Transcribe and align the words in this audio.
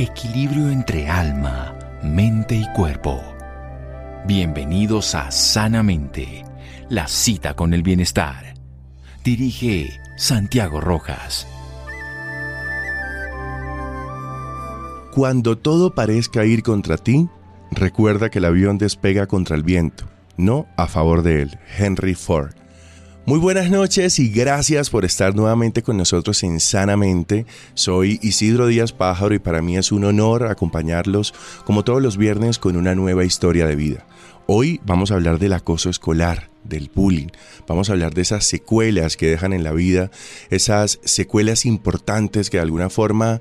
Equilibrio 0.00 0.70
entre 0.70 1.08
alma, 1.08 1.76
mente 2.04 2.54
y 2.54 2.64
cuerpo. 2.72 3.20
Bienvenidos 4.26 5.16
a 5.16 5.32
Sanamente, 5.32 6.44
la 6.88 7.08
cita 7.08 7.54
con 7.54 7.74
el 7.74 7.82
bienestar. 7.82 8.54
Dirige 9.24 9.90
Santiago 10.16 10.80
Rojas. 10.80 11.48
Cuando 15.12 15.58
todo 15.58 15.92
parezca 15.96 16.44
ir 16.44 16.62
contra 16.62 16.96
ti, 16.96 17.28
recuerda 17.72 18.30
que 18.30 18.38
el 18.38 18.44
avión 18.44 18.78
despega 18.78 19.26
contra 19.26 19.56
el 19.56 19.64
viento, 19.64 20.04
no 20.36 20.68
a 20.76 20.86
favor 20.86 21.22
de 21.22 21.42
él. 21.42 21.58
Henry 21.76 22.14
Ford. 22.14 22.57
Muy 23.28 23.38
buenas 23.38 23.68
noches 23.68 24.18
y 24.20 24.30
gracias 24.30 24.88
por 24.88 25.04
estar 25.04 25.36
nuevamente 25.36 25.82
con 25.82 25.98
nosotros 25.98 26.42
en 26.44 26.60
Sanamente. 26.60 27.44
Soy 27.74 28.18
Isidro 28.22 28.66
Díaz 28.66 28.94
Pájaro 28.94 29.34
y 29.34 29.38
para 29.38 29.60
mí 29.60 29.76
es 29.76 29.92
un 29.92 30.06
honor 30.06 30.44
acompañarlos 30.44 31.34
como 31.66 31.84
todos 31.84 32.00
los 32.00 32.16
viernes 32.16 32.58
con 32.58 32.74
una 32.74 32.94
nueva 32.94 33.26
historia 33.26 33.66
de 33.66 33.76
vida. 33.76 34.06
Hoy 34.46 34.80
vamos 34.86 35.10
a 35.10 35.16
hablar 35.16 35.38
del 35.38 35.52
acoso 35.52 35.90
escolar, 35.90 36.48
del 36.64 36.90
bullying. 36.94 37.28
Vamos 37.66 37.88
a 37.88 37.92
hablar 37.92 38.14
de 38.14 38.22
esas 38.22 38.44
secuelas 38.44 39.16
que 39.16 39.28
dejan 39.28 39.52
en 39.52 39.64
la 39.64 39.72
vida, 39.72 40.10
esas 40.50 41.00
secuelas 41.04 41.66
importantes 41.66 42.50
que 42.50 42.58
de 42.58 42.62
alguna 42.62 42.90
forma 42.90 43.40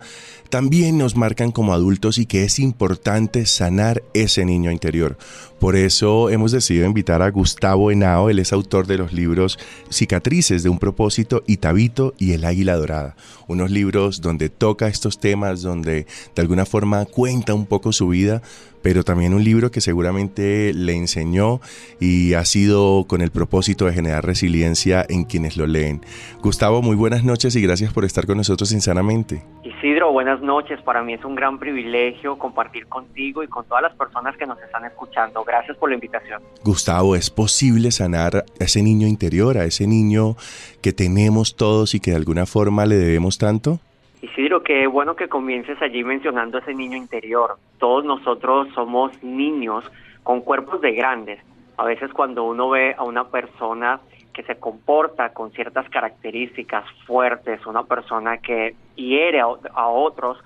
también 0.50 0.98
nos 0.98 1.16
marcan 1.16 1.52
como 1.52 1.74
adultos 1.74 2.18
y 2.18 2.26
que 2.26 2.44
es 2.44 2.60
importante 2.60 3.46
sanar 3.46 4.04
ese 4.14 4.46
niño 4.46 4.72
interior. 4.72 5.18
Por 5.60 5.76
eso 5.76 6.30
hemos 6.30 6.52
decidido 6.52 6.86
invitar 6.86 7.22
a 7.22 7.32
Gustavo 7.32 7.92
Henao, 7.92 8.30
él 8.30 8.40
es 8.40 8.54
autor 8.54 8.86
de 8.88 8.98
los 8.98 9.12
libros 9.12 9.58
Cicatrices 9.92 10.64
de 10.64 10.70
un 10.70 10.80
propósito 10.80 11.44
y 11.48 11.58
Tabito 11.58 12.14
y 12.18 12.34
el 12.34 12.46
Águila 12.46 12.76
Dorada, 12.76 13.16
unos 13.48 13.72
libros 13.72 14.22
donde 14.22 14.50
toca 14.50 14.88
estos 14.88 15.20
temas, 15.20 15.62
donde 15.62 16.06
de 16.36 16.42
alguna 16.42 16.66
forma 16.66 17.06
cuenta 17.06 17.56
un 17.56 17.66
poco 17.66 17.92
su 17.92 18.08
vida, 18.08 18.42
pero 18.84 19.04
también 19.04 19.34
un 19.34 19.44
libro 19.44 19.72
que 19.72 19.82
seguramente 19.82 20.74
le 20.74 20.94
enseñó 20.94 21.60
y 22.00 22.36
ha 22.36 22.46
sido 22.46 23.06
con 23.08 23.22
el 23.22 23.32
propósito 23.32 23.86
de 23.86 23.94
generar 23.94 24.26
resiliencia 24.26 25.06
en 25.08 25.24
quienes 25.24 25.58
lo 25.58 25.66
leen. 25.66 26.02
Gustavo, 26.42 26.82
muy 26.82 26.96
buenas 26.96 27.24
noches 27.24 27.56
y 27.56 27.62
gracias 27.62 27.94
por 27.94 28.06
estar 28.06 28.28
con 28.28 28.38
nosotros 28.38 28.70
sinceramente. 28.70 29.42
Isidro, 29.64 30.12
buenas 30.12 30.42
noches. 30.42 30.82
Para 30.82 31.02
mí 31.02 31.14
es 31.14 31.24
un 31.26 31.36
gran 31.36 31.60
privilegio 31.60 32.38
compartir 32.38 32.88
contigo 32.88 33.44
y 33.44 33.48
con 33.48 33.66
todas 33.66 33.84
las 33.84 33.96
personas 33.96 34.36
que 34.38 34.46
nos 34.46 34.62
están 34.62 34.86
escuchando. 34.86 35.44
Gracias 35.44 35.78
por 35.78 35.90
la 35.90 35.96
invitación. 35.96 36.42
Gustavo, 36.64 37.16
¿es 37.16 37.30
posible 37.30 37.92
sanar 37.92 38.38
a 38.38 38.64
ese 38.64 38.84
niño 38.84 39.08
interior, 39.08 39.58
a 39.58 39.66
ese 39.66 39.88
niño 39.88 40.36
que 40.82 40.94
tenemos 40.94 41.56
todos 41.56 41.96
y 41.96 42.00
que 42.00 42.12
de 42.12 42.18
alguna 42.18 42.46
forma 42.46 42.86
le 42.86 42.96
debemos 42.96 43.38
tanto? 43.38 43.80
Isidro, 44.22 44.64
qué 44.64 44.88
bueno 44.88 45.16
que 45.16 45.28
comiences 45.28 45.80
allí 45.82 46.04
mencionando 46.04 46.58
ese 46.58 46.74
niño 46.74 46.98
interior. 46.98 47.58
Todos 47.78 48.04
nosotros 48.04 48.68
somos 48.74 49.12
niños 49.22 49.84
con 50.24 50.42
cuerpos 50.42 50.82
de 50.82 50.92
grandes. 50.94 51.40
A 51.78 51.86
veces 51.86 52.12
cuando 52.12 52.44
uno 52.44 52.70
ve 52.70 52.96
a 52.98 53.04
una 53.04 53.26
persona 53.30 54.00
que 54.34 54.44
se 54.44 54.60
comporta 54.60 55.34
con 55.34 55.52
ciertas 55.52 55.90
características 55.90 56.86
fuertes, 57.06 57.66
una 57.66 57.84
persona 57.84 58.38
que 58.38 58.76
hiere 58.96 59.40
a, 59.40 59.88
otros, 59.88 60.38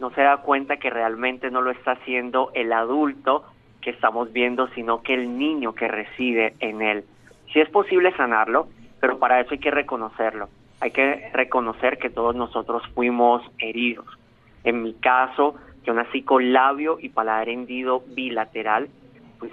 no 0.00 0.10
se 0.10 0.22
da 0.22 0.38
cuenta 0.38 0.78
que 0.78 0.90
realmente 0.90 1.50
no 1.50 1.60
lo 1.60 1.70
está 1.70 1.92
haciendo 1.92 2.50
el 2.54 2.72
adulto 2.72 3.44
que 3.80 3.90
estamos 3.90 4.32
viendo, 4.32 4.68
sino 4.74 5.02
que 5.02 5.14
el 5.14 5.38
niño 5.38 5.74
que 5.74 5.88
reside 5.88 6.54
en 6.60 6.82
él. 6.82 7.04
Sí 7.52 7.60
es 7.60 7.68
posible 7.70 8.12
sanarlo, 8.16 8.68
pero 9.00 9.18
para 9.18 9.40
eso 9.40 9.50
hay 9.52 9.58
que 9.58 9.70
reconocerlo. 9.70 10.48
Hay 10.80 10.90
que 10.90 11.30
reconocer 11.32 11.98
que 11.98 12.10
todos 12.10 12.34
nosotros 12.34 12.82
fuimos 12.94 13.42
heridos. 13.58 14.06
En 14.64 14.82
mi 14.82 14.94
caso, 14.94 15.54
yo 15.84 15.94
nací 15.94 16.22
con 16.22 16.52
labio 16.52 16.98
y 17.00 17.08
paladar 17.10 17.48
hendido 17.48 18.02
bilateral, 18.08 18.88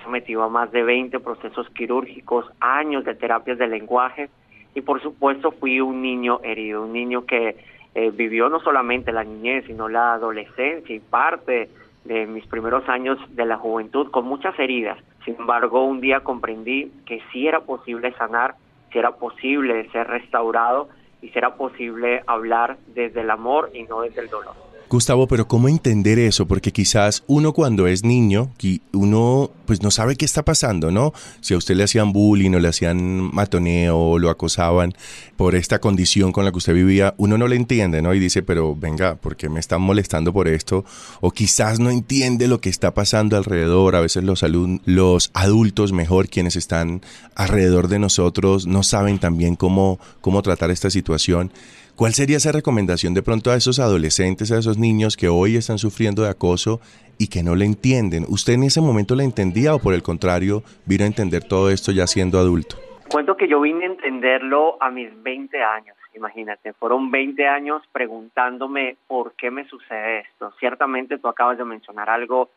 sometido 0.03 0.43
a 0.43 0.49
más 0.49 0.71
de 0.71 0.83
20 0.83 1.19
procesos 1.19 1.69
quirúrgicos, 1.71 2.45
años 2.59 3.03
de 3.05 3.15
terapias 3.15 3.57
de 3.57 3.67
lenguaje 3.67 4.29
y 4.75 4.81
por 4.81 5.01
supuesto 5.01 5.51
fui 5.51 5.79
un 5.79 6.01
niño 6.01 6.39
herido, 6.43 6.83
un 6.83 6.93
niño 6.93 7.25
que 7.25 7.57
eh, 7.95 8.11
vivió 8.11 8.49
no 8.49 8.59
solamente 8.59 9.11
la 9.11 9.23
niñez, 9.23 9.65
sino 9.67 9.87
la 9.87 10.13
adolescencia 10.13 10.95
y 10.95 10.99
parte 10.99 11.69
de 12.05 12.25
mis 12.25 12.45
primeros 12.47 12.87
años 12.89 13.17
de 13.29 13.45
la 13.45 13.57
juventud 13.57 14.09
con 14.09 14.25
muchas 14.25 14.57
heridas. 14.59 14.97
Sin 15.25 15.35
embargo, 15.39 15.85
un 15.85 16.01
día 16.01 16.21
comprendí 16.21 16.91
que 17.05 17.21
sí 17.31 17.47
era 17.47 17.61
posible 17.61 18.11
sanar, 18.13 18.55
si 18.91 18.99
era 18.99 19.11
posible 19.11 19.89
ser 19.91 20.07
restaurado 20.07 20.89
y 21.21 21.29
si 21.29 21.37
era 21.37 21.55
posible 21.55 22.23
hablar 22.27 22.77
desde 22.87 23.21
el 23.21 23.29
amor 23.29 23.69
y 23.73 23.83
no 23.83 24.01
desde 24.01 24.21
el 24.21 24.29
dolor. 24.29 24.72
Gustavo, 24.93 25.27
pero 25.27 25.47
¿cómo 25.47 25.69
entender 25.69 26.19
eso? 26.19 26.47
Porque 26.47 26.71
quizás 26.71 27.23
uno 27.25 27.53
cuando 27.53 27.87
es 27.87 28.03
niño, 28.03 28.51
uno 28.91 29.49
pues 29.65 29.81
no 29.81 29.89
sabe 29.89 30.15
qué 30.15 30.23
está 30.23 30.45
pasando, 30.45 30.91
¿no? 30.91 31.13
Si 31.41 31.55
a 31.55 31.57
usted 31.57 31.75
le 31.75 31.83
hacían 31.83 32.13
bullying 32.13 32.51
o 32.51 32.59
le 32.59 32.67
hacían 32.67 33.33
matoneo 33.33 33.97
o 33.97 34.19
lo 34.19 34.29
acosaban 34.29 34.93
por 35.35 35.55
esta 35.55 35.79
condición 35.79 36.31
con 36.31 36.45
la 36.45 36.51
que 36.51 36.59
usted 36.59 36.75
vivía, 36.75 37.15
uno 37.17 37.39
no 37.39 37.47
le 37.47 37.55
entiende, 37.55 38.03
¿no? 38.03 38.13
Y 38.13 38.19
dice, 38.19 38.43
pero 38.43 38.75
venga, 38.75 39.15
¿por 39.15 39.35
qué 39.35 39.49
me 39.49 39.59
están 39.59 39.81
molestando 39.81 40.31
por 40.31 40.47
esto? 40.47 40.85
O 41.21 41.31
quizás 41.31 41.79
no 41.79 41.89
entiende 41.89 42.47
lo 42.47 42.61
que 42.61 42.69
está 42.69 42.93
pasando 42.93 43.35
alrededor. 43.35 43.95
A 43.95 44.01
veces 44.01 44.23
los, 44.23 44.45
los 44.85 45.31
adultos, 45.33 45.91
mejor 45.91 46.29
quienes 46.29 46.55
están 46.55 47.01
alrededor 47.33 47.87
de 47.87 47.97
nosotros, 47.97 48.67
no 48.67 48.83
saben 48.83 49.17
también 49.17 49.55
cómo, 49.55 49.99
cómo 50.21 50.43
tratar 50.43 50.69
esta 50.69 50.91
situación. 50.91 51.51
¿Cuál 51.95 52.13
sería 52.13 52.37
esa 52.37 52.51
recomendación 52.51 53.13
de 53.13 53.21
pronto 53.21 53.51
a 53.51 53.55
esos 53.55 53.77
adolescentes, 53.77 54.51
a 54.51 54.57
esos 54.57 54.79
niños 54.79 55.15
que 55.15 55.27
hoy 55.27 55.57
están 55.57 55.77
sufriendo 55.77 56.23
de 56.23 56.29
acoso 56.29 56.79
y 57.19 57.29
que 57.29 57.43
no 57.43 57.53
le 57.53 57.65
entienden? 57.65 58.25
¿Usted 58.27 58.53
en 58.53 58.63
ese 58.63 58.81
momento 58.81 59.13
la 59.13 59.23
entendía 59.23 59.75
o 59.75 59.79
por 59.79 59.93
el 59.93 60.01
contrario 60.01 60.63
vino 60.87 61.03
a 61.03 61.07
entender 61.07 61.43
todo 61.43 61.69
esto 61.69 61.91
ya 61.91 62.07
siendo 62.07 62.39
adulto? 62.39 62.77
Cuento 63.11 63.37
que 63.37 63.47
yo 63.47 63.61
vine 63.61 63.85
a 63.85 63.89
entenderlo 63.89 64.81
a 64.81 64.89
mis 64.89 65.11
20 65.21 65.61
años, 65.61 65.95
imagínate, 66.15 66.73
fueron 66.73 67.11
20 67.11 67.47
años 67.47 67.83
preguntándome 67.91 68.97
por 69.05 69.33
qué 69.33 69.51
me 69.51 69.65
sucede 69.65 70.21
esto. 70.21 70.51
Ciertamente 70.59 71.19
tú 71.19 71.27
acabas 71.27 71.59
de 71.59 71.65
mencionar 71.65 72.09
algo 72.09 72.49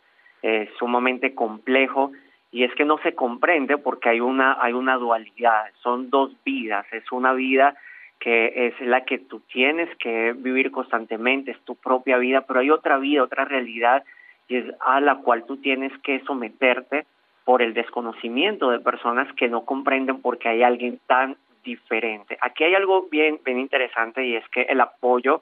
eh, 0.42 0.70
sumamente 0.78 1.34
complejo 1.34 2.10
y 2.50 2.64
es 2.64 2.74
que 2.74 2.86
no 2.86 2.96
se 3.02 3.14
comprende 3.14 3.76
porque 3.76 4.08
hay 4.08 4.20
una 4.20 4.56
hay 4.62 4.72
una 4.72 4.96
dualidad, 4.96 5.66
son 5.82 6.08
dos 6.08 6.32
vidas, 6.42 6.86
es 6.90 7.12
una 7.12 7.34
vida 7.34 7.76
que 8.18 8.66
es 8.66 8.80
la 8.80 9.04
que 9.04 9.18
tú 9.18 9.40
tienes 9.40 9.88
que 9.98 10.32
vivir 10.32 10.70
constantemente, 10.70 11.50
es 11.50 11.60
tu 11.64 11.76
propia 11.76 12.18
vida, 12.18 12.42
pero 12.42 12.60
hay 12.60 12.70
otra 12.70 12.98
vida, 12.98 13.22
otra 13.22 13.44
realidad 13.44 14.04
y 14.48 14.56
es 14.56 14.64
a 14.80 15.00
la 15.00 15.16
cual 15.16 15.44
tú 15.44 15.56
tienes 15.58 15.92
que 16.02 16.20
someterte 16.20 17.06
por 17.44 17.62
el 17.62 17.74
desconocimiento 17.74 18.70
de 18.70 18.80
personas 18.80 19.32
que 19.34 19.48
no 19.48 19.64
comprenden 19.64 20.20
por 20.20 20.38
qué 20.38 20.48
hay 20.48 20.62
alguien 20.62 21.00
tan 21.06 21.36
diferente. 21.64 22.38
Aquí 22.40 22.64
hay 22.64 22.74
algo 22.74 23.08
bien, 23.10 23.40
bien 23.44 23.58
interesante 23.58 24.24
y 24.24 24.36
es 24.36 24.48
que 24.48 24.62
el 24.62 24.80
apoyo 24.80 25.40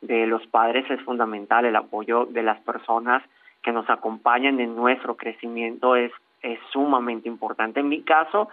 de 0.00 0.26
los 0.26 0.46
padres 0.46 0.90
es 0.90 1.00
fundamental, 1.02 1.64
el 1.64 1.76
apoyo 1.76 2.26
de 2.26 2.42
las 2.42 2.60
personas 2.60 3.22
que 3.62 3.72
nos 3.72 3.88
acompañan 3.88 4.60
en 4.60 4.76
nuestro 4.76 5.16
crecimiento 5.16 5.96
es, 5.96 6.12
es 6.42 6.58
sumamente 6.70 7.28
importante. 7.28 7.80
En 7.80 7.88
mi 7.88 8.02
caso, 8.02 8.48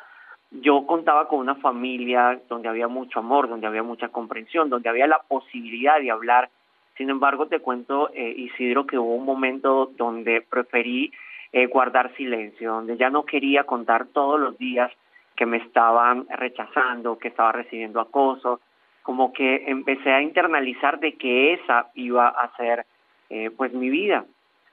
yo 0.61 0.85
contaba 0.85 1.27
con 1.27 1.39
una 1.39 1.55
familia 1.55 2.39
donde 2.47 2.69
había 2.69 2.87
mucho 2.87 3.19
amor, 3.19 3.49
donde 3.49 3.67
había 3.67 3.83
mucha 3.83 4.09
comprensión, 4.09 4.69
donde 4.69 4.89
había 4.89 5.07
la 5.07 5.19
posibilidad 5.19 5.99
de 5.99 6.11
hablar. 6.11 6.49
Sin 6.95 7.09
embargo, 7.09 7.47
te 7.47 7.59
cuento, 7.59 8.11
eh, 8.13 8.33
Isidro, 8.37 8.85
que 8.85 8.99
hubo 8.99 9.15
un 9.15 9.25
momento 9.25 9.91
donde 9.97 10.41
preferí 10.41 11.11
eh, 11.51 11.65
guardar 11.65 12.15
silencio, 12.15 12.71
donde 12.71 12.97
ya 12.97 13.09
no 13.09 13.25
quería 13.25 13.63
contar 13.63 14.07
todos 14.07 14.39
los 14.39 14.57
días 14.57 14.91
que 15.35 15.45
me 15.47 15.57
estaban 15.57 16.27
rechazando, 16.29 17.17
que 17.17 17.29
estaba 17.29 17.51
recibiendo 17.51 17.99
acoso, 17.99 18.59
como 19.01 19.33
que 19.33 19.63
empecé 19.67 20.11
a 20.11 20.21
internalizar 20.21 20.99
de 20.99 21.13
que 21.13 21.53
esa 21.53 21.87
iba 21.95 22.27
a 22.27 22.55
ser 22.55 22.85
eh, 23.29 23.49
pues 23.49 23.73
mi 23.73 23.89
vida. 23.89 24.25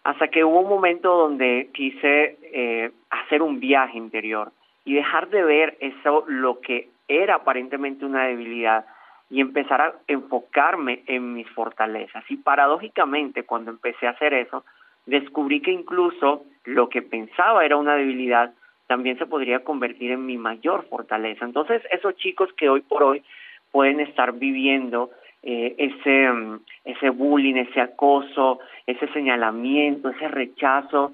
Hasta 0.04 0.28
que 0.28 0.44
hubo 0.44 0.60
un 0.60 0.68
momento 0.68 1.16
donde 1.16 1.70
quise 1.72 2.38
eh, 2.42 2.90
hacer 3.10 3.42
un 3.42 3.60
viaje 3.60 3.96
interior 3.96 4.52
y 4.90 4.94
dejar 4.94 5.28
de 5.28 5.44
ver 5.44 5.76
eso 5.78 6.24
lo 6.26 6.60
que 6.60 6.88
era 7.06 7.36
aparentemente 7.36 8.04
una 8.04 8.24
debilidad 8.24 8.86
y 9.30 9.40
empezar 9.40 9.80
a 9.80 9.94
enfocarme 10.08 11.04
en 11.06 11.32
mis 11.32 11.48
fortalezas. 11.50 12.28
Y 12.28 12.38
paradójicamente, 12.38 13.44
cuando 13.44 13.70
empecé 13.70 14.08
a 14.08 14.10
hacer 14.10 14.34
eso, 14.34 14.64
descubrí 15.06 15.62
que 15.62 15.70
incluso 15.70 16.42
lo 16.64 16.88
que 16.88 17.02
pensaba 17.02 17.64
era 17.64 17.76
una 17.76 17.94
debilidad 17.94 18.52
también 18.88 19.16
se 19.16 19.26
podría 19.26 19.62
convertir 19.62 20.10
en 20.10 20.26
mi 20.26 20.36
mayor 20.36 20.84
fortaleza. 20.88 21.44
Entonces, 21.44 21.82
esos 21.92 22.16
chicos 22.16 22.52
que 22.54 22.68
hoy 22.68 22.80
por 22.80 23.04
hoy 23.04 23.22
pueden 23.70 24.00
estar 24.00 24.32
viviendo 24.32 25.10
eh, 25.44 25.76
ese, 25.78 26.32
mm, 26.32 26.60
ese 26.84 27.10
bullying, 27.10 27.54
ese 27.54 27.80
acoso, 27.80 28.58
ese 28.88 29.06
señalamiento, 29.12 30.08
ese 30.08 30.26
rechazo, 30.26 31.12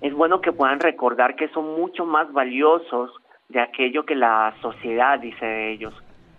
es 0.00 0.14
bueno 0.14 0.40
que 0.40 0.52
puedan 0.52 0.80
recordar 0.80 1.36
que 1.36 1.48
son 1.48 1.78
mucho 1.78 2.04
más 2.06 2.32
valiosos 2.32 3.10
de 3.48 3.60
aquello 3.60 4.04
que 4.04 4.14
la 4.14 4.54
sociedad 4.60 5.18
dice 5.18 5.44
de 5.44 5.72
ellos, 5.72 5.94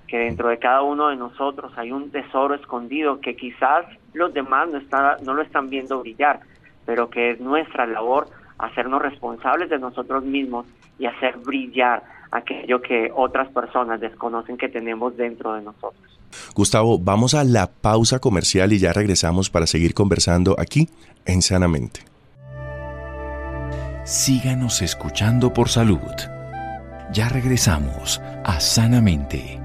que 0.07 0.17
dentro 0.17 0.49
de 0.49 0.59
cada 0.59 0.81
uno 0.81 1.09
de 1.09 1.15
nosotros 1.15 1.71
hay 1.75 1.91
un 1.91 2.11
tesoro 2.11 2.55
escondido 2.55 3.19
que 3.19 3.35
quizás 3.35 3.85
los 4.13 4.33
demás 4.33 4.69
no, 4.69 4.77
está, 4.77 5.17
no 5.23 5.33
lo 5.33 5.41
están 5.41 5.69
viendo 5.69 5.99
brillar, 5.99 6.39
pero 6.85 7.09
que 7.09 7.31
es 7.31 7.39
nuestra 7.39 7.85
labor 7.85 8.27
hacernos 8.57 9.01
responsables 9.01 9.69
de 9.69 9.79
nosotros 9.79 10.23
mismos 10.23 10.65
y 10.97 11.05
hacer 11.05 11.37
brillar 11.37 12.03
aquello 12.31 12.81
que 12.81 13.11
otras 13.15 13.49
personas 13.49 13.99
desconocen 13.99 14.57
que 14.57 14.69
tenemos 14.69 15.15
dentro 15.17 15.53
de 15.53 15.61
nosotros. 15.61 16.19
Gustavo, 16.55 16.99
vamos 16.99 17.33
a 17.33 17.43
la 17.43 17.67
pausa 17.67 18.19
comercial 18.19 18.71
y 18.73 18.79
ya 18.79 18.93
regresamos 18.93 19.49
para 19.49 19.65
seguir 19.65 19.93
conversando 19.93 20.55
aquí 20.59 20.87
en 21.25 21.41
Sanamente. 21.41 22.08
Síganos 24.09 24.81
escuchando 24.81 25.53
por 25.53 25.69
salud. 25.69 25.99
Ya 27.13 27.29
regresamos 27.29 28.19
a 28.43 28.59
Sanamente. 28.59 29.61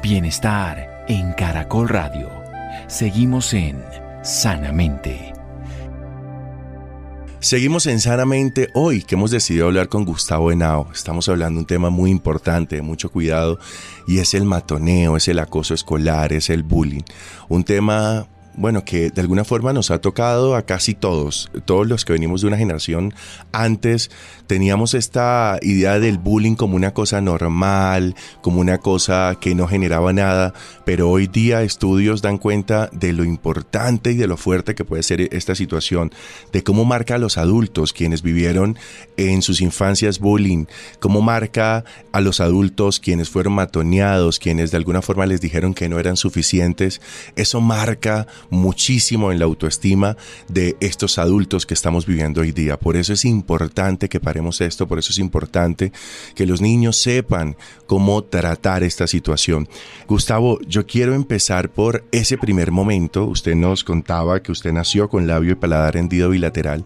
Bienestar 0.00 1.04
en 1.08 1.32
Caracol 1.32 1.88
Radio. 1.88 2.30
Seguimos 2.86 3.52
en 3.52 3.82
Sanamente. 4.22 5.32
Seguimos 7.40 7.88
en 7.88 7.98
Sanamente 7.98 8.70
hoy 8.74 9.02
que 9.02 9.16
hemos 9.16 9.32
decidido 9.32 9.66
hablar 9.66 9.88
con 9.88 10.04
Gustavo 10.04 10.52
Henao. 10.52 10.88
Estamos 10.94 11.28
hablando 11.28 11.58
de 11.58 11.62
un 11.62 11.66
tema 11.66 11.90
muy 11.90 12.12
importante, 12.12 12.76
de 12.76 12.82
mucho 12.82 13.10
cuidado, 13.10 13.58
y 14.06 14.20
es 14.20 14.34
el 14.34 14.44
matoneo, 14.44 15.16
es 15.16 15.26
el 15.26 15.40
acoso 15.40 15.74
escolar, 15.74 16.32
es 16.32 16.48
el 16.48 16.62
bullying. 16.62 17.02
Un 17.48 17.64
tema 17.64 18.28
bueno, 18.56 18.84
que 18.84 19.10
de 19.10 19.20
alguna 19.20 19.44
forma 19.44 19.72
nos 19.72 19.90
ha 19.90 20.00
tocado 20.00 20.54
a 20.54 20.62
casi 20.62 20.94
todos, 20.94 21.50
todos 21.64 21.86
los 21.86 22.04
que 22.04 22.12
venimos 22.12 22.40
de 22.40 22.48
una 22.48 22.56
generación 22.56 23.14
antes, 23.52 24.10
teníamos 24.46 24.94
esta 24.94 25.58
idea 25.62 25.98
del 25.98 26.18
bullying 26.18 26.54
como 26.54 26.76
una 26.76 26.92
cosa 26.92 27.20
normal, 27.20 28.14
como 28.42 28.60
una 28.60 28.78
cosa 28.78 29.36
que 29.40 29.54
no 29.54 29.66
generaba 29.66 30.12
nada, 30.12 30.54
pero 30.84 31.10
hoy 31.10 31.26
día 31.26 31.62
estudios 31.62 32.22
dan 32.22 32.38
cuenta 32.38 32.88
de 32.92 33.12
lo 33.12 33.24
importante 33.24 34.12
y 34.12 34.16
de 34.16 34.26
lo 34.26 34.36
fuerte 34.36 34.74
que 34.74 34.84
puede 34.84 35.02
ser 35.02 35.20
esta 35.34 35.54
situación, 35.54 36.12
de 36.52 36.62
cómo 36.62 36.84
marca 36.84 37.16
a 37.16 37.18
los 37.18 37.38
adultos 37.38 37.92
quienes 37.92 38.22
vivieron 38.22 38.78
en 39.16 39.42
sus 39.42 39.60
infancias 39.60 40.18
bullying, 40.18 40.66
cómo 41.00 41.20
marca 41.20 41.84
a 42.12 42.20
los 42.20 42.40
adultos 42.40 43.00
quienes 43.00 43.30
fueron 43.30 43.54
matoneados, 43.54 44.38
quienes 44.38 44.70
de 44.70 44.76
alguna 44.76 45.02
forma 45.02 45.26
les 45.26 45.40
dijeron 45.40 45.74
que 45.74 45.88
no 45.88 45.98
eran 45.98 46.16
suficientes, 46.16 47.00
eso 47.36 47.60
marca 47.60 48.26
muchísimo 48.50 49.32
en 49.32 49.38
la 49.38 49.44
autoestima 49.44 50.16
de 50.48 50.76
estos 50.80 51.18
adultos 51.18 51.66
que 51.66 51.74
estamos 51.74 52.06
viviendo 52.06 52.40
hoy 52.40 52.52
día. 52.52 52.78
Por 52.78 52.96
eso 52.96 53.12
es 53.12 53.24
importante 53.24 54.08
que 54.08 54.20
paremos 54.20 54.60
esto, 54.60 54.86
por 54.86 54.98
eso 54.98 55.10
es 55.12 55.18
importante 55.18 55.92
que 56.34 56.46
los 56.46 56.60
niños 56.60 56.96
sepan 56.96 57.56
cómo 57.86 58.24
tratar 58.24 58.82
esta 58.82 59.06
situación. 59.06 59.68
Gustavo, 60.06 60.58
yo 60.66 60.86
quiero 60.86 61.14
empezar 61.14 61.70
por 61.70 62.04
ese 62.12 62.38
primer 62.38 62.70
momento. 62.70 63.24
Usted 63.26 63.54
nos 63.54 63.84
contaba 63.84 64.42
que 64.42 64.52
usted 64.52 64.72
nació 64.72 65.08
con 65.08 65.26
labio 65.26 65.52
y 65.52 65.56
paladar 65.56 65.96
hendido 65.96 66.30
bilateral. 66.30 66.84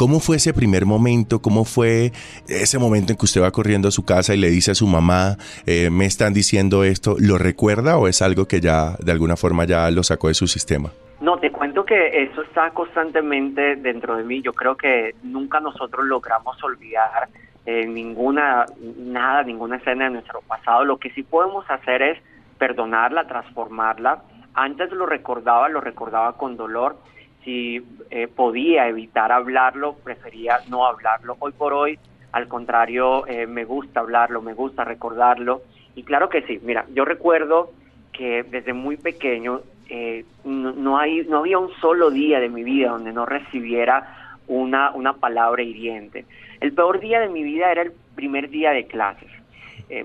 ¿Cómo 0.00 0.18
fue 0.18 0.36
ese 0.36 0.54
primer 0.54 0.86
momento? 0.86 1.42
¿Cómo 1.42 1.66
fue 1.66 2.12
ese 2.48 2.78
momento 2.78 3.12
en 3.12 3.18
que 3.18 3.26
usted 3.26 3.42
va 3.42 3.50
corriendo 3.50 3.88
a 3.88 3.90
su 3.90 4.06
casa 4.06 4.32
y 4.32 4.38
le 4.38 4.48
dice 4.48 4.70
a 4.70 4.74
su 4.74 4.86
mamá, 4.86 5.36
eh, 5.66 5.90
me 5.90 6.06
están 6.06 6.32
diciendo 6.32 6.84
esto? 6.84 7.16
¿Lo 7.18 7.36
recuerda 7.36 7.98
o 7.98 8.08
es 8.08 8.22
algo 8.22 8.48
que 8.48 8.62
ya 8.62 8.96
de 8.98 9.12
alguna 9.12 9.36
forma 9.36 9.66
ya 9.66 9.90
lo 9.90 10.02
sacó 10.02 10.28
de 10.28 10.32
su 10.32 10.46
sistema? 10.46 10.90
No, 11.20 11.38
te 11.38 11.52
cuento 11.52 11.84
que 11.84 12.22
eso 12.22 12.40
está 12.40 12.70
constantemente 12.70 13.76
dentro 13.76 14.16
de 14.16 14.24
mí. 14.24 14.40
Yo 14.40 14.54
creo 14.54 14.74
que 14.74 15.16
nunca 15.22 15.60
nosotros 15.60 16.06
logramos 16.06 16.56
olvidar 16.64 17.28
eh, 17.66 17.84
ninguna, 17.86 18.64
nada, 18.96 19.42
ninguna 19.42 19.76
escena 19.76 20.04
de 20.04 20.12
nuestro 20.12 20.40
pasado. 20.40 20.82
Lo 20.86 20.96
que 20.96 21.10
sí 21.10 21.22
podemos 21.22 21.70
hacer 21.70 22.00
es 22.00 22.18
perdonarla, 22.56 23.26
transformarla. 23.26 24.22
Antes 24.54 24.90
lo 24.92 25.04
recordaba, 25.04 25.68
lo 25.68 25.82
recordaba 25.82 26.38
con 26.38 26.56
dolor 26.56 26.96
si 27.44 27.82
eh, 28.10 28.28
podía 28.28 28.88
evitar 28.88 29.32
hablarlo, 29.32 29.96
prefería 30.04 30.58
no 30.68 30.86
hablarlo. 30.86 31.36
Hoy 31.38 31.52
por 31.52 31.72
hoy, 31.72 31.98
al 32.32 32.48
contrario, 32.48 33.26
eh, 33.26 33.46
me 33.46 33.64
gusta 33.64 34.00
hablarlo, 34.00 34.42
me 34.42 34.54
gusta 34.54 34.84
recordarlo. 34.84 35.62
Y 35.94 36.02
claro 36.02 36.28
que 36.28 36.42
sí, 36.42 36.60
mira, 36.62 36.84
yo 36.94 37.04
recuerdo 37.04 37.72
que 38.12 38.42
desde 38.42 38.72
muy 38.72 38.96
pequeño 38.96 39.60
eh, 39.88 40.24
no, 40.44 40.98
hay, 40.98 41.24
no 41.24 41.38
había 41.38 41.58
un 41.58 41.72
solo 41.80 42.10
día 42.10 42.40
de 42.40 42.48
mi 42.48 42.62
vida 42.62 42.90
donde 42.90 43.12
no 43.12 43.26
recibiera 43.26 44.38
una, 44.46 44.90
una 44.92 45.14
palabra 45.14 45.62
hiriente. 45.62 46.26
El 46.60 46.72
peor 46.72 47.00
día 47.00 47.20
de 47.20 47.28
mi 47.28 47.42
vida 47.42 47.72
era 47.72 47.82
el 47.82 47.92
primer 48.14 48.50
día 48.50 48.70
de 48.72 48.86
clases, 48.86 49.30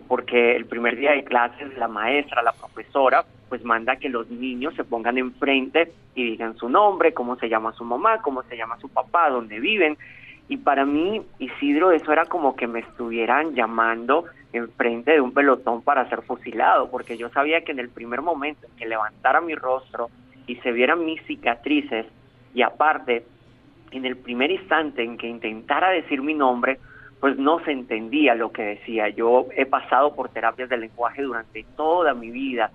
porque 0.07 0.55
el 0.55 0.65
primer 0.65 0.95
día 0.95 1.11
de 1.11 1.23
clases 1.23 1.77
la 1.77 1.87
maestra, 1.87 2.41
la 2.41 2.53
profesora, 2.53 3.23
pues 3.49 3.63
manda 3.63 3.97
que 3.97 4.09
los 4.09 4.29
niños 4.29 4.73
se 4.75 4.83
pongan 4.83 5.17
enfrente 5.17 5.91
y 6.15 6.23
digan 6.23 6.57
su 6.57 6.69
nombre, 6.69 7.13
cómo 7.13 7.35
se 7.35 7.49
llama 7.49 7.73
su 7.73 7.83
mamá, 7.83 8.21
cómo 8.21 8.43
se 8.43 8.57
llama 8.57 8.77
su 8.79 8.89
papá, 8.89 9.29
dónde 9.29 9.59
viven. 9.59 9.97
Y 10.47 10.57
para 10.57 10.85
mí, 10.85 11.21
Isidro, 11.39 11.91
eso 11.91 12.11
era 12.11 12.25
como 12.25 12.55
que 12.55 12.67
me 12.67 12.79
estuvieran 12.79 13.53
llamando 13.53 14.25
enfrente 14.53 15.11
de 15.11 15.21
un 15.21 15.33
pelotón 15.33 15.81
para 15.81 16.07
ser 16.09 16.21
fusilado, 16.21 16.89
porque 16.89 17.17
yo 17.17 17.29
sabía 17.29 17.61
que 17.61 17.71
en 17.71 17.79
el 17.79 17.89
primer 17.89 18.21
momento 18.21 18.67
en 18.67 18.75
que 18.77 18.85
levantara 18.85 19.41
mi 19.41 19.55
rostro 19.55 20.09
y 20.47 20.55
se 20.57 20.71
vieran 20.71 21.05
mis 21.05 21.21
cicatrices, 21.23 22.05
y 22.53 22.61
aparte, 22.61 23.25
en 23.91 24.05
el 24.05 24.15
primer 24.15 24.51
instante 24.51 25.03
en 25.03 25.17
que 25.17 25.27
intentara 25.27 25.89
decir 25.89 26.21
mi 26.21 26.33
nombre, 26.33 26.79
pues 27.25 27.39
no 27.39 27.59
se 27.65 27.71
entendía 27.71 28.35
lo 28.35 28.51
que 28.51 28.61
decía. 28.61 29.09
Yo 29.09 29.47
he 29.57 29.65
pasado 29.65 30.13
por 30.13 30.29
terapias 30.29 30.69
de 30.69 30.77
lenguaje 30.77 31.23
durante 31.23 31.65
toda 31.75 32.13
mi 32.13 32.29
vida, 32.29 32.69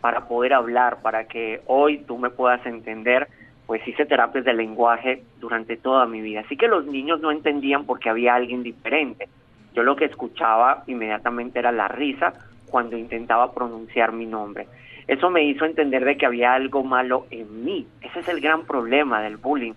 para 0.00 0.26
poder 0.26 0.54
hablar, 0.54 1.02
para 1.02 1.28
que 1.28 1.60
hoy 1.68 1.98
tú 1.98 2.18
me 2.18 2.28
puedas 2.28 2.66
entender, 2.66 3.28
pues 3.64 3.86
hice 3.86 4.04
terapias 4.04 4.44
de 4.44 4.54
lenguaje 4.54 5.22
durante 5.38 5.76
toda 5.76 6.04
mi 6.06 6.20
vida. 6.20 6.40
Así 6.40 6.56
que 6.56 6.66
los 6.66 6.84
niños 6.84 7.20
no 7.20 7.30
entendían 7.30 7.84
porque 7.86 8.10
había 8.10 8.34
alguien 8.34 8.64
diferente. 8.64 9.28
Yo 9.72 9.84
lo 9.84 9.94
que 9.94 10.06
escuchaba 10.06 10.82
inmediatamente 10.88 11.60
era 11.60 11.70
la 11.70 11.86
risa 11.86 12.32
cuando 12.68 12.96
intentaba 12.96 13.54
pronunciar 13.54 14.10
mi 14.10 14.26
nombre. 14.26 14.66
Eso 15.06 15.30
me 15.30 15.44
hizo 15.44 15.64
entender 15.64 16.04
de 16.04 16.16
que 16.16 16.26
había 16.26 16.54
algo 16.54 16.82
malo 16.82 17.26
en 17.30 17.64
mí. 17.64 17.86
Ese 18.00 18.18
es 18.18 18.28
el 18.28 18.40
gran 18.40 18.64
problema 18.64 19.22
del 19.22 19.36
bullying, 19.36 19.74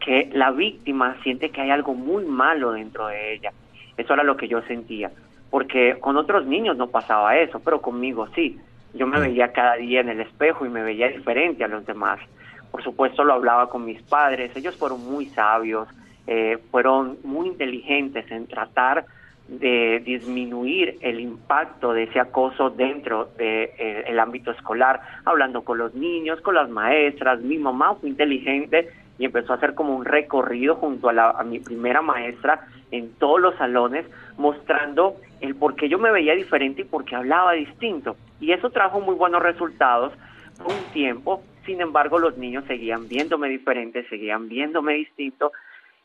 que 0.00 0.30
la 0.32 0.50
víctima 0.50 1.18
siente 1.22 1.50
que 1.50 1.60
hay 1.60 1.68
algo 1.68 1.92
muy 1.92 2.24
malo 2.24 2.72
dentro 2.72 3.08
de 3.08 3.34
ella. 3.34 3.52
Eso 3.96 4.14
era 4.14 4.22
lo 4.22 4.36
que 4.36 4.48
yo 4.48 4.62
sentía, 4.62 5.10
porque 5.50 5.96
con 6.00 6.16
otros 6.16 6.46
niños 6.46 6.76
no 6.76 6.88
pasaba 6.88 7.36
eso, 7.36 7.60
pero 7.60 7.80
conmigo 7.80 8.28
sí. 8.34 8.58
Yo 8.94 9.06
me 9.06 9.20
veía 9.20 9.52
cada 9.52 9.76
día 9.76 10.00
en 10.00 10.08
el 10.08 10.20
espejo 10.20 10.64
y 10.64 10.70
me 10.70 10.82
veía 10.82 11.08
diferente 11.08 11.64
a 11.64 11.68
los 11.68 11.84
demás. 11.84 12.18
Por 12.70 12.82
supuesto 12.82 13.24
lo 13.24 13.34
hablaba 13.34 13.68
con 13.68 13.84
mis 13.84 14.00
padres, 14.02 14.54
ellos 14.56 14.76
fueron 14.76 15.04
muy 15.04 15.26
sabios, 15.26 15.88
eh, 16.26 16.58
fueron 16.70 17.18
muy 17.24 17.48
inteligentes 17.48 18.30
en 18.30 18.46
tratar 18.46 19.06
de 19.48 20.02
disminuir 20.04 20.96
el 21.00 21.20
impacto 21.20 21.92
de 21.92 22.04
ese 22.04 22.18
acoso 22.18 22.70
dentro 22.70 23.26
del 23.36 23.70
de, 23.76 24.04
eh, 24.08 24.20
ámbito 24.20 24.50
escolar, 24.50 25.00
hablando 25.24 25.62
con 25.62 25.78
los 25.78 25.94
niños, 25.94 26.40
con 26.40 26.56
las 26.56 26.68
maestras. 26.68 27.40
Mi 27.40 27.56
mamá 27.58 27.94
fue 27.94 28.08
inteligente 28.08 28.90
y 29.18 29.24
empezó 29.24 29.52
a 29.52 29.56
hacer 29.56 29.74
como 29.74 29.96
un 29.96 30.04
recorrido 30.04 30.76
junto 30.76 31.08
a, 31.08 31.30
a 31.30 31.44
mi 31.44 31.58
primera 31.58 32.02
maestra 32.02 32.66
en 32.90 33.14
todos 33.18 33.40
los 33.40 33.56
salones, 33.56 34.06
mostrando 34.36 35.16
el 35.40 35.56
por 35.56 35.74
qué 35.74 35.88
yo 35.88 35.98
me 35.98 36.10
veía 36.10 36.34
diferente 36.34 36.82
y 36.82 36.84
por 36.84 37.04
qué 37.04 37.16
hablaba 37.16 37.52
distinto. 37.52 38.16
Y 38.40 38.52
eso 38.52 38.70
trajo 38.70 39.00
muy 39.00 39.14
buenos 39.14 39.42
resultados 39.42 40.12
por 40.58 40.68
un 40.68 40.90
tiempo, 40.90 41.42
sin 41.64 41.80
embargo 41.80 42.18
los 42.18 42.36
niños 42.38 42.64
seguían 42.66 43.08
viéndome 43.08 43.48
diferente, 43.48 44.06
seguían 44.08 44.48
viéndome 44.48 44.94
distinto 44.94 45.52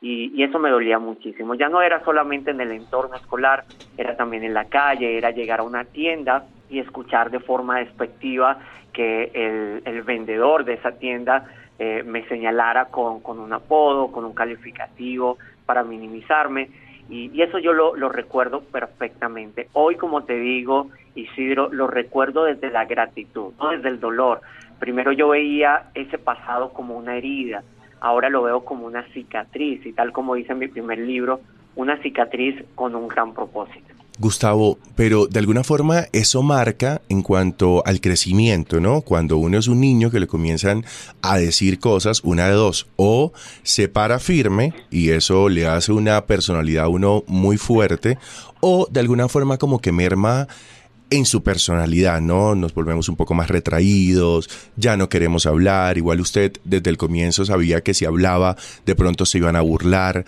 y, 0.01 0.43
eso 0.43 0.59
me 0.59 0.69
dolía 0.69 0.97
muchísimo. 0.97 1.53
Ya 1.55 1.69
no 1.69 1.81
era 1.81 2.03
solamente 2.03 2.51
en 2.51 2.59
el 2.59 2.71
entorno 2.71 3.15
escolar, 3.15 3.65
era 3.97 4.17
también 4.17 4.43
en 4.43 4.53
la 4.53 4.65
calle, 4.65 5.17
era 5.17 5.31
llegar 5.31 5.59
a 5.59 5.63
una 5.63 5.85
tienda 5.85 6.47
y 6.69 6.79
escuchar 6.79 7.29
de 7.29 7.39
forma 7.39 7.79
despectiva 7.79 8.57
que 8.93 9.31
el 9.85 10.01
vendedor 10.01 10.65
de 10.65 10.73
esa 10.73 10.97
tienda 10.97 11.45
eh, 11.83 12.03
me 12.03 12.23
señalara 12.27 12.85
con, 12.85 13.21
con 13.21 13.39
un 13.39 13.51
apodo, 13.53 14.11
con 14.11 14.23
un 14.23 14.33
calificativo 14.33 15.39
para 15.65 15.83
minimizarme 15.83 16.69
y, 17.09 17.41
eso 17.41 17.57
yo 17.57 17.73
lo, 17.73 18.07
recuerdo 18.07 18.61
perfectamente. 18.61 19.67
Hoy, 19.73 19.95
como 19.95 20.23
te 20.23 20.37
digo, 20.37 20.91
Isidro, 21.15 21.73
lo 21.73 21.87
recuerdo 21.87 22.43
desde 22.43 22.69
la 22.69 22.85
gratitud, 22.85 23.53
no 23.59 23.71
desde 23.71 23.89
el 23.89 23.99
dolor. 23.99 24.41
Primero 24.77 25.11
yo 25.11 25.29
veía 25.29 25.89
ese 25.95 26.19
pasado 26.19 26.71
como 26.71 26.95
una 26.95 27.17
herida, 27.17 27.63
ahora 27.99 28.29
lo 28.29 28.43
veo 28.43 28.63
como 28.63 28.85
una 28.85 29.01
cicatriz 29.13 29.83
y 29.83 29.93
tal 29.93 30.11
como 30.11 30.35
dice 30.35 30.51
en 30.51 30.59
mi 30.59 30.67
primer 30.67 30.99
libro, 30.99 31.41
una 31.75 31.97
cicatriz 31.97 32.63
con 32.75 32.93
un 32.95 33.07
gran 33.07 33.33
propósito. 33.33 33.95
Gustavo, 34.21 34.77
pero 34.95 35.25
de 35.25 35.39
alguna 35.39 35.63
forma 35.63 36.05
eso 36.13 36.43
marca 36.43 37.01
en 37.09 37.23
cuanto 37.23 37.83
al 37.85 37.99
crecimiento, 37.99 38.79
¿no? 38.79 39.01
Cuando 39.01 39.37
uno 39.37 39.57
es 39.57 39.67
un 39.67 39.81
niño 39.81 40.11
que 40.11 40.19
le 40.19 40.27
comienzan 40.27 40.85
a 41.23 41.37
decir 41.37 41.79
cosas, 41.79 42.21
una 42.23 42.47
de 42.47 42.53
dos, 42.53 42.87
o 42.95 43.33
se 43.63 43.89
para 43.89 44.19
firme 44.19 44.73
y 44.91 45.09
eso 45.09 45.49
le 45.49 45.65
hace 45.65 45.91
una 45.91 46.25
personalidad 46.27 46.85
a 46.85 46.89
uno 46.89 47.23
muy 47.25 47.57
fuerte, 47.57 48.19
o 48.59 48.87
de 48.91 48.99
alguna 48.99 49.27
forma 49.27 49.57
como 49.57 49.79
que 49.79 49.91
merma 49.91 50.47
en 51.09 51.25
su 51.25 51.41
personalidad, 51.43 52.21
¿no? 52.21 52.55
Nos 52.55 52.73
volvemos 52.73 53.09
un 53.09 53.15
poco 53.15 53.33
más 53.33 53.49
retraídos, 53.49 54.49
ya 54.77 54.95
no 54.97 55.09
queremos 55.09 55.45
hablar, 55.45 55.97
igual 55.97 56.21
usted 56.21 56.53
desde 56.63 56.89
el 56.91 56.97
comienzo 56.97 57.43
sabía 57.43 57.81
que 57.81 57.93
si 57.93 58.05
hablaba 58.05 58.55
de 58.85 58.95
pronto 58.95 59.25
se 59.25 59.39
iban 59.39 59.55
a 59.55 59.61
burlar. 59.61 60.25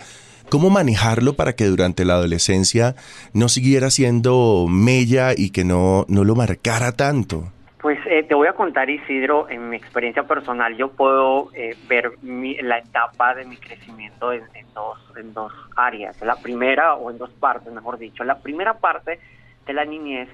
¿Cómo 0.50 0.70
manejarlo 0.70 1.34
para 1.34 1.54
que 1.54 1.64
durante 1.64 2.04
la 2.04 2.14
adolescencia 2.14 2.94
no 3.32 3.48
siguiera 3.48 3.90
siendo 3.90 4.66
mella 4.68 5.32
y 5.36 5.50
que 5.50 5.64
no, 5.64 6.04
no 6.08 6.24
lo 6.24 6.34
marcara 6.34 6.92
tanto? 6.92 7.50
Pues 7.84 7.98
eh, 8.06 8.22
te 8.22 8.34
voy 8.34 8.48
a 8.48 8.54
contar, 8.54 8.88
Isidro, 8.88 9.46
en 9.50 9.68
mi 9.68 9.76
experiencia 9.76 10.22
personal, 10.22 10.74
yo 10.74 10.92
puedo 10.92 11.50
eh, 11.52 11.76
ver 11.86 12.12
la 12.22 12.78
etapa 12.78 13.34
de 13.34 13.44
mi 13.44 13.58
crecimiento 13.58 14.32
en, 14.32 14.42
dos, 14.74 14.98
en 15.16 15.34
dos 15.34 15.52
áreas. 15.76 16.18
La 16.22 16.36
primera, 16.36 16.94
o 16.94 17.10
en 17.10 17.18
dos 17.18 17.28
partes, 17.28 17.70
mejor 17.70 17.98
dicho. 17.98 18.24
La 18.24 18.38
primera 18.38 18.78
parte 18.78 19.18
de 19.66 19.72
la 19.74 19.84
niñez 19.84 20.30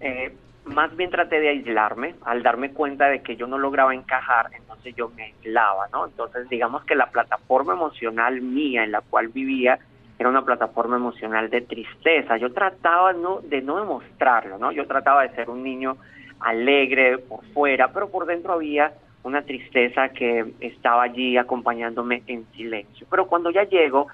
eh, 0.00 0.34
más 0.64 0.94
bien 0.96 1.10
traté 1.10 1.40
de 1.40 1.48
aislarme, 1.48 2.14
al 2.24 2.42
darme 2.42 2.72
cuenta 2.72 3.06
de 3.08 3.22
que 3.22 3.36
yo 3.36 3.46
no 3.46 3.58
lograba 3.58 3.94
encajar, 3.94 4.50
entonces 4.54 4.94
yo 4.94 5.10
me 5.10 5.24
aislaba, 5.24 5.88
¿no? 5.92 6.06
Entonces 6.06 6.48
digamos 6.48 6.84
que 6.84 6.94
la 6.94 7.10
plataforma 7.10 7.72
emocional 7.72 8.40
mía 8.40 8.84
en 8.84 8.92
la 8.92 9.00
cual 9.00 9.28
vivía 9.28 9.78
era 10.18 10.28
una 10.28 10.44
plataforma 10.44 10.96
emocional 10.96 11.48
de 11.48 11.62
tristeza. 11.62 12.36
Yo 12.36 12.52
trataba 12.52 13.12
no, 13.14 13.40
de 13.40 13.62
no 13.62 13.78
demostrarlo, 13.78 14.58
¿no? 14.58 14.70
Yo 14.70 14.86
trataba 14.86 15.22
de 15.22 15.34
ser 15.34 15.48
un 15.48 15.62
niño 15.62 15.96
alegre 16.40 17.18
por 17.18 17.44
fuera, 17.52 17.92
pero 17.92 18.10
por 18.10 18.26
dentro 18.26 18.52
había 18.52 18.92
una 19.22 19.42
tristeza 19.42 20.10
que 20.10 20.52
estaba 20.60 21.02
allí 21.02 21.36
acompañándome 21.36 22.22
en 22.26 22.46
silencio. 22.52 23.06
Pero 23.10 23.26
cuando 23.26 23.50
ya 23.50 23.64
llego 23.64 24.08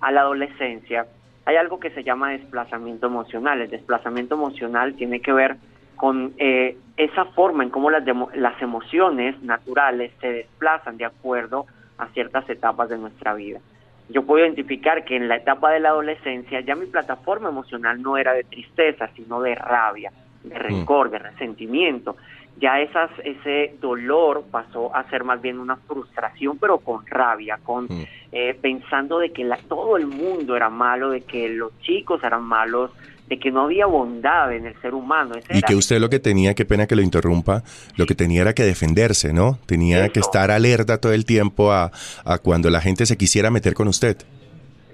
a 0.00 0.10
la 0.10 0.22
adolescencia, 0.22 1.06
hay 1.44 1.56
algo 1.56 1.80
que 1.80 1.90
se 1.90 2.04
llama 2.04 2.30
desplazamiento 2.30 3.06
emocional. 3.06 3.60
El 3.60 3.70
desplazamiento 3.70 4.34
emocional 4.34 4.94
tiene 4.94 5.20
que 5.20 5.32
ver 5.32 5.56
con 6.02 6.32
eh, 6.38 6.76
esa 6.96 7.26
forma 7.26 7.62
en 7.62 7.70
cómo 7.70 7.88
las, 7.88 8.02
las 8.34 8.60
emociones 8.60 9.40
naturales 9.40 10.10
se 10.20 10.32
desplazan 10.32 10.96
de 10.96 11.04
acuerdo 11.04 11.66
a 11.96 12.08
ciertas 12.08 12.50
etapas 12.50 12.88
de 12.88 12.98
nuestra 12.98 13.34
vida. 13.34 13.60
Yo 14.08 14.26
puedo 14.26 14.44
identificar 14.44 15.04
que 15.04 15.14
en 15.14 15.28
la 15.28 15.36
etapa 15.36 15.70
de 15.70 15.78
la 15.78 15.90
adolescencia 15.90 16.58
ya 16.58 16.74
mi 16.74 16.86
plataforma 16.86 17.50
emocional 17.50 18.02
no 18.02 18.16
era 18.16 18.32
de 18.32 18.42
tristeza, 18.42 19.10
sino 19.14 19.40
de 19.42 19.54
rabia, 19.54 20.10
de 20.42 20.56
mm. 20.56 20.58
rencor, 20.58 21.08
de 21.08 21.20
resentimiento 21.20 22.16
ya 22.60 22.80
esas, 22.80 23.10
ese 23.24 23.76
dolor 23.80 24.44
pasó 24.50 24.94
a 24.94 25.08
ser 25.10 25.24
más 25.24 25.40
bien 25.40 25.58
una 25.58 25.76
frustración, 25.76 26.58
pero 26.58 26.78
con 26.78 27.06
rabia, 27.06 27.58
con 27.62 27.84
mm. 27.84 28.04
eh, 28.32 28.58
pensando 28.60 29.18
de 29.18 29.32
que 29.32 29.44
la, 29.44 29.56
todo 29.56 29.96
el 29.96 30.06
mundo 30.06 30.54
era 30.54 30.68
malo, 30.68 31.10
de 31.10 31.22
que 31.22 31.48
los 31.48 31.78
chicos 31.80 32.22
eran 32.22 32.42
malos, 32.42 32.90
de 33.32 33.38
que 33.38 33.50
no 33.50 33.62
había 33.62 33.86
bondad 33.86 34.52
en 34.52 34.66
el 34.66 34.78
ser 34.82 34.92
humano. 34.92 35.32
y 35.48 35.62
que 35.62 35.74
usted 35.74 35.98
lo 35.98 36.10
que 36.10 36.18
tenía, 36.18 36.52
qué 36.54 36.66
pena 36.66 36.86
que 36.86 36.94
lo 36.94 37.00
interrumpa, 37.00 37.62
lo 37.96 38.04
que 38.04 38.14
tenía 38.14 38.42
era 38.42 38.52
que 38.52 38.62
defenderse, 38.62 39.32
¿no? 39.32 39.58
Tenía 39.64 40.10
que 40.10 40.20
estar 40.20 40.50
alerta 40.50 40.98
todo 40.98 41.14
el 41.14 41.24
tiempo 41.24 41.72
a, 41.72 41.90
a 42.26 42.38
cuando 42.38 42.68
la 42.68 42.82
gente 42.82 43.06
se 43.06 43.16
quisiera 43.16 43.50
meter 43.50 43.72
con 43.72 43.88
usted. 43.88 44.18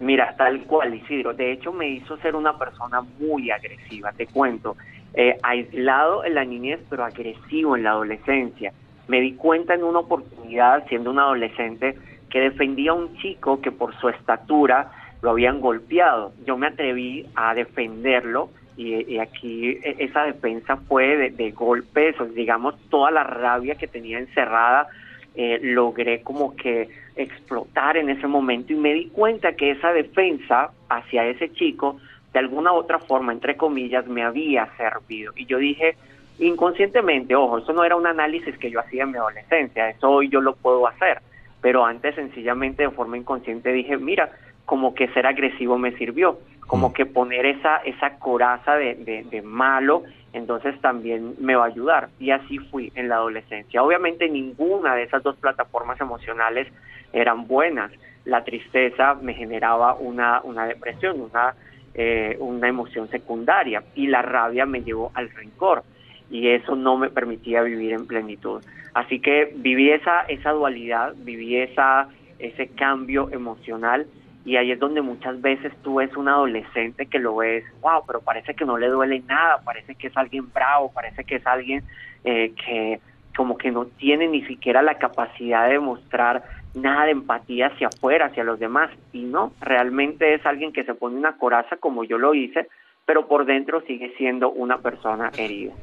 Mira, 0.00 0.36
tal 0.36 0.62
cual, 0.62 0.94
Isidro. 0.94 1.34
De 1.34 1.50
hecho, 1.50 1.72
me 1.72 1.88
hizo 1.88 2.16
ser 2.18 2.36
una 2.36 2.56
persona 2.56 3.00
muy 3.18 3.50
agresiva, 3.50 4.12
te 4.12 4.28
cuento. 4.28 4.76
Eh, 5.14 5.36
aislado 5.42 6.24
en 6.24 6.34
la 6.36 6.44
niñez, 6.44 6.78
pero 6.88 7.04
agresivo 7.04 7.76
en 7.76 7.82
la 7.82 7.90
adolescencia. 7.90 8.72
Me 9.08 9.20
di 9.20 9.32
cuenta 9.32 9.74
en 9.74 9.82
una 9.82 9.98
oportunidad, 9.98 10.86
siendo 10.86 11.10
un 11.10 11.18
adolescente, 11.18 11.98
que 12.30 12.38
defendía 12.38 12.92
a 12.92 12.94
un 12.94 13.16
chico 13.16 13.60
que 13.60 13.72
por 13.72 13.98
su 13.98 14.08
estatura 14.08 14.92
lo 15.22 15.30
habían 15.30 15.60
golpeado. 15.60 16.32
Yo 16.46 16.56
me 16.56 16.68
atreví 16.68 17.26
a 17.34 17.54
defenderlo 17.54 18.50
y, 18.76 19.18
aquí 19.18 19.70
e, 19.70 19.96
esa 19.98 20.22
defensa 20.24 20.76
fue 20.76 21.16
de, 21.16 21.30
de, 21.30 21.50
golpes, 21.50 22.14
digamos, 22.34 22.76
toda 22.90 23.10
la 23.10 23.24
rabia 23.24 23.74
que 23.74 23.88
tenía 23.88 24.18
encerrada, 24.18 24.86
eh, 25.34 25.58
logré 25.62 26.22
como 26.22 26.54
que 26.54 26.88
explotar 27.16 27.96
en 27.96 28.08
ese 28.10 28.28
momento 28.28 28.72
y 28.72 28.76
me 28.76 28.94
di 28.94 29.06
cuenta 29.06 29.52
que 29.54 29.72
esa 29.72 29.92
defensa 29.92 30.70
hacia 30.88 31.26
ese 31.26 31.52
chico 31.52 31.98
de 32.32 32.38
alguna 32.38 32.72
otra 32.72 32.98
forma, 33.00 33.32
entre 33.32 33.56
comillas, 33.56 34.06
me 34.06 34.22
había 34.22 34.68
servido. 34.76 35.32
Y 35.34 35.46
yo 35.46 35.58
dije, 35.58 35.96
inconscientemente, 36.38 37.34
ojo, 37.34 37.58
eso 37.58 37.72
no 37.72 37.84
era 37.84 37.96
un 37.96 38.06
análisis 38.06 38.56
que 38.58 38.70
yo 38.70 38.80
hacía 38.80 39.02
en 39.02 39.12
mi 39.12 39.18
adolescencia, 39.18 39.90
eso 39.90 40.10
hoy 40.10 40.28
yo 40.28 40.40
lo 40.40 40.54
puedo 40.54 40.86
hacer, 40.86 41.20
pero 41.60 41.84
antes 41.84 42.14
sencillamente 42.14 42.84
de 42.84 42.90
forma 42.90 43.18
inconsciente 43.18 43.72
dije, 43.72 43.96
mira, 43.96 44.30
como 44.68 44.94
que 44.94 45.08
ser 45.08 45.26
agresivo 45.26 45.78
me 45.78 45.92
sirvió, 45.92 46.40
como 46.66 46.90
mm. 46.90 46.92
que 46.92 47.06
poner 47.06 47.46
esa, 47.46 47.78
esa 47.78 48.18
coraza 48.18 48.74
de, 48.74 48.96
de, 48.96 49.24
de 49.24 49.40
malo, 49.40 50.02
entonces 50.34 50.78
también 50.82 51.36
me 51.40 51.54
va 51.54 51.64
a 51.64 51.68
ayudar. 51.68 52.10
Y 52.20 52.32
así 52.32 52.58
fui 52.58 52.92
en 52.94 53.08
la 53.08 53.14
adolescencia. 53.14 53.82
Obviamente 53.82 54.28
ninguna 54.28 54.94
de 54.94 55.04
esas 55.04 55.22
dos 55.22 55.36
plataformas 55.36 55.98
emocionales 56.02 56.68
eran 57.14 57.46
buenas. 57.46 57.90
La 58.26 58.44
tristeza 58.44 59.14
me 59.14 59.32
generaba 59.32 59.94
una, 59.94 60.42
una 60.44 60.66
depresión, 60.66 61.18
una 61.18 61.54
eh, 61.94 62.36
una 62.38 62.68
emoción 62.68 63.08
secundaria 63.08 63.82
y 63.94 64.06
la 64.06 64.20
rabia 64.20 64.66
me 64.66 64.82
llevó 64.82 65.10
al 65.14 65.30
rencor 65.30 65.82
y 66.30 66.48
eso 66.50 66.76
no 66.76 66.98
me 66.98 67.08
permitía 67.08 67.62
vivir 67.62 67.94
en 67.94 68.06
plenitud. 68.06 68.62
Así 68.92 69.18
que 69.18 69.52
viví 69.56 69.90
esa, 69.90 70.20
esa 70.28 70.50
dualidad, 70.50 71.14
viví 71.16 71.56
esa, 71.56 72.08
ese 72.38 72.68
cambio 72.68 73.30
emocional 73.32 74.06
y 74.48 74.56
ahí 74.56 74.72
es 74.72 74.78
donde 74.78 75.02
muchas 75.02 75.38
veces 75.42 75.74
tú 75.82 75.96
ves 75.96 76.16
un 76.16 76.26
adolescente 76.26 77.04
que 77.04 77.18
lo 77.18 77.36
ves, 77.36 77.64
wow, 77.82 78.02
pero 78.06 78.22
parece 78.22 78.54
que 78.54 78.64
no 78.64 78.78
le 78.78 78.88
duele 78.88 79.22
nada, 79.28 79.60
parece 79.62 79.94
que 79.94 80.06
es 80.06 80.16
alguien 80.16 80.50
bravo, 80.50 80.90
parece 80.90 81.24
que 81.24 81.36
es 81.36 81.46
alguien 81.46 81.84
eh, 82.24 82.54
que 82.54 82.98
como 83.36 83.58
que 83.58 83.70
no 83.70 83.84
tiene 83.84 84.26
ni 84.26 84.42
siquiera 84.46 84.80
la 84.80 84.94
capacidad 84.94 85.68
de 85.68 85.78
mostrar 85.78 86.44
nada 86.74 87.04
de 87.04 87.10
empatía 87.10 87.66
hacia 87.66 87.88
afuera, 87.88 88.26
hacia 88.26 88.42
los 88.42 88.58
demás. 88.58 88.90
Y 89.12 89.24
no, 89.24 89.52
realmente 89.60 90.32
es 90.32 90.46
alguien 90.46 90.72
que 90.72 90.84
se 90.84 90.94
pone 90.94 91.16
una 91.16 91.36
coraza 91.36 91.76
como 91.76 92.04
yo 92.04 92.16
lo 92.16 92.34
hice, 92.34 92.68
pero 93.04 93.28
por 93.28 93.44
dentro 93.44 93.82
sigue 93.82 94.14
siendo 94.16 94.50
una 94.50 94.78
persona 94.78 95.30
herida. 95.36 95.74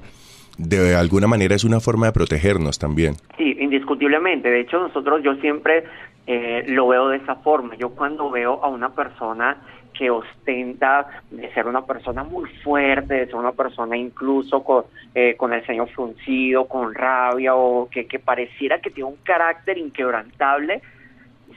De 0.58 0.96
alguna 0.96 1.28
manera 1.28 1.54
es 1.54 1.64
una 1.64 1.80
forma 1.80 2.08
de 2.08 2.14
protegernos 2.14 2.80
también. 2.80 3.14
Sí, 3.38 3.56
indiscutiblemente. 3.60 4.50
De 4.50 4.62
hecho, 4.62 4.80
nosotros 4.80 5.22
yo 5.24 5.36
siempre 5.36 5.84
eh, 6.28 6.64
lo 6.68 6.88
veo 6.88 7.10
de 7.10 7.18
esa 7.18 7.36
forma. 7.36 7.76
Yo 7.76 7.92
cuando 7.92 8.30
veo 8.30 8.64
a 8.64 8.68
una 8.68 8.90
persona 8.90 9.58
que 9.94 10.10
ostenta 10.10 11.08
de 11.32 11.52
ser 11.54 11.68
una 11.68 11.86
persona 11.86 12.24
muy 12.24 12.50
fuerte, 12.64 13.14
de 13.14 13.26
ser 13.28 13.36
una 13.36 13.54
persona 13.54 13.96
incluso 13.96 14.64
con, 14.64 14.86
eh, 15.14 15.36
con 15.38 15.54
el 15.54 15.66
ceño 15.66 15.88
fruncido, 15.88 16.66
con 16.66 16.94
rabia 16.94 17.56
o 17.56 17.88
que, 17.90 18.06
que 18.06 18.20
pareciera 18.20 18.80
que 18.80 18.90
tiene 18.90 19.10
un 19.10 19.18
carácter 19.24 19.78
inquebrantable, 19.78 20.82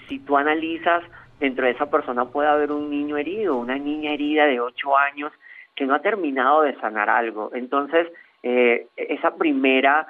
si 0.09 0.21
tú 0.21 0.37
analizas 0.37 1.03
dentro 1.41 1.67
de 1.67 1.73
esa 1.73 1.91
persona 1.91 2.27
puede 2.27 2.49
haber 2.49 2.73
un 2.73 2.91
niño 2.91 3.17
herido, 3.17 3.57
una 3.57 3.77
niña 3.77 4.13
herida 4.13 4.47
de 4.47 4.61
ocho 4.61 4.97
años 4.97 5.33
que 5.75 5.87
no 5.87 5.95
ha 5.95 6.01
terminado 6.01 6.63
de 6.63 6.75
sanar 6.81 7.09
algo. 7.09 7.51
Entonces, 7.55 8.09
eh, 8.43 8.87
esa 8.97 9.37
primera 9.37 10.07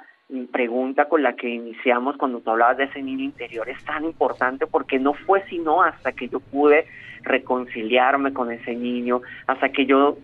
pregunta 0.51 1.05
con 1.05 1.23
la 1.23 1.33
que 1.33 1.49
iniciamos 1.49 2.15
cuando 2.17 2.39
tú 2.39 2.51
hablabas 2.51 2.77
de 2.77 2.83
ese 2.85 3.01
niño 3.01 3.23
interior 3.23 3.67
es 3.67 3.83
tan 3.83 4.05
importante 4.05 4.67
porque 4.67 4.99
no 4.99 5.13
fue 5.13 5.43
sino 5.49 5.81
hasta 5.81 6.11
que 6.11 6.27
yo 6.27 6.39
pude 6.39 6.85
reconciliarme 7.23 8.31
con 8.31 8.51
ese 8.51 8.75
niño, 8.75 9.21
hasta 9.47 9.69
que 9.69 9.85
yo 9.85 10.17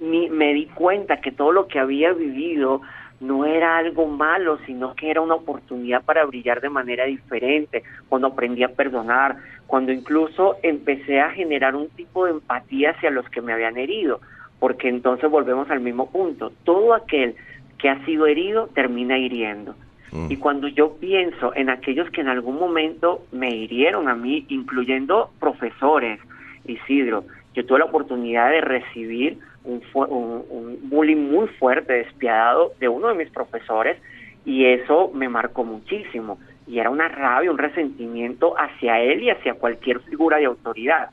me 0.00 0.54
di 0.54 0.66
cuenta 0.66 1.20
que 1.20 1.30
todo 1.30 1.52
lo 1.52 1.68
que 1.68 1.78
había 1.78 2.12
vivido 2.12 2.80
no 3.20 3.44
era 3.44 3.76
algo 3.76 4.06
malo, 4.06 4.58
sino 4.66 4.94
que 4.94 5.10
era 5.10 5.20
una 5.20 5.34
oportunidad 5.34 6.02
para 6.04 6.24
brillar 6.24 6.60
de 6.60 6.70
manera 6.70 7.04
diferente, 7.04 7.82
cuando 8.08 8.28
aprendí 8.28 8.64
a 8.64 8.74
perdonar, 8.74 9.36
cuando 9.66 9.92
incluso 9.92 10.56
empecé 10.62 11.20
a 11.20 11.30
generar 11.30 11.76
un 11.76 11.88
tipo 11.90 12.24
de 12.24 12.32
empatía 12.32 12.90
hacia 12.90 13.10
los 13.10 13.28
que 13.28 13.42
me 13.42 13.52
habían 13.52 13.76
herido, 13.76 14.20
porque 14.58 14.88
entonces 14.88 15.30
volvemos 15.30 15.70
al 15.70 15.80
mismo 15.80 16.10
punto, 16.10 16.50
todo 16.64 16.94
aquel 16.94 17.36
que 17.80 17.88
ha 17.88 18.04
sido 18.04 18.26
herido 18.26 18.68
termina 18.74 19.18
hiriendo. 19.18 19.74
Mm. 20.12 20.30
Y 20.30 20.36
cuando 20.36 20.68
yo 20.68 20.96
pienso 20.96 21.54
en 21.54 21.70
aquellos 21.70 22.10
que 22.10 22.20
en 22.20 22.28
algún 22.28 22.58
momento 22.58 23.22
me 23.32 23.50
hirieron 23.50 24.08
a 24.08 24.14
mí, 24.14 24.44
incluyendo 24.48 25.30
profesores, 25.38 26.20
Isidro, 26.64 27.24
yo 27.54 27.64
tuve 27.64 27.80
la 27.80 27.86
oportunidad 27.86 28.50
de 28.50 28.60
recibir 28.60 29.38
un, 29.64 29.82
un, 29.94 30.78
bullying 30.84 31.30
muy 31.30 31.48
fuerte, 31.48 31.92
despiadado 31.92 32.72
de 32.78 32.88
uno 32.88 33.08
de 33.08 33.14
mis 33.14 33.30
profesores 33.30 33.98
y 34.44 34.64
eso 34.66 35.10
me 35.14 35.28
marcó 35.28 35.64
muchísimo. 35.64 36.38
Y 36.66 36.78
era 36.78 36.90
una 36.90 37.08
rabia, 37.08 37.50
un 37.50 37.58
resentimiento 37.58 38.54
hacia 38.56 39.00
él 39.00 39.22
y 39.22 39.30
hacia 39.30 39.54
cualquier 39.54 40.00
figura 40.00 40.38
de 40.38 40.44
autoridad. 40.44 41.10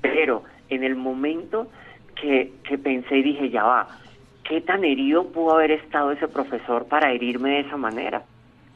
Pero 0.00 0.44
en 0.70 0.82
el 0.84 0.96
momento 0.96 1.68
que, 2.14 2.52
que 2.66 2.78
pensé 2.78 3.18
y 3.18 3.22
dije, 3.22 3.50
ya 3.50 3.64
va, 3.64 3.88
¿qué 4.44 4.60
tan 4.60 4.84
herido 4.84 5.26
pudo 5.28 5.54
haber 5.54 5.72
estado 5.72 6.12
ese 6.12 6.28
profesor 6.28 6.86
para 6.86 7.10
herirme 7.10 7.50
de 7.50 7.60
esa 7.60 7.76
manera? 7.76 8.22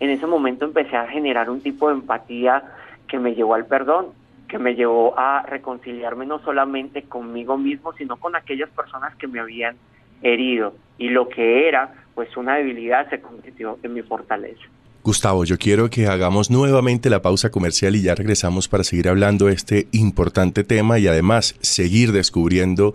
En 0.01 0.11
ese 0.11 0.27
momento 0.27 0.65
empecé 0.65 0.97
a 0.97 1.07
generar 1.07 1.51
un 1.51 1.61
tipo 1.61 1.89
de 1.89 1.95
empatía 1.95 2.63
que 3.07 3.19
me 3.19 3.35
llevó 3.35 3.55
al 3.55 3.67
perdón, 3.67 4.09
que 4.49 4.59
me 4.59 4.75
llevó 4.75 5.19
a 5.19 5.43
reconciliarme 5.43 6.25
no 6.25 6.39
solamente 6.41 7.03
conmigo 7.03 7.59
mismo, 7.59 7.93
sino 7.93 8.17
con 8.17 8.35
aquellas 8.35 8.71
personas 8.71 9.15
que 9.17 9.29
me 9.29 9.41
habían 9.41 9.77
herido. 10.23 10.75
Y 10.97 11.11
lo 11.11 11.29
que 11.29 11.69
era, 11.69 11.93
pues 12.15 12.35
una 12.37 12.57
debilidad, 12.57 13.09
se 13.11 13.21
convirtió 13.21 13.79
en 13.83 13.95
mi 13.95 14.03
fortaleza. 14.03 14.65
Gustavo, 15.09 15.47
yo 15.47 15.57
quiero 15.57 15.89
que 15.89 16.07
hagamos 16.07 16.51
nuevamente 16.51 17.09
la 17.09 17.23
pausa 17.23 17.49
comercial 17.49 17.97
y 17.97 18.03
ya 18.03 18.15
regresamos 18.15 18.69
para 18.69 18.85
seguir 18.85 19.09
hablando 19.09 19.47
de 19.47 19.55
este 19.55 19.89
importante 19.93 20.65
tema 20.65 20.99
y 20.99 21.09
además 21.09 21.55
seguir 21.63 22.13
descubriendo 22.13 22.93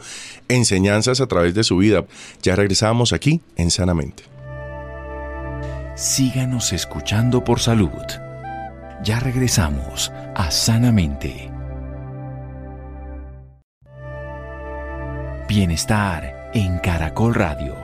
enseñanzas 0.48 1.22
a 1.22 1.25
través 1.25 1.55
de 1.55 1.63
su 1.63 1.77
vida. 1.77 2.05
Ya 2.43 2.55
regresamos 2.55 3.13
aquí 3.13 3.41
en 3.55 3.72
Sanamente. 3.72 4.25
Síganos 5.96 6.72
escuchando 6.72 7.43
por 7.43 7.60
salud. 7.60 7.89
Ya 9.03 9.20
regresamos 9.20 10.12
a 10.36 10.51
Sanamente. 10.51 11.50
Bienestar 15.50 16.51
en 16.53 16.77
Caracol 16.77 17.34
Radio. 17.34 17.75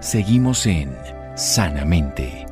Seguimos 0.00 0.66
en 0.66 0.94
Sanamente. 1.34 2.49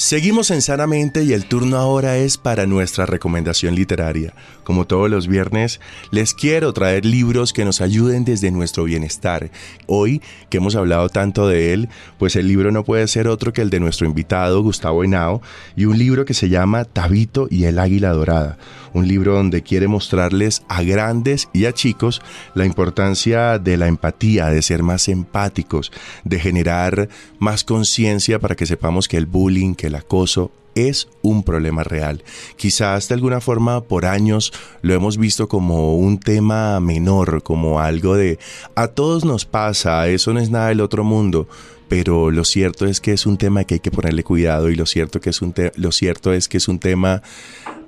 Seguimos 0.00 0.50
en 0.50 0.62
Sanamente 0.62 1.24
y 1.24 1.34
el 1.34 1.44
turno 1.44 1.76
ahora 1.76 2.16
es 2.16 2.38
para 2.38 2.64
nuestra 2.64 3.04
recomendación 3.04 3.74
literaria. 3.74 4.32
Como 4.64 4.86
todos 4.86 5.10
los 5.10 5.28
viernes, 5.28 5.78
les 6.10 6.32
quiero 6.32 6.72
traer 6.72 7.04
libros 7.04 7.52
que 7.52 7.66
nos 7.66 7.82
ayuden 7.82 8.24
desde 8.24 8.50
nuestro 8.50 8.84
bienestar. 8.84 9.50
Hoy, 9.86 10.22
que 10.48 10.56
hemos 10.56 10.74
hablado 10.74 11.10
tanto 11.10 11.46
de 11.48 11.74
él, 11.74 11.90
pues 12.18 12.34
el 12.36 12.48
libro 12.48 12.72
no 12.72 12.82
puede 12.82 13.06
ser 13.08 13.28
otro 13.28 13.52
que 13.52 13.60
el 13.60 13.68
de 13.68 13.78
nuestro 13.78 14.06
invitado, 14.06 14.62
Gustavo 14.62 15.04
Henao, 15.04 15.42
y 15.76 15.84
un 15.84 15.98
libro 15.98 16.24
que 16.24 16.32
se 16.32 16.48
llama 16.48 16.86
Tabito 16.86 17.46
y 17.50 17.64
el 17.64 17.78
Águila 17.78 18.12
Dorada 18.12 18.56
un 18.92 19.06
libro 19.06 19.34
donde 19.34 19.62
quiere 19.62 19.88
mostrarles 19.88 20.62
a 20.68 20.82
grandes 20.82 21.48
y 21.52 21.66
a 21.66 21.72
chicos 21.72 22.22
la 22.54 22.64
importancia 22.64 23.58
de 23.58 23.76
la 23.76 23.86
empatía, 23.86 24.46
de 24.46 24.62
ser 24.62 24.82
más 24.82 25.08
empáticos, 25.08 25.92
de 26.24 26.40
generar 26.40 27.08
más 27.38 27.64
conciencia 27.64 28.38
para 28.38 28.56
que 28.56 28.66
sepamos 28.66 29.08
que 29.08 29.16
el 29.16 29.26
bullying, 29.26 29.74
que 29.74 29.89
el 29.90 29.96
acoso 29.96 30.50
es 30.74 31.08
un 31.22 31.42
problema 31.42 31.84
real. 31.84 32.22
Quizás 32.56 33.08
de 33.08 33.14
alguna 33.14 33.40
forma 33.40 33.82
por 33.82 34.06
años 34.06 34.52
lo 34.82 34.94
hemos 34.94 35.18
visto 35.18 35.48
como 35.48 35.96
un 35.96 36.18
tema 36.18 36.80
menor, 36.80 37.42
como 37.42 37.80
algo 37.80 38.16
de 38.16 38.38
a 38.74 38.88
todos 38.88 39.24
nos 39.24 39.44
pasa, 39.44 40.08
eso 40.08 40.32
no 40.32 40.40
es 40.40 40.50
nada 40.50 40.68
del 40.68 40.80
otro 40.80 41.04
mundo, 41.04 41.48
pero 41.88 42.30
lo 42.30 42.44
cierto 42.44 42.86
es 42.86 43.00
que 43.00 43.12
es 43.12 43.26
un 43.26 43.36
tema 43.36 43.64
que 43.64 43.74
hay 43.74 43.80
que 43.80 43.90
ponerle 43.90 44.22
cuidado 44.22 44.70
y 44.70 44.76
lo 44.76 44.86
cierto, 44.86 45.20
que 45.20 45.30
es 45.30 45.42
un 45.42 45.54
lo 45.74 45.92
cierto 45.92 46.32
es 46.32 46.48
que 46.48 46.56
es 46.56 46.68
un 46.68 46.78
tema 46.78 47.22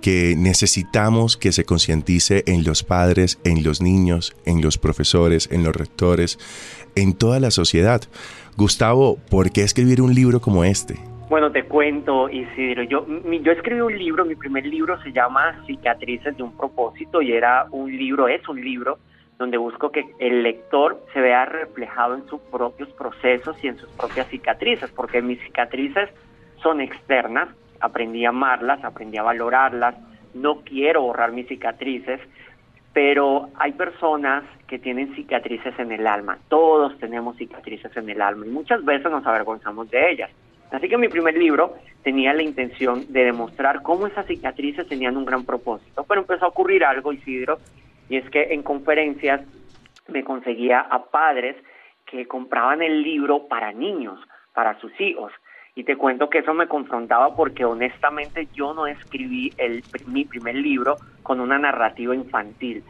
que 0.00 0.34
necesitamos 0.36 1.36
que 1.36 1.52
se 1.52 1.64
concientice 1.64 2.42
en 2.46 2.64
los 2.64 2.82
padres, 2.82 3.38
en 3.44 3.62
los 3.62 3.80
niños, 3.80 4.34
en 4.44 4.60
los 4.60 4.76
profesores, 4.76 5.48
en 5.52 5.62
los 5.62 5.74
rectores, 5.76 6.40
en 6.96 7.14
toda 7.14 7.38
la 7.38 7.52
sociedad. 7.52 8.02
Gustavo, 8.56 9.18
¿por 9.30 9.52
qué 9.52 9.62
escribir 9.62 10.02
un 10.02 10.12
libro 10.12 10.40
como 10.40 10.64
este? 10.64 11.11
Bueno, 11.32 11.50
te 11.50 11.64
cuento, 11.64 12.28
Isidro. 12.28 12.82
Yo, 12.82 13.06
escribí 13.52 13.80
un 13.80 13.96
libro, 13.96 14.26
mi 14.26 14.34
primer 14.34 14.66
libro 14.66 15.00
se 15.00 15.12
llama 15.12 15.64
Cicatrices 15.64 16.36
de 16.36 16.42
un 16.42 16.54
propósito 16.54 17.22
y 17.22 17.32
era 17.32 17.64
un 17.70 17.90
libro, 17.90 18.28
es 18.28 18.46
un 18.50 18.60
libro 18.60 18.98
donde 19.38 19.56
busco 19.56 19.90
que 19.90 20.04
el 20.18 20.42
lector 20.42 21.02
se 21.14 21.22
vea 21.22 21.46
reflejado 21.46 22.16
en 22.16 22.26
sus 22.26 22.38
propios 22.42 22.90
procesos 22.90 23.56
y 23.64 23.68
en 23.68 23.78
sus 23.78 23.88
propias 23.92 24.26
cicatrices, 24.28 24.90
porque 24.90 25.22
mis 25.22 25.40
cicatrices 25.40 26.10
son 26.62 26.82
externas, 26.82 27.48
aprendí 27.80 28.26
a 28.26 28.28
amarlas, 28.28 28.84
aprendí 28.84 29.16
a 29.16 29.22
valorarlas, 29.22 29.94
no 30.34 30.56
quiero 30.56 31.00
borrar 31.00 31.32
mis 31.32 31.48
cicatrices, 31.48 32.20
pero 32.92 33.48
hay 33.54 33.72
personas 33.72 34.44
que 34.66 34.78
tienen 34.78 35.14
cicatrices 35.14 35.78
en 35.78 35.92
el 35.92 36.06
alma, 36.06 36.36
todos 36.48 36.98
tenemos 36.98 37.38
cicatrices 37.38 37.96
en 37.96 38.10
el 38.10 38.20
alma 38.20 38.46
y 38.46 38.50
muchas 38.50 38.84
veces 38.84 39.10
nos 39.10 39.24
avergonzamos 39.24 39.90
de 39.90 40.10
ellas. 40.10 40.30
Así 40.72 40.88
que 40.88 40.96
mi 40.96 41.08
primer 41.08 41.36
libro 41.36 41.74
tenía 42.02 42.32
la 42.32 42.42
intención 42.42 43.04
de 43.12 43.24
demostrar 43.24 43.82
cómo 43.82 44.06
esas 44.06 44.26
cicatrices 44.26 44.88
tenían 44.88 45.18
un 45.18 45.26
gran 45.26 45.44
propósito, 45.44 46.04
pero 46.08 46.22
empezó 46.22 46.46
a 46.46 46.48
ocurrir 46.48 46.82
algo, 46.84 47.12
Isidro, 47.12 47.58
y 48.08 48.16
es 48.16 48.28
que 48.30 48.54
en 48.54 48.62
conferencias 48.62 49.42
me 50.08 50.24
conseguía 50.24 50.80
a 50.80 51.04
padres 51.04 51.56
que 52.06 52.26
compraban 52.26 52.82
el 52.82 53.02
libro 53.02 53.48
para 53.48 53.72
niños, 53.72 54.18
para 54.54 54.78
sus 54.80 54.98
hijos. 54.98 55.30
Y 55.74 55.84
te 55.84 55.96
cuento 55.96 56.28
que 56.28 56.38
eso 56.38 56.52
me 56.54 56.68
confrontaba 56.68 57.36
porque 57.36 57.64
honestamente 57.64 58.48
yo 58.54 58.74
no 58.74 58.86
escribí 58.86 59.52
el, 59.58 59.82
mi 60.06 60.24
primer 60.24 60.56
libro 60.56 60.96
con 61.22 61.40
una 61.40 61.58
narrativa 61.58 62.14
infantil. 62.14 62.82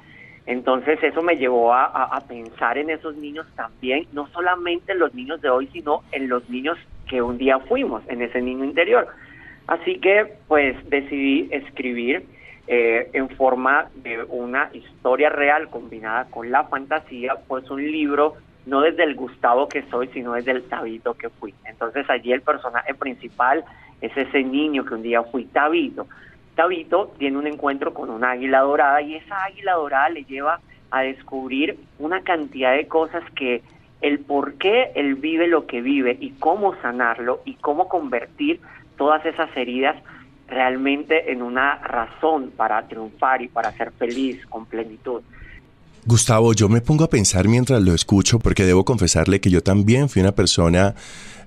Entonces 0.46 1.00
eso 1.02 1.22
me 1.22 1.36
llevó 1.36 1.72
a, 1.72 1.84
a, 1.84 2.20
pensar 2.26 2.78
en 2.78 2.90
esos 2.90 3.14
niños 3.16 3.46
también, 3.54 4.08
no 4.12 4.26
solamente 4.28 4.92
en 4.92 4.98
los 4.98 5.14
niños 5.14 5.40
de 5.40 5.50
hoy, 5.50 5.68
sino 5.72 6.02
en 6.10 6.28
los 6.28 6.48
niños 6.50 6.76
que 7.12 7.20
un 7.20 7.36
día 7.36 7.58
fuimos, 7.58 8.02
en 8.08 8.22
ese 8.22 8.40
niño 8.40 8.64
interior. 8.64 9.06
Así 9.66 9.98
que 9.98 10.32
pues 10.48 10.74
decidí 10.88 11.46
escribir 11.52 12.24
eh, 12.66 13.10
en 13.12 13.28
forma 13.28 13.90
de 13.96 14.24
una 14.30 14.70
historia 14.72 15.28
real 15.28 15.68
combinada 15.68 16.24
con 16.30 16.50
la 16.50 16.64
fantasía, 16.64 17.34
pues 17.46 17.70
un 17.70 17.82
libro 17.82 18.36
no 18.64 18.80
desde 18.80 19.04
el 19.04 19.14
Gustavo 19.14 19.68
que 19.68 19.82
soy, 19.90 20.08
sino 20.14 20.32
desde 20.32 20.52
el 20.52 20.62
Tabito 20.62 21.12
que 21.12 21.28
fui. 21.28 21.52
Entonces 21.66 22.08
allí 22.08 22.32
el 22.32 22.40
personaje 22.40 22.94
principal 22.94 23.62
es 24.00 24.16
ese 24.16 24.42
niño 24.42 24.86
que 24.86 24.94
un 24.94 25.02
día 25.02 25.22
fui, 25.22 25.44
Tabito. 25.44 26.06
Tabito 26.54 27.12
tiene 27.18 27.36
un 27.36 27.46
encuentro 27.46 27.92
con 27.92 28.08
una 28.08 28.30
águila 28.30 28.60
dorada 28.60 29.02
y 29.02 29.16
esa 29.16 29.44
águila 29.44 29.74
dorada 29.74 30.08
le 30.08 30.24
lleva 30.24 30.60
a 30.90 31.02
descubrir 31.02 31.76
una 31.98 32.22
cantidad 32.22 32.74
de 32.74 32.88
cosas 32.88 33.22
que 33.36 33.62
el 34.02 34.18
por 34.18 34.54
qué 34.54 34.92
él 34.94 35.14
vive 35.14 35.46
lo 35.46 35.66
que 35.66 35.80
vive 35.80 36.16
y 36.20 36.30
cómo 36.32 36.74
sanarlo 36.82 37.40
y 37.44 37.54
cómo 37.54 37.88
convertir 37.88 38.60
todas 38.96 39.24
esas 39.24 39.48
heridas 39.56 39.96
realmente 40.48 41.32
en 41.32 41.42
una 41.42 41.76
razón 41.76 42.52
para 42.56 42.86
triunfar 42.86 43.42
y 43.42 43.48
para 43.48 43.72
ser 43.72 43.92
feliz 43.92 44.44
con 44.46 44.66
plenitud. 44.66 45.22
Gustavo, 46.04 46.52
yo 46.52 46.68
me 46.68 46.80
pongo 46.80 47.04
a 47.04 47.08
pensar 47.08 47.46
mientras 47.46 47.80
lo 47.80 47.94
escucho 47.94 48.38
porque 48.40 48.64
debo 48.64 48.84
confesarle 48.84 49.40
que 49.40 49.50
yo 49.50 49.62
también 49.62 50.08
fui 50.08 50.20
una 50.20 50.32
persona 50.32 50.94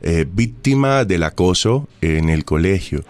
eh, 0.02 0.26
víctima 0.28 1.04
del 1.04 1.24
acoso 1.24 1.90
en 2.02 2.30
el 2.30 2.46
colegio, 2.46 3.04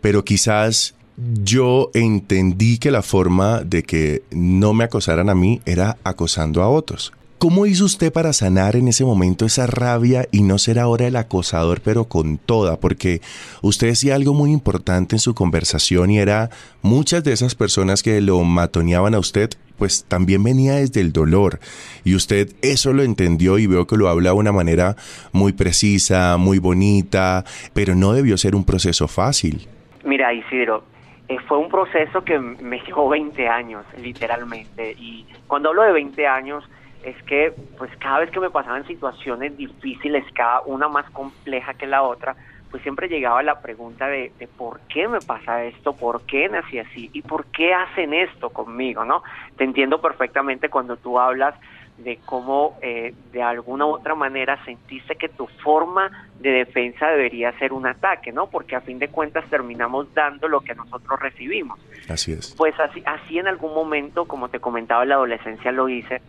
pero 0.00 0.24
quizás 0.24 0.96
yo 1.16 1.90
entendí 1.92 2.78
que 2.78 2.90
la 2.90 3.02
forma 3.02 3.60
de 3.60 3.82
que 3.82 4.22
no 4.30 4.72
me 4.72 4.84
acosaran 4.84 5.28
a 5.28 5.34
mí 5.34 5.60
era 5.66 5.98
acosando 6.02 6.62
a 6.62 6.68
otros. 6.68 7.12
¿Cómo 7.38 7.66
hizo 7.66 7.84
usted 7.84 8.10
para 8.10 8.32
sanar 8.32 8.76
en 8.76 8.88
ese 8.88 9.04
momento 9.04 9.44
esa 9.44 9.66
rabia 9.66 10.26
y 10.32 10.42
no 10.42 10.56
ser 10.56 10.78
ahora 10.78 11.06
el 11.06 11.16
acosador, 11.16 11.82
pero 11.84 12.04
con 12.04 12.38
toda? 12.38 12.80
Porque 12.80 13.20
usted 13.60 13.88
decía 13.88 14.14
algo 14.14 14.32
muy 14.32 14.52
importante 14.52 15.16
en 15.16 15.20
su 15.20 15.34
conversación 15.34 16.10
y 16.10 16.18
era 16.18 16.48
muchas 16.80 17.22
de 17.24 17.34
esas 17.34 17.54
personas 17.54 18.02
que 18.02 18.22
lo 18.22 18.42
matoneaban 18.42 19.14
a 19.14 19.18
usted, 19.18 19.50
pues 19.76 20.06
también 20.08 20.42
venía 20.42 20.76
desde 20.76 21.02
el 21.02 21.12
dolor. 21.12 21.60
Y 22.04 22.14
usted 22.14 22.54
eso 22.62 22.94
lo 22.94 23.02
entendió 23.02 23.58
y 23.58 23.66
veo 23.66 23.86
que 23.86 23.98
lo 23.98 24.08
habla 24.08 24.30
de 24.30 24.36
una 24.36 24.52
manera 24.52 24.96
muy 25.32 25.52
precisa, 25.52 26.38
muy 26.38 26.58
bonita, 26.58 27.44
pero 27.74 27.94
no 27.94 28.14
debió 28.14 28.38
ser 28.38 28.54
un 28.56 28.64
proceso 28.64 29.08
fácil. 29.08 29.68
Mira, 30.06 30.32
Isidro, 30.32 30.84
eh, 31.28 31.36
fue 31.46 31.58
un 31.58 31.68
proceso 31.68 32.24
que 32.24 32.38
me 32.38 32.80
llevó 32.80 33.10
20 33.10 33.46
años, 33.46 33.84
literalmente. 34.00 34.92
Y 34.98 35.26
cuando 35.46 35.68
hablo 35.68 35.82
de 35.82 35.92
20 35.92 36.26
años, 36.26 36.64
es 37.02 37.20
que 37.24 37.52
pues 37.78 37.90
cada 37.98 38.20
vez 38.20 38.30
que 38.30 38.40
me 38.40 38.50
pasaban 38.50 38.86
situaciones 38.86 39.56
difíciles, 39.56 40.24
cada 40.34 40.62
una 40.62 40.88
más 40.88 41.08
compleja 41.10 41.74
que 41.74 41.86
la 41.86 42.02
otra, 42.02 42.36
pues 42.70 42.82
siempre 42.82 43.08
llegaba 43.08 43.42
la 43.42 43.60
pregunta 43.60 44.08
de, 44.08 44.32
de, 44.38 44.48
por 44.48 44.80
qué 44.88 45.08
me 45.08 45.20
pasa 45.20 45.64
esto, 45.64 45.94
por 45.94 46.22
qué 46.26 46.48
nací 46.48 46.78
así 46.78 47.10
y 47.12 47.22
por 47.22 47.46
qué 47.46 47.72
hacen 47.72 48.12
esto 48.12 48.50
conmigo, 48.50 49.04
¿no? 49.04 49.22
Te 49.56 49.64
entiendo 49.64 50.00
perfectamente 50.00 50.68
cuando 50.68 50.96
tú 50.96 51.18
hablas 51.18 51.54
de 51.98 52.18
cómo 52.26 52.78
eh, 52.82 53.14
de 53.32 53.42
alguna 53.42 53.86
u 53.86 53.90
otra 53.94 54.14
manera 54.14 54.62
sentiste 54.64 55.16
que 55.16 55.28
tu 55.28 55.46
forma 55.46 56.28
de 56.40 56.50
defensa 56.50 57.06
debería 57.08 57.56
ser 57.58 57.72
un 57.72 57.86
ataque, 57.86 58.32
¿no? 58.32 58.48
Porque 58.48 58.76
a 58.76 58.80
fin 58.80 58.98
de 58.98 59.08
cuentas 59.08 59.48
terminamos 59.48 60.12
dando 60.12 60.48
lo 60.48 60.60
que 60.60 60.74
nosotros 60.74 61.18
recibimos. 61.20 61.78
Así 62.08 62.32
es. 62.32 62.54
Pues 62.56 62.78
así, 62.78 63.02
así 63.06 63.38
en 63.38 63.48
algún 63.48 63.74
momento, 63.74 64.26
como 64.26 64.48
te 64.48 64.60
comentaba 64.60 65.04
en 65.04 65.08
la 65.10 65.14
adolescencia, 65.14 65.72
lo 65.72 65.88
hice 65.88 66.20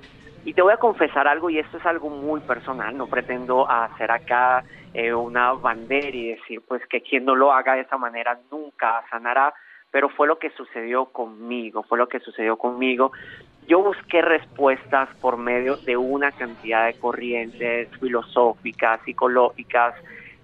y 0.48 0.54
te 0.54 0.62
voy 0.62 0.72
a 0.72 0.78
confesar 0.78 1.28
algo, 1.28 1.50
y 1.50 1.60
esto 1.60 1.76
es 1.76 1.86
algo 1.86 2.10
muy 2.10 2.40
personal, 2.40 2.96
no 2.96 3.08
pretendo 3.08 3.70
hacer 3.70 4.10
acá 4.10 4.64
eh, 4.94 5.14
una 5.14 5.52
bandera 5.52 6.16
y 6.16 6.30
decir 6.30 6.62
pues 6.66 6.82
que 6.88 7.02
quien 7.02 7.26
no 7.26 7.36
lo 7.36 7.52
haga 7.52 7.74
de 7.74 7.82
esa 7.82 7.98
manera 7.98 8.40
nunca 8.50 9.04
sanará, 9.10 9.54
pero 9.92 10.08
fue 10.08 10.26
lo 10.26 10.40
que 10.40 10.50
sucedió 10.52 11.08
conmigo, 11.08 11.84
fue 11.84 11.98
lo 11.98 12.08
que 12.08 12.22
sucedió 12.22 12.56
conmigo. 12.56 13.12
yo 13.68 13.84
busqué 13.84 14.22
respuestas 14.22 15.10
por 15.18 15.36
medio 15.36 15.76
de 15.76 15.98
una 15.98 16.32
cantidad 16.32 16.86
de 16.86 16.98
corrientes 16.98 17.90
filosóficas, 18.00 19.02
psicológicas. 19.04 19.96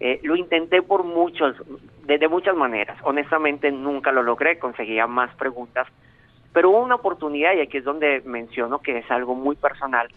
Eh, 0.01 0.19
lo 0.23 0.35
intenté 0.35 0.81
por 0.81 1.05
muchos, 1.05 1.55
de, 2.03 2.27
muchas 2.27 2.57
maneras. 2.57 2.97
Honestamente 3.03 3.71
nunca 3.71 4.11
lo 4.11 4.21
logré, 4.21 4.59
conseguía 4.59 5.07
más 5.07 5.33
preguntas. 5.35 5.87
Pero 6.53 6.69
hubo 6.69 6.83
una 6.83 6.95
oportunidad, 6.95 7.55
y 7.55 7.61
aquí 7.61 7.77
es 7.77 7.83
donde 7.83 8.21
menciono 8.25 8.79
que 8.79 8.99
es 8.99 9.11
algo 9.11 9.35
muy 9.35 9.55
personal, 9.55 10.07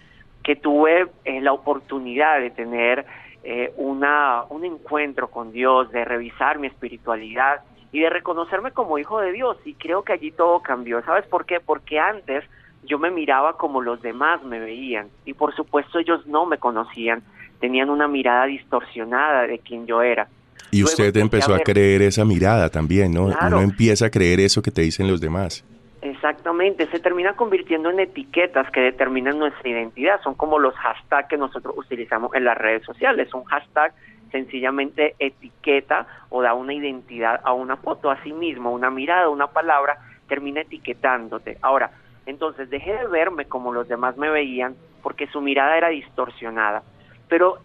que 0.42 0.54
tuve 0.54 1.08
eh, 1.24 1.40
la 1.40 1.52
oportunidad 1.52 2.40
de 2.40 2.50
tener 2.50 3.06
eh, 3.42 3.72
una, 3.76 4.44
un 4.50 4.64
encuentro 4.64 5.28
con 5.28 5.50
Dios, 5.50 5.90
de 5.90 6.04
revisar 6.04 6.58
mi 6.58 6.66
espiritualidad 6.66 7.62
y 7.90 8.00
de 8.00 8.10
reconocerme 8.10 8.72
como 8.72 8.98
hijo 8.98 9.20
de 9.20 9.32
Dios. 9.32 9.56
Y 9.64 9.74
creo 9.74 10.02
que 10.02 10.12
allí 10.12 10.30
todo 10.30 10.60
cambió. 10.60 11.02
¿Sabes 11.02 11.26
por 11.26 11.46
qué? 11.46 11.58
Porque 11.60 11.98
antes 11.98 12.44
yo 12.84 12.98
me 12.98 13.10
miraba 13.10 13.56
como 13.56 13.80
los 13.80 14.00
demás 14.02 14.42
me 14.44 14.58
veían 14.58 15.08
y 15.24 15.34
por 15.34 15.54
supuesto 15.54 15.98
ellos 15.98 16.26
no 16.26 16.46
me 16.46 16.58
conocían, 16.58 17.22
tenían 17.60 17.90
una 17.90 18.06
mirada 18.08 18.46
distorsionada 18.46 19.46
de 19.46 19.58
quien 19.58 19.86
yo 19.86 20.02
era. 20.02 20.28
Y 20.70 20.82
usted 20.82 21.16
empezó 21.16 21.54
a, 21.54 21.60
creer 21.60 22.02
esa 22.02 22.24
mirada 22.24 22.68
también, 22.68 23.12
¿no? 23.12 23.26
Uno 23.26 23.60
empieza 23.60 24.06
a 24.06 24.10
creer 24.10 24.40
eso 24.40 24.62
que 24.62 24.70
te 24.70 24.82
dicen 24.82 25.08
los 25.08 25.20
demás. 25.20 25.64
Exactamente, 26.10 26.86
se 26.86 27.00
termina 27.00 27.34
convirtiendo 27.34 27.90
en 27.90 27.98
etiquetas 27.98 28.70
que 28.70 28.80
determinan 28.80 29.38
nuestra 29.38 29.68
identidad, 29.68 30.20
son 30.22 30.34
como 30.34 30.58
los 30.58 30.74
hashtags 30.74 31.28
que 31.28 31.36
nosotros 31.36 31.74
utilizamos 31.76 32.32
en 32.34 32.44
las 32.44 32.56
redes 32.56 32.84
sociales, 32.84 33.32
un 33.34 33.44
hashtag 33.44 33.92
sencillamente 34.30 35.16
etiqueta 35.18 36.06
o 36.28 36.42
da 36.42 36.54
una 36.54 36.74
identidad 36.74 37.40
a 37.42 37.52
una 37.52 37.76
foto, 37.76 38.10
a 38.10 38.22
sí 38.22 38.32
mismo, 38.32 38.72
una 38.72 38.90
mirada, 38.90 39.28
una 39.28 39.48
palabra, 39.48 39.98
termina 40.28 40.60
etiquetándote. 40.60 41.58
Ahora, 41.60 41.90
entonces 42.24 42.70
dejé 42.70 42.92
de 42.94 43.06
verme 43.08 43.46
como 43.46 43.72
los 43.72 43.88
demás 43.88 44.16
me 44.16 44.30
veían 44.30 44.76
porque 45.02 45.26
su 45.26 45.40
mirada 45.40 45.76
era 45.76 45.88
distorsionada. 45.88 46.82
Pero 47.28 47.58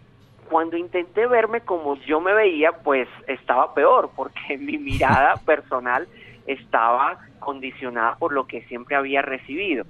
cuando 0.50 0.76
intenté 0.76 1.26
verme 1.26 1.60
como 1.60 1.96
yo 1.96 2.20
me 2.20 2.34
veía, 2.34 2.72
pues 2.72 3.08
estaba 3.28 3.72
peor 3.74 4.10
porque 4.16 4.58
mi 4.58 4.78
mirada 4.78 5.36
personal 5.46 6.08
estaba 6.46 7.18
condicionada 7.38 8.16
por 8.16 8.32
lo 8.32 8.46
que 8.46 8.62
siempre 8.62 8.96
había 8.96 9.22
recibido. 9.22 9.84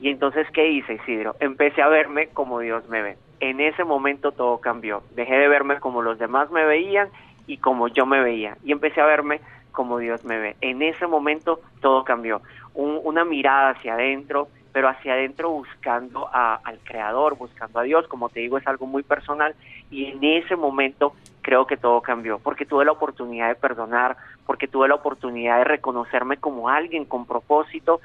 Y 0.00 0.10
entonces, 0.10 0.46
¿qué 0.52 0.68
hice, 0.68 0.94
Isidro? 0.94 1.34
Empecé 1.40 1.82
a 1.82 1.88
verme 1.88 2.28
como 2.28 2.60
Dios 2.60 2.88
me 2.88 3.02
ve. 3.02 3.16
En 3.40 3.60
ese 3.60 3.84
momento 3.84 4.32
todo 4.32 4.58
cambió. 4.58 5.02
Dejé 5.14 5.36
de 5.36 5.48
verme 5.48 5.80
como 5.80 6.02
los 6.02 6.18
demás 6.18 6.50
me 6.50 6.64
veían 6.64 7.08
y 7.46 7.58
como 7.58 7.88
yo 7.88 8.06
me 8.06 8.20
veía. 8.20 8.56
Y 8.64 8.72
empecé 8.72 9.00
a 9.00 9.06
verme 9.06 9.40
como 9.72 9.98
Dios 9.98 10.24
me 10.24 10.38
ve. 10.38 10.56
En 10.60 10.82
ese 10.82 11.06
momento 11.06 11.60
todo 11.80 12.04
cambió 12.04 12.40
una 12.74 13.24
mirada 13.24 13.70
hacia 13.70 13.94
adentro, 13.94 14.48
pero 14.72 14.88
hacia 14.88 15.14
adentro 15.14 15.50
buscando 15.50 16.28
al 16.32 16.78
Creador, 16.84 17.36
buscando 17.36 17.80
a 17.80 17.82
Dios, 17.82 18.06
como 18.08 18.28
te 18.28 18.40
digo, 18.40 18.58
es 18.58 18.66
algo 18.66 18.86
muy 18.86 19.02
personal 19.02 19.54
y 19.90 20.06
en 20.06 20.22
ese 20.22 20.56
momento 20.56 21.14
creo 21.42 21.66
que 21.66 21.76
todo 21.76 22.00
cambió, 22.02 22.38
porque 22.38 22.66
tuve 22.66 22.84
la 22.84 22.92
oportunidad 22.92 23.48
de 23.48 23.54
perdonar, 23.54 24.16
porque 24.46 24.68
tuve 24.68 24.88
la 24.88 24.94
oportunidad 24.94 25.58
de 25.58 25.64
reconocerme 25.64 26.36
como 26.36 26.68
alguien 26.68 27.04
con 27.04 27.26
propósito 27.26 28.00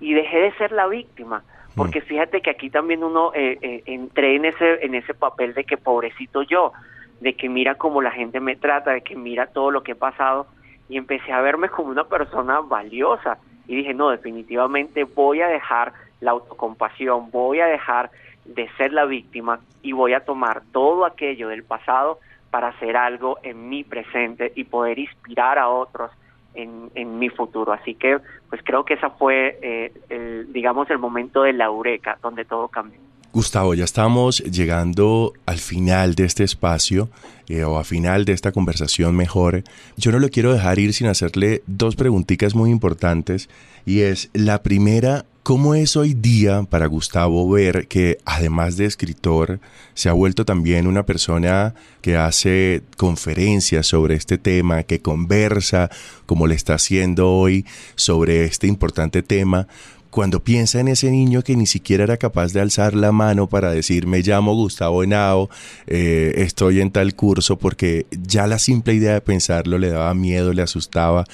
y 0.00 0.14
dejé 0.14 0.38
de 0.38 0.52
ser 0.54 0.72
la 0.72 0.86
víctima, 0.86 1.42
porque 1.74 2.00
mm. 2.00 2.04
fíjate 2.04 2.40
que 2.40 2.50
aquí 2.50 2.70
también 2.70 3.04
uno 3.04 3.32
eh, 3.34 3.58
eh, 3.60 3.82
entré 3.86 4.36
en 4.36 4.46
ese, 4.46 4.84
en 4.84 4.94
ese 4.94 5.14
papel 5.14 5.52
de 5.54 5.64
que 5.64 5.76
pobrecito 5.76 6.42
yo, 6.42 6.72
de 7.20 7.34
que 7.34 7.48
mira 7.48 7.74
cómo 7.74 8.02
la 8.02 8.10
gente 8.10 8.40
me 8.40 8.56
trata, 8.56 8.92
de 8.92 9.02
que 9.02 9.16
mira 9.16 9.46
todo 9.46 9.70
lo 9.70 9.82
que 9.82 9.92
he 9.92 9.96
pasado 9.96 10.46
y 10.88 10.96
empecé 10.96 11.32
a 11.32 11.40
verme 11.40 11.68
como 11.68 11.90
una 11.90 12.04
persona 12.04 12.60
valiosa. 12.60 13.38
Y 13.66 13.76
dije, 13.76 13.94
no, 13.94 14.10
definitivamente 14.10 15.04
voy 15.04 15.42
a 15.42 15.48
dejar 15.48 15.92
la 16.20 16.32
autocompasión, 16.32 17.30
voy 17.30 17.60
a 17.60 17.66
dejar 17.66 18.10
de 18.44 18.68
ser 18.76 18.92
la 18.92 19.04
víctima 19.04 19.60
y 19.82 19.92
voy 19.92 20.14
a 20.14 20.20
tomar 20.20 20.62
todo 20.72 21.04
aquello 21.04 21.48
del 21.48 21.64
pasado 21.64 22.20
para 22.50 22.68
hacer 22.68 22.96
algo 22.96 23.38
en 23.42 23.68
mi 23.68 23.84
presente 23.84 24.52
y 24.54 24.64
poder 24.64 24.98
inspirar 24.98 25.58
a 25.58 25.68
otros 25.68 26.10
en, 26.54 26.90
en 26.94 27.18
mi 27.18 27.28
futuro. 27.28 27.72
Así 27.72 27.94
que, 27.94 28.18
pues 28.48 28.62
creo 28.64 28.84
que 28.84 28.94
esa 28.94 29.10
fue, 29.10 29.58
eh, 29.62 29.92
el, 30.08 30.52
digamos, 30.52 30.88
el 30.90 30.98
momento 30.98 31.42
de 31.42 31.52
la 31.52 31.66
eureka, 31.66 32.18
donde 32.22 32.44
todo 32.44 32.68
cambió. 32.68 32.98
Gustavo, 33.32 33.74
ya 33.74 33.84
estamos 33.84 34.38
llegando 34.44 35.34
al 35.44 35.58
final 35.58 36.14
de 36.14 36.24
este 36.24 36.42
espacio 36.42 37.10
eh, 37.48 37.64
o 37.64 37.76
al 37.76 37.84
final 37.84 38.24
de 38.24 38.32
esta 38.32 38.50
conversación 38.50 39.14
mejor. 39.14 39.62
Yo 39.98 40.10
no 40.10 40.18
lo 40.18 40.30
quiero 40.30 40.54
dejar 40.54 40.78
ir 40.78 40.94
sin 40.94 41.08
hacerle 41.08 41.62
dos 41.66 41.96
preguntitas 41.96 42.54
muy 42.54 42.70
importantes 42.70 43.50
y 43.84 44.00
es 44.00 44.30
la 44.32 44.62
primera, 44.62 45.26
¿cómo 45.46 45.76
es 45.76 45.96
hoy 45.96 46.12
día 46.12 46.64
para 46.64 46.86
Gustavo 46.86 47.48
ver 47.48 47.86
que 47.86 48.18
además 48.24 48.76
de 48.76 48.84
escritor 48.84 49.60
se 49.94 50.08
ha 50.08 50.12
vuelto 50.12 50.44
también 50.44 50.88
una 50.88 51.06
persona 51.06 51.72
que 52.00 52.16
hace 52.16 52.82
conferencias 52.96 53.86
sobre 53.86 54.16
este 54.16 54.38
tema, 54.38 54.82
que 54.82 55.00
conversa 55.00 55.88
como 56.26 56.48
le 56.48 56.56
está 56.56 56.74
haciendo 56.74 57.30
hoy 57.32 57.64
sobre 57.94 58.44
este 58.44 58.66
importante 58.66 59.22
tema? 59.22 59.68
cuando 60.10 60.42
piensa 60.42 60.80
en 60.80 60.88
ese 60.88 61.12
niño 61.12 61.42
que 61.42 61.54
ni 61.54 61.66
siquiera 61.66 62.02
era 62.02 62.16
capaz 62.16 62.52
de 62.52 62.60
alzar 62.60 62.94
la 62.94 63.12
mano 63.12 63.48
para 63.48 63.70
decir 63.70 64.08
me 64.08 64.22
llamo 64.22 64.52
Gustavo 64.52 65.04
Henao, 65.04 65.48
eh, 65.86 66.32
estoy 66.38 66.80
en 66.80 66.90
tal 66.90 67.14
curso, 67.14 67.56
porque 67.56 68.06
ya 68.10 68.48
la 68.48 68.58
simple 68.58 68.94
idea 68.94 69.12
de 69.12 69.20
pensarlo 69.20 69.78
le 69.78 69.90
daba 69.90 70.12
miedo, 70.14 70.52
le 70.52 70.62
asustaba, 70.62 71.24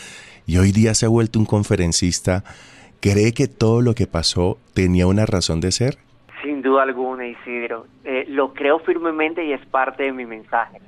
y 0.47 0.59
hoy 0.59 0.73
día 0.73 0.95
se 0.95 1.07
ha 1.07 1.09
vuelto 1.09 1.39
un 1.39 1.47
conferencista, 1.47 2.45
¿cree 3.03 3.33
que 3.33 3.49
todo 3.49 3.83
lo 3.83 3.95
que 3.95 4.07
pasó 4.07 4.59
tenía 4.75 5.09
una 5.09 5.27
razón 5.27 5.61
de 5.61 5.73
ser? 5.73 5.99
Sin 6.43 6.63
duda 6.63 6.85
alguna, 6.85 7.27
Isidro. 7.27 7.87
Eh, 8.05 8.25
lo 8.29 8.55
creo 8.55 8.79
firmemente 8.79 9.45
y 9.45 9.53
es 9.53 9.65
parte 9.67 10.05
de 10.05 10.13
mi 10.13 10.25
mensaje. 10.25 10.81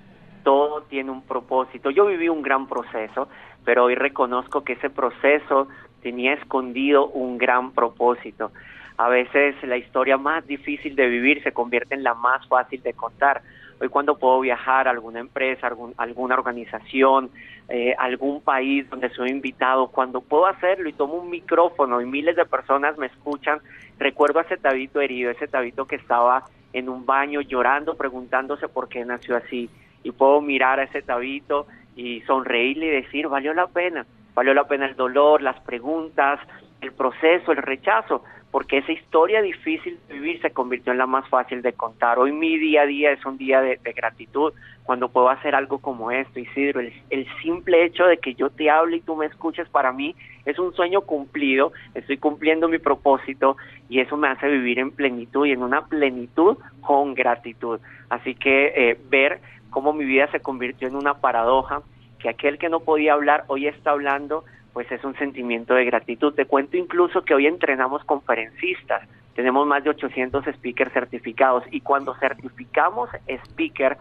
Todo 0.45 0.83
tiene 0.83 1.11
un 1.11 1.23
propósito. 1.23 1.91
Yo 1.91 2.07
viví 2.07 2.29
un 2.29 2.43
gran 2.43 2.69
proceso, 2.69 3.29
pero 3.65 3.85
hoy 3.85 3.97
reconozco 3.97 4.63
que 4.63 4.75
ese 4.75 4.91
proceso 4.91 5.67
tenía 6.03 6.35
escondido 6.35 7.09
un 7.09 7.37
gran 7.37 7.73
propósito. 7.73 8.53
A 8.97 9.09
veces 9.09 9.57
la 9.65 9.77
historia 9.77 10.17
más 10.17 10.47
difícil 10.47 10.95
de 10.95 11.09
vivir 11.09 11.43
se 11.43 11.53
convierte 11.53 11.95
en 11.95 12.05
la 12.05 12.15
más 12.15 12.47
fácil 12.47 12.81
de 12.83 12.93
contar. 12.93 13.43
Hoy 13.81 13.89
cuando 13.89 14.17
puedo 14.17 14.41
viajar 14.41 14.89
a 14.89 14.91
alguna 14.91 15.21
empresa, 15.21 15.67
algún, 15.67 15.95
alguna 15.97 16.35
organización, 16.35 17.31
eh, 17.69 17.95
algún 17.99 18.41
país 18.41 18.89
donde 18.91 19.11
soy 19.11 19.31
invitado, 19.31 19.89
cuando 19.89 20.21
puedo 20.21 20.47
hacerlo 20.47 20.89
y 20.89 20.93
tomo 20.93 21.15
un 21.15 21.31
micrófono 21.31 22.01
y 22.01 22.07
miles 22.07 22.37
de 22.37 22.45
personas 22.45 22.97
me 22.99 23.07
escuchan, 23.07 23.59
recuerdo 23.99 24.39
a 24.39 24.43
ese 24.43 24.57
tabito 24.57 25.01
herido, 25.01 25.31
ese 25.31 25.49
tabito 25.49 25.87
que 25.87 25.97
estaba 25.97 26.45
en 26.73 26.89
un 26.89 27.07
baño 27.07 27.41
llorando, 27.41 27.97
preguntándose 27.97 28.69
por 28.69 28.89
qué 28.89 29.05
nació 29.05 29.37
así. 29.37 29.71
Y 30.03 30.13
puedo 30.13 30.41
mirar 30.41 30.81
a 30.81 30.85
ese 30.85 31.03
tabito 31.03 31.67
y 31.97 32.21
sonreírle 32.23 32.87
y 32.87 33.03
decir, 33.03 33.29
valió 33.29 33.55
la 33.55 33.67
pena 33.69 34.07
valió 34.35 34.53
la 34.53 34.65
pena 34.65 34.87
el 34.87 34.97
dolor, 34.97 35.43
las 35.43 35.59
preguntas, 35.61 36.41
el 36.81 36.93
proceso, 36.93 37.53
el 37.53 37.59
rechazo, 37.59 38.25
porque 38.55 38.79
esa 38.79 38.93
historia 38.93 39.43
difícil 39.43 39.99
de 40.07 40.15
vivir 40.15 40.41
se 40.41 40.53
convirtió 40.53 40.93
en 40.93 40.99
la 40.99 41.09
más 41.09 41.29
fácil 41.29 41.61
de 41.61 41.73
contar. 41.73 42.21
Hoy 42.21 42.31
mi 42.31 42.57
día 42.57 42.83
a 42.83 42.87
día 42.87 43.11
es 43.11 43.27
un 43.27 43.37
día 43.37 43.61
de, 43.61 43.81
gratitud 43.97 44.53
cuando 44.85 45.09
puedo 45.09 45.29
hacer 45.29 45.57
algo 45.57 45.79
como 45.79 46.13
esto, 46.13 46.39
Isidro. 46.39 46.79
El, 46.79 46.93
el 47.11 47.27
simple 47.43 47.85
hecho 47.85 48.05
de 48.05 48.19
que 48.19 48.35
yo 48.35 48.51
te 48.51 48.71
hable 48.71 48.99
y 48.99 49.01
tú 49.01 49.17
me 49.17 49.27
escuches 49.27 49.69
para 49.71 49.91
mí 49.91 50.15
es 50.45 50.57
un 50.61 50.73
sueño 50.73 51.01
cumplido, 51.01 51.73
estoy 51.95 52.17
cumpliendo 52.19 52.69
mi 52.69 52.79
propósito 52.79 53.57
y 53.89 53.99
eso 53.99 54.17
me 54.17 54.29
hace 54.29 54.47
vivir 54.47 54.79
en 54.79 54.93
plenitud 54.93 55.47
y 55.47 55.51
en 55.51 55.65
una 55.65 55.87
plenitud 55.87 56.57
con 56.81 57.15
gratitud. 57.15 57.81
Así 58.09 58.37
que 58.37 58.67
eh, 58.77 59.01
ver 59.11 59.41
cómo 59.71 59.93
mi 59.93 60.05
vida 60.05 60.31
se 60.31 60.39
convirtió 60.39 60.87
en 60.87 60.95
una 60.95 61.15
paradoja, 61.15 61.83
que 62.21 62.29
aquel 62.29 62.59
que 62.59 62.69
no 62.69 62.79
podía 62.79 63.15
hablar 63.15 63.47
hoy 63.49 63.67
está 63.67 63.91
hablando, 63.91 64.45
pues 64.75 64.91
es 64.91 65.03
un 65.05 65.17
sentimiento 65.17 65.73
de 65.75 65.85
gratitud. 65.87 66.35
Te 66.35 66.45
cuento 66.45 66.77
incluso 66.77 67.25
que 67.25 67.33
hoy 67.33 67.47
entrenamos 67.47 68.05
conferencistas, 68.05 69.09
tenemos 69.35 69.67
más 69.67 69.83
de 69.85 69.91
800 69.91 70.45
speakers 70.57 70.93
certificados 70.93 71.65
y 71.71 71.81
cuando 71.81 72.15
certificamos 72.17 73.09
speaker, 73.27 73.97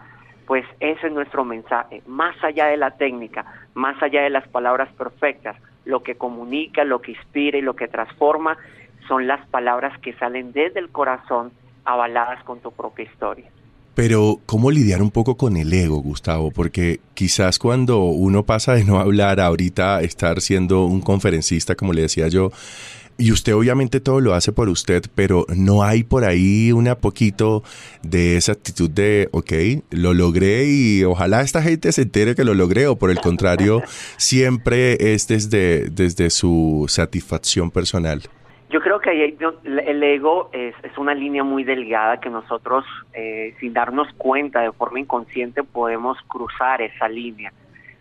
pues 0.48 0.66
ese 0.80 1.08
es 1.08 1.14
nuestro 1.14 1.46
mensaje, 1.46 2.02
más 2.08 2.36
allá 2.44 2.68
de 2.68 2.78
la 2.78 2.92
técnica, 2.92 3.46
más 3.76 4.02
allá 4.02 4.24
de 4.24 4.32
las 4.32 4.48
palabras 4.48 4.92
perfectas, 4.94 5.56
lo 5.86 6.02
que 6.02 6.16
comunica, 6.16 6.84
lo 6.84 7.02
que 7.02 7.12
inspira 7.12 7.58
y 7.58 7.62
lo 7.62 7.76
que 7.76 7.88
transforma 7.88 8.58
son 9.08 9.28
las 9.28 9.46
palabras 9.48 9.98
que 10.00 10.14
salen 10.14 10.54
desde 10.54 10.80
el 10.80 10.90
corazón 10.90 11.52
avaladas 11.86 12.44
con 12.44 12.60
tu 12.62 12.72
propia 12.72 13.06
historia. 13.06 13.46
Pero, 13.96 14.40
¿cómo 14.48 14.72
lidiar 14.72 15.04
un 15.04 15.12
poco 15.12 15.38
con 15.38 15.56
el 15.56 15.72
ego, 15.72 15.98
Gustavo? 15.98 16.50
Porque 16.50 17.00
quizás 17.14 17.60
cuando 17.60 18.06
uno 18.06 18.44
pasa 18.44 18.74
de 18.74 18.84
no 18.84 19.00
hablar 19.00 19.40
ahorita, 19.40 20.02
estar 20.02 20.42
siendo 20.42 20.86
un 20.86 21.02
conferencista, 21.02 21.76
como 21.76 21.94
le 21.94 22.02
decía 22.02 22.28
yo, 22.28 22.52
y 23.18 23.32
usted 23.32 23.54
obviamente 23.54 24.00
todo 24.00 24.20
lo 24.20 24.34
hace 24.34 24.52
por 24.52 24.70
usted, 24.70 25.04
pero 25.14 25.46
no 25.56 25.84
hay 25.84 26.04
por 26.04 26.26
ahí 26.26 26.72
una 26.72 26.98
poquito 26.98 27.64
de 28.02 28.38
esa 28.38 28.54
actitud 28.54 28.90
de, 28.90 29.30
ok, 29.32 29.54
lo 29.92 30.16
logré 30.16 30.66
y 30.66 31.04
ojalá 31.04 31.42
esta 31.42 31.62
gente 31.62 31.92
se 31.92 32.02
entere 32.02 32.34
que 32.34 32.44
lo 32.44 32.56
logré, 32.56 32.88
o 32.88 32.98
por 32.98 33.12
el 33.12 33.20
contrario, 33.20 33.84
siempre 34.18 35.14
es 35.14 35.28
desde, 35.28 35.90
desde 35.92 36.32
su 36.32 36.86
satisfacción 36.90 37.70
personal. 37.70 38.24
Yo 38.74 38.82
creo 38.82 39.00
que 39.00 39.38
el 39.66 40.04
ego 40.04 40.50
es, 40.52 40.74
una 40.98 41.14
línea 41.14 41.44
muy 41.44 41.64
delgada 41.64 42.20
que 42.20 42.32
nosotros, 42.32 42.84
eh, 43.14 43.54
sin 43.60 43.72
darnos 43.72 44.12
cuenta 44.18 44.62
de 44.62 44.72
forma 44.72 45.00
inconsciente, 45.00 45.62
podemos 45.62 46.18
cruzar 46.28 46.82
esa 46.82 47.08
línea. 47.08 47.54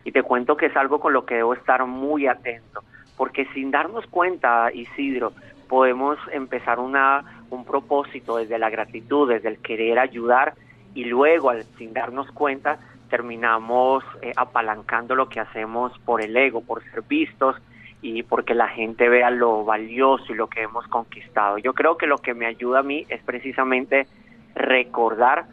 Y 0.02 0.12
te 0.12 0.22
cuento 0.22 0.56
que 0.56 0.66
es 0.66 0.76
algo 0.78 0.98
con 0.98 1.12
lo 1.12 1.26
que 1.26 1.34
debo 1.34 1.52
estar 1.52 1.84
muy 1.84 2.26
atento, 2.26 2.82
porque 3.18 3.44
sin 3.52 3.70
darnos 3.70 4.06
cuenta, 4.06 4.70
Isidro, 4.72 5.34
podemos 5.68 6.16
empezar 6.32 6.80
una, 6.80 7.44
un 7.50 7.66
propósito 7.66 8.38
desde 8.38 8.58
la 8.58 8.70
gratitud, 8.70 9.28
desde 9.28 9.50
el 9.50 9.58
querer 9.58 9.98
ayudar, 9.98 10.54
y 10.94 11.04
luego, 11.04 11.50
al, 11.50 11.64
sin 11.76 11.92
darnos 11.92 12.30
cuenta, 12.32 12.78
terminamos 13.10 14.04
eh, 14.22 14.32
apalancando 14.36 15.14
lo 15.16 15.28
que 15.28 15.38
hacemos 15.38 15.92
por 16.06 16.22
el 16.22 16.34
ego, 16.34 16.62
por 16.62 16.82
ser 16.84 17.02
vistos, 17.02 17.56
y 18.02 18.24
porque 18.24 18.54
la 18.54 18.66
gente 18.66 19.08
vea 19.08 19.30
lo 19.30 19.64
valioso 19.64 20.32
y 20.32 20.34
lo 20.34 20.48
que 20.48 20.62
hemos 20.62 20.86
conquistado. 20.88 21.58
Yo 21.58 21.72
creo 21.72 21.96
que 21.96 22.08
lo 22.08 22.18
que 22.18 22.34
me 22.34 22.46
ayuda 22.46 22.80
a 22.80 22.82
mí 22.82 23.06
es 23.08 23.22
precisamente 23.22 24.08
recordar 24.56 25.46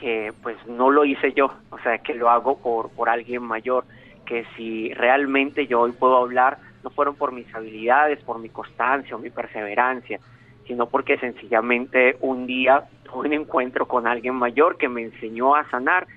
que 0.00 0.32
pues 0.42 0.56
no 0.66 0.90
lo 0.90 1.04
hice 1.04 1.32
yo, 1.32 1.52
o 1.70 1.78
sea, 1.78 1.98
que 1.98 2.14
lo 2.14 2.28
hago 2.30 2.58
por, 2.58 2.90
por 2.90 3.08
alguien 3.08 3.44
mayor, 3.44 3.84
que 4.26 4.44
si 4.56 4.92
realmente 4.92 5.68
yo 5.68 5.80
hoy 5.80 5.92
puedo 5.92 6.16
hablar, 6.16 6.58
no 6.82 6.90
fueron 6.90 7.14
por 7.14 7.30
mis 7.30 7.52
habilidades, 7.54 8.22
por 8.24 8.40
mi 8.40 8.48
constancia 8.48 9.14
o 9.14 9.20
mi 9.20 9.30
perseverancia, 9.30 10.18
sino 10.66 10.86
porque 10.86 11.16
sencillamente 11.18 12.16
un 12.20 12.46
día 12.46 12.84
tuve 13.04 13.28
un 13.28 13.34
encuentro 13.34 13.86
con 13.86 14.08
alguien 14.08 14.34
mayor 14.34 14.78
que 14.78 14.88
me 14.88 15.02
enseñó 15.02 15.54
a 15.54 15.70
sanar 15.70 16.08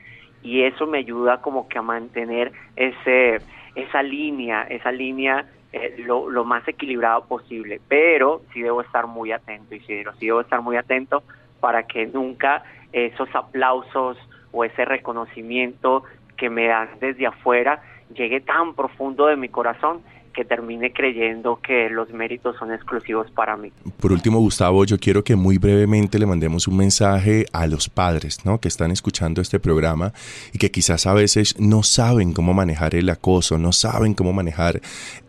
y 0.42 0.64
eso 0.64 0.88
me 0.88 0.98
ayuda 0.98 1.42
como 1.42 1.68
que 1.68 1.78
a 1.78 1.84
mantener 1.84 2.52
ese 2.76 3.42
esa 3.76 4.02
línea, 4.02 4.64
esa 4.64 4.92
línea 4.92 5.46
eh, 5.74 5.96
lo, 6.00 6.30
lo, 6.30 6.44
más 6.46 6.68
equilibrado 6.68 7.26
posible, 7.26 7.82
pero 7.88 8.42
sí 8.54 8.62
debo 8.62 8.82
estar 8.82 9.08
muy 9.08 9.32
atento, 9.32 9.76
y 9.76 9.80
sí, 9.82 10.04
sí 10.20 10.26
debo 10.26 10.42
estar 10.42 10.62
muy 10.62 10.78
atento 10.78 11.24
para 11.60 11.84
que 11.84 12.06
nunca 12.08 12.64
esos 12.94 13.28
aplausos 13.36 14.18
o 14.52 14.64
ese 14.64 14.86
reconocimiento 14.86 16.04
que 16.38 16.50
me 16.50 16.68
dan 16.68 16.90
desde 17.00 17.28
afuera 17.28 17.82
llegue 18.14 18.40
tan 18.40 18.74
profundo 18.74 19.26
de 19.28 19.36
mi 19.36 19.50
corazón 19.50 20.02
que 20.38 20.46
termine 20.46 20.94
creyendo 20.94 21.60
que 21.66 21.90
los 21.90 22.12
méritos 22.12 22.56
son 22.60 22.72
exclusivos 22.72 23.26
para 23.32 23.58
mí. 23.58 23.72
Por 24.00 24.12
último, 24.12 24.38
Gustavo, 24.38 24.86
yo 24.86 25.00
quiero 25.00 25.24
que 25.24 25.36
muy 25.36 25.58
brevemente 25.58 26.20
le 26.20 26.28
mandemos 26.28 26.68
un 26.68 26.78
mensaje 26.78 27.48
a 27.54 27.66
los 27.66 27.90
padres 27.90 28.46
¿no? 28.46 28.60
que 28.60 28.68
están 28.68 28.92
escuchando 28.92 29.42
este 29.42 29.60
programa 29.60 30.14
y 30.54 30.60
que 30.60 30.70
quizás 30.70 31.08
a 31.08 31.16
veces 31.16 31.56
no 31.58 31.82
saben 31.82 32.34
cómo 32.34 32.54
manejar 32.54 32.94
el 32.94 33.10
acoso, 33.10 33.58
no 33.58 33.72
saben 33.72 34.14
cómo 34.14 34.32
manejar 34.32 34.80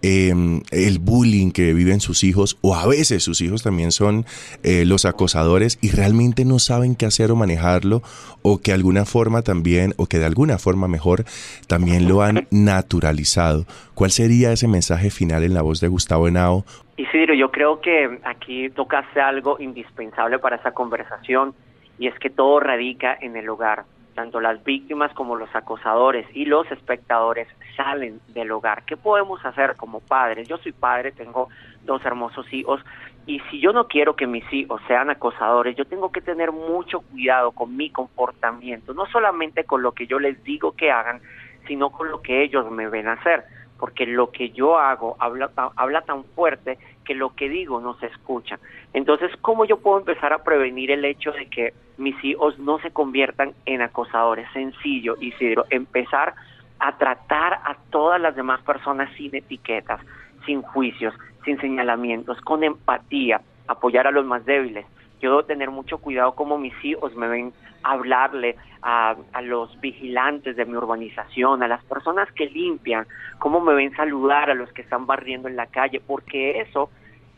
em, 0.03 0.61
el 0.73 0.99
bullying 0.99 1.53
que 1.53 1.73
viven 1.73 2.01
sus 2.01 2.23
hijos 2.23 2.59
o 2.61 2.75
a 2.75 2.87
veces 2.87 3.25
sus 3.25 3.40
hijos 3.40 3.62
también 3.62 3.92
son 3.92 4.27
eh, 4.62 4.85
los 4.85 5.07
acosadores 5.07 5.79
y 5.81 5.88
realmente 5.88 6.44
no 6.44 6.59
saben 6.59 6.97
qué 6.97 7.07
hacer 7.07 7.31
o 7.31 7.37
manejarlo 7.37 8.03
o 8.42 8.59
que 8.59 8.75
alguna 8.75 9.07
forma 9.07 9.40
también 9.40 9.94
o 9.97 10.05
que 10.05 10.18
de 10.18 10.27
alguna 10.27 10.59
forma 10.59 10.87
mejor 10.87 11.25
también 11.66 12.07
lo 12.09 12.21
han 12.21 12.47
naturalizado. 12.51 13.64
¿Cuál 13.94 14.11
sería 14.12 14.53
ese 14.53 14.68
mensaje 14.68 14.97
final 15.11 15.42
en 15.42 15.54
la 15.54 15.62
voz 15.62 15.80
de 15.80 15.88
Gustavo 15.88 16.28
Henao? 16.28 16.64
Isidro, 16.96 17.34
yo 17.34 17.50
creo 17.50 17.80
que 17.80 18.18
aquí 18.24 18.68
tocaste 18.70 19.20
algo 19.20 19.56
indispensable 19.61 20.38
para 20.38 20.56
esa 20.56 20.72
conversación 20.72 21.54
y 21.98 22.08
es 22.08 22.18
que 22.18 22.30
todo 22.30 22.61
radica 22.61 23.16
en 23.20 23.37
el 23.37 23.48
hogar. 23.48 23.84
Tanto 24.14 24.40
las 24.40 24.64
víctimas 24.64 25.12
como 25.12 25.37
los 25.37 25.54
acosadores 25.54 26.26
y 26.34 26.44
los 26.44 26.68
espectadores 26.72 27.46
salen 27.76 28.20
del 28.28 28.50
hogar. 28.50 28.82
¿Qué 28.84 28.96
podemos 28.96 29.44
hacer 29.44 29.76
como 29.76 30.00
padres? 30.00 30.48
Yo 30.48 30.58
soy 30.58 30.72
padre, 30.72 31.12
tengo 31.12 31.48
dos 31.84 32.04
hermosos 32.04 32.52
hijos 32.52 32.80
y 33.26 33.40
si 33.50 33.61
yo 33.61 33.72
no 33.72 33.87
quiero 33.87 34.16
que 34.16 34.26
mis 34.26 34.50
hijos 34.52 34.80
sean 34.88 35.11
acosadores, 35.11 35.76
yo 35.76 35.84
tengo 35.84 36.11
que 36.11 36.20
tener 36.20 36.50
mucho 36.50 37.00
cuidado 37.00 37.52
con 37.52 37.76
mi 37.76 37.90
comportamiento, 37.90 38.92
no 38.92 39.06
solamente 39.06 39.64
con 39.64 39.82
lo 39.82 39.92
que 39.92 40.06
yo 40.06 40.18
les 40.18 40.42
digo 40.42 40.72
que 40.72 40.90
hagan, 40.90 41.20
sino 41.68 41.90
con 41.90 42.11
lo 42.11 42.22
que 42.22 42.42
ellos 42.42 42.68
me 42.72 42.88
ven 42.88 43.06
hacer 43.06 43.44
porque 43.78 44.06
lo 44.06 44.30
que 44.30 44.50
yo 44.50 44.78
hago 44.78 45.16
habla, 45.18 45.50
habla 45.76 46.02
tan 46.02 46.24
fuerte 46.24 46.78
que 47.04 47.14
lo 47.14 47.34
que 47.34 47.48
digo 47.48 47.80
no 47.80 47.94
se 47.98 48.06
escucha. 48.06 48.58
Entonces, 48.92 49.30
¿cómo 49.40 49.64
yo 49.64 49.78
puedo 49.78 49.98
empezar 49.98 50.32
a 50.32 50.42
prevenir 50.42 50.90
el 50.90 51.04
hecho 51.04 51.32
de 51.32 51.46
que 51.46 51.72
mis 51.96 52.22
hijos 52.24 52.58
no 52.58 52.78
se 52.80 52.90
conviertan 52.90 53.54
en 53.66 53.82
acosadores? 53.82 54.46
Sencillo, 54.52 55.16
Isidro, 55.20 55.64
empezar 55.70 56.34
a 56.80 56.96
tratar 56.96 57.54
a 57.54 57.76
todas 57.90 58.20
las 58.20 58.36
demás 58.36 58.60
personas 58.62 59.10
sin 59.16 59.34
etiquetas, 59.34 60.00
sin 60.44 60.62
juicios, 60.62 61.14
sin 61.44 61.60
señalamientos, 61.60 62.40
con 62.40 62.64
empatía, 62.64 63.40
apoyar 63.66 64.06
a 64.06 64.10
los 64.10 64.24
más 64.24 64.44
débiles. 64.44 64.86
Yo 65.20 65.31
debo 65.31 65.44
tener 65.44 65.70
mucho 65.70 65.98
cuidado 65.98 66.35
como 66.35 66.59
mis 66.59 66.74
hijos 66.85 67.14
me 67.14 67.28
ven 67.28 67.52
hablarle 67.83 68.57
a, 68.83 69.16
a, 69.33 69.42
los 69.42 69.81
vigilantes 69.81 70.57
de 70.57 70.64
mi 70.64 70.76
urbanización, 70.76 71.62
a 71.62 71.68
las 71.68 71.85
personas 71.85 72.31
que 72.33 72.46
limpian, 72.46 73.07
cómo 73.38 73.61
me 73.61 73.74
ven 73.74 73.94
saludar 73.96 74.50
a 74.50 74.54
los 74.54 74.72
que 74.72 74.83
están 74.83 75.07
barriendo 75.07 75.48
en 75.48 75.57
la 75.57 75.66
calle, 75.66 76.00
porque 76.04 76.61
eso 76.61 76.90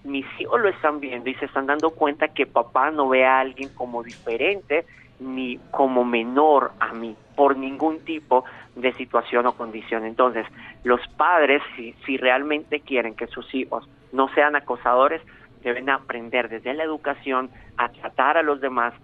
mis 0.05 0.27
hijos 0.38 0.61
lo 0.61 0.69
están 0.69 1.01
viendo 1.01 1.29
y 1.29 1.35
se 1.35 1.45
están 1.45 1.66
dando 1.66 1.90
cuenta 1.90 2.29
que 2.29 2.47
papá 2.47 2.90
no 2.90 3.09
ve 3.09 3.27
a 3.27 3.40
alguien 3.40 3.69
como 3.75 4.03
diferente 4.03 4.87
ni 5.19 5.59
como 5.71 6.05
menor 6.05 6.73
a 6.81 6.95
mí 6.95 7.14
por 7.37 7.57
ningún 7.57 8.01
tipo 8.01 8.45
de 8.75 8.93
situación 8.95 9.47
o 9.47 9.53
condición. 9.53 10.05
Entonces, 10.05 10.47
los 10.85 11.01
padres, 11.16 11.62
si, 11.77 11.93
si 12.07 12.16
realmente 12.16 12.81
quieren 12.81 13.14
que 13.14 13.27
sus 13.27 13.55
hijos 13.55 13.88
no 14.12 14.29
sean 14.35 14.57
acosadores, 14.57 15.21
deben 15.62 15.90
aprender 15.90 16.49
desde 16.49 16.75
la 16.75 16.85
educación 16.85 17.51
a 17.77 17.88
tratar 17.90 18.37
a 18.37 18.42
los 18.42 18.61
demás 18.61 18.94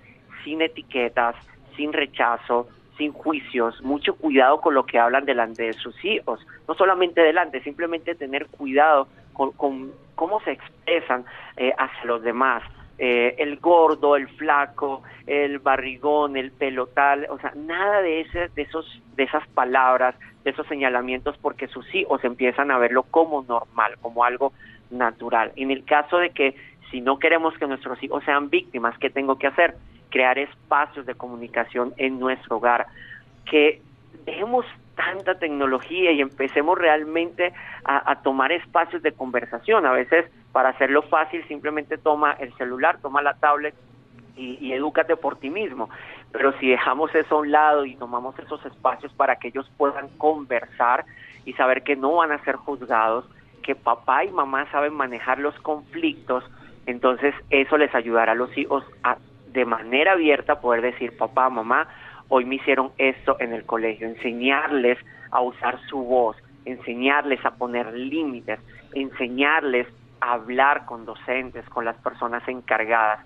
sin 0.44 0.62
etiquetas, 0.62 1.34
sin 1.76 1.92
rechazo, 1.92 2.68
sin 2.96 3.12
juicios, 3.12 3.82
mucho 3.82 4.14
cuidado 4.14 4.60
con 4.60 4.74
lo 4.74 4.86
que 4.86 4.98
hablan 4.98 5.24
delante 5.24 5.64
de 5.64 5.72
sus 5.74 6.02
hijos, 6.04 6.40
no 6.66 6.74
solamente 6.74 7.20
delante, 7.20 7.60
simplemente 7.62 8.14
tener 8.14 8.46
cuidado 8.46 9.08
con, 9.32 9.92
cómo 10.14 10.40
se 10.40 10.52
expresan 10.52 11.24
eh, 11.56 11.72
hacia 11.76 12.04
los 12.04 12.22
demás, 12.22 12.62
eh, 12.98 13.34
el 13.38 13.58
gordo, 13.58 14.16
el 14.16 14.28
flaco, 14.28 15.02
el 15.26 15.58
barrigón, 15.58 16.36
el 16.36 16.50
pelotal, 16.52 17.26
o 17.28 17.38
sea, 17.38 17.52
nada 17.54 18.00
de 18.00 18.26
de 18.54 18.62
esos, 18.62 19.02
de 19.16 19.24
esas 19.24 19.46
palabras, 19.48 20.14
de 20.44 20.50
esos 20.52 20.66
señalamientos, 20.66 21.36
porque 21.38 21.68
sus 21.68 21.94
hijos 21.94 22.24
empiezan 22.24 22.70
a 22.70 22.78
verlo 22.78 23.02
como 23.02 23.42
normal, 23.42 23.96
como 24.00 24.24
algo 24.24 24.52
natural. 24.90 25.52
En 25.56 25.70
el 25.70 25.84
caso 25.84 26.18
de 26.18 26.30
que 26.30 26.54
si 26.90 27.00
no 27.00 27.18
queremos 27.18 27.56
que 27.58 27.66
nuestros 27.66 28.02
hijos 28.02 28.24
sean 28.24 28.50
víctimas, 28.50 28.96
¿qué 28.98 29.10
tengo 29.10 29.38
que 29.38 29.48
hacer? 29.48 29.74
crear 30.10 30.38
espacios 30.38 31.06
de 31.06 31.14
comunicación 31.14 31.92
en 31.96 32.18
nuestro 32.18 32.56
hogar, 32.56 32.86
que 33.44 33.82
dejemos 34.24 34.64
tanta 34.94 35.38
tecnología 35.38 36.10
y 36.12 36.22
empecemos 36.22 36.78
realmente 36.78 37.52
a, 37.84 38.22
tomar 38.22 38.50
espacios 38.50 39.02
de 39.02 39.12
conversación. 39.12 39.84
A 39.84 39.92
veces, 39.92 40.24
para 40.52 40.70
hacerlo 40.70 41.02
fácil, 41.02 41.46
simplemente 41.48 41.98
toma 41.98 42.32
el 42.32 42.52
celular, 42.54 42.98
toma 43.02 43.20
la 43.20 43.34
tablet 43.34 43.74
y, 44.36 44.56
y 44.58 44.72
edúcate 44.72 45.16
por 45.16 45.36
ti 45.36 45.50
mismo. 45.50 45.90
Pero 46.32 46.58
si 46.58 46.68
dejamos 46.70 47.14
eso 47.14 47.36
a 47.36 47.40
un 47.40 47.52
lado 47.52 47.84
y 47.84 47.94
tomamos 47.96 48.38
esos 48.38 48.64
espacios 48.64 49.12
para 49.12 49.36
que 49.36 49.48
ellos 49.48 49.70
puedan 49.76 50.08
conversar 50.16 51.04
y 51.44 51.52
saber 51.52 51.82
que 51.82 51.94
no 51.94 52.14
van 52.14 52.32
a 52.32 52.42
ser 52.42 52.56
juzgados, 52.56 53.26
que 53.66 53.74
papá 53.74 54.24
y 54.24 54.30
mamá 54.30 54.70
saben 54.70 54.94
manejar 54.94 55.40
los 55.40 55.58
conflictos, 55.58 56.44
entonces 56.86 57.34
eso 57.50 57.76
les 57.76 57.92
ayudará 57.96 58.32
a 58.32 58.36
los 58.36 58.56
hijos 58.56 58.84
a 59.02 59.18
de 59.48 59.64
manera 59.64 60.12
abierta 60.12 60.60
poder 60.60 60.82
decir, 60.82 61.16
papá, 61.16 61.50
mamá, 61.50 61.88
hoy 62.28 62.44
me 62.44 62.56
hicieron 62.56 62.92
esto 62.96 63.36
en 63.40 63.52
el 63.52 63.64
colegio, 63.64 64.06
enseñarles 64.06 64.98
a 65.32 65.40
usar 65.40 65.80
su 65.88 65.98
voz, 65.98 66.36
enseñarles 66.64 67.44
a 67.44 67.52
poner 67.56 67.92
límites, 67.92 68.60
enseñarles 68.94 69.88
a 70.20 70.34
hablar 70.34 70.84
con 70.84 71.04
docentes, 71.04 71.68
con 71.70 71.84
las 71.84 71.96
personas 71.96 72.46
encargadas, 72.46 73.18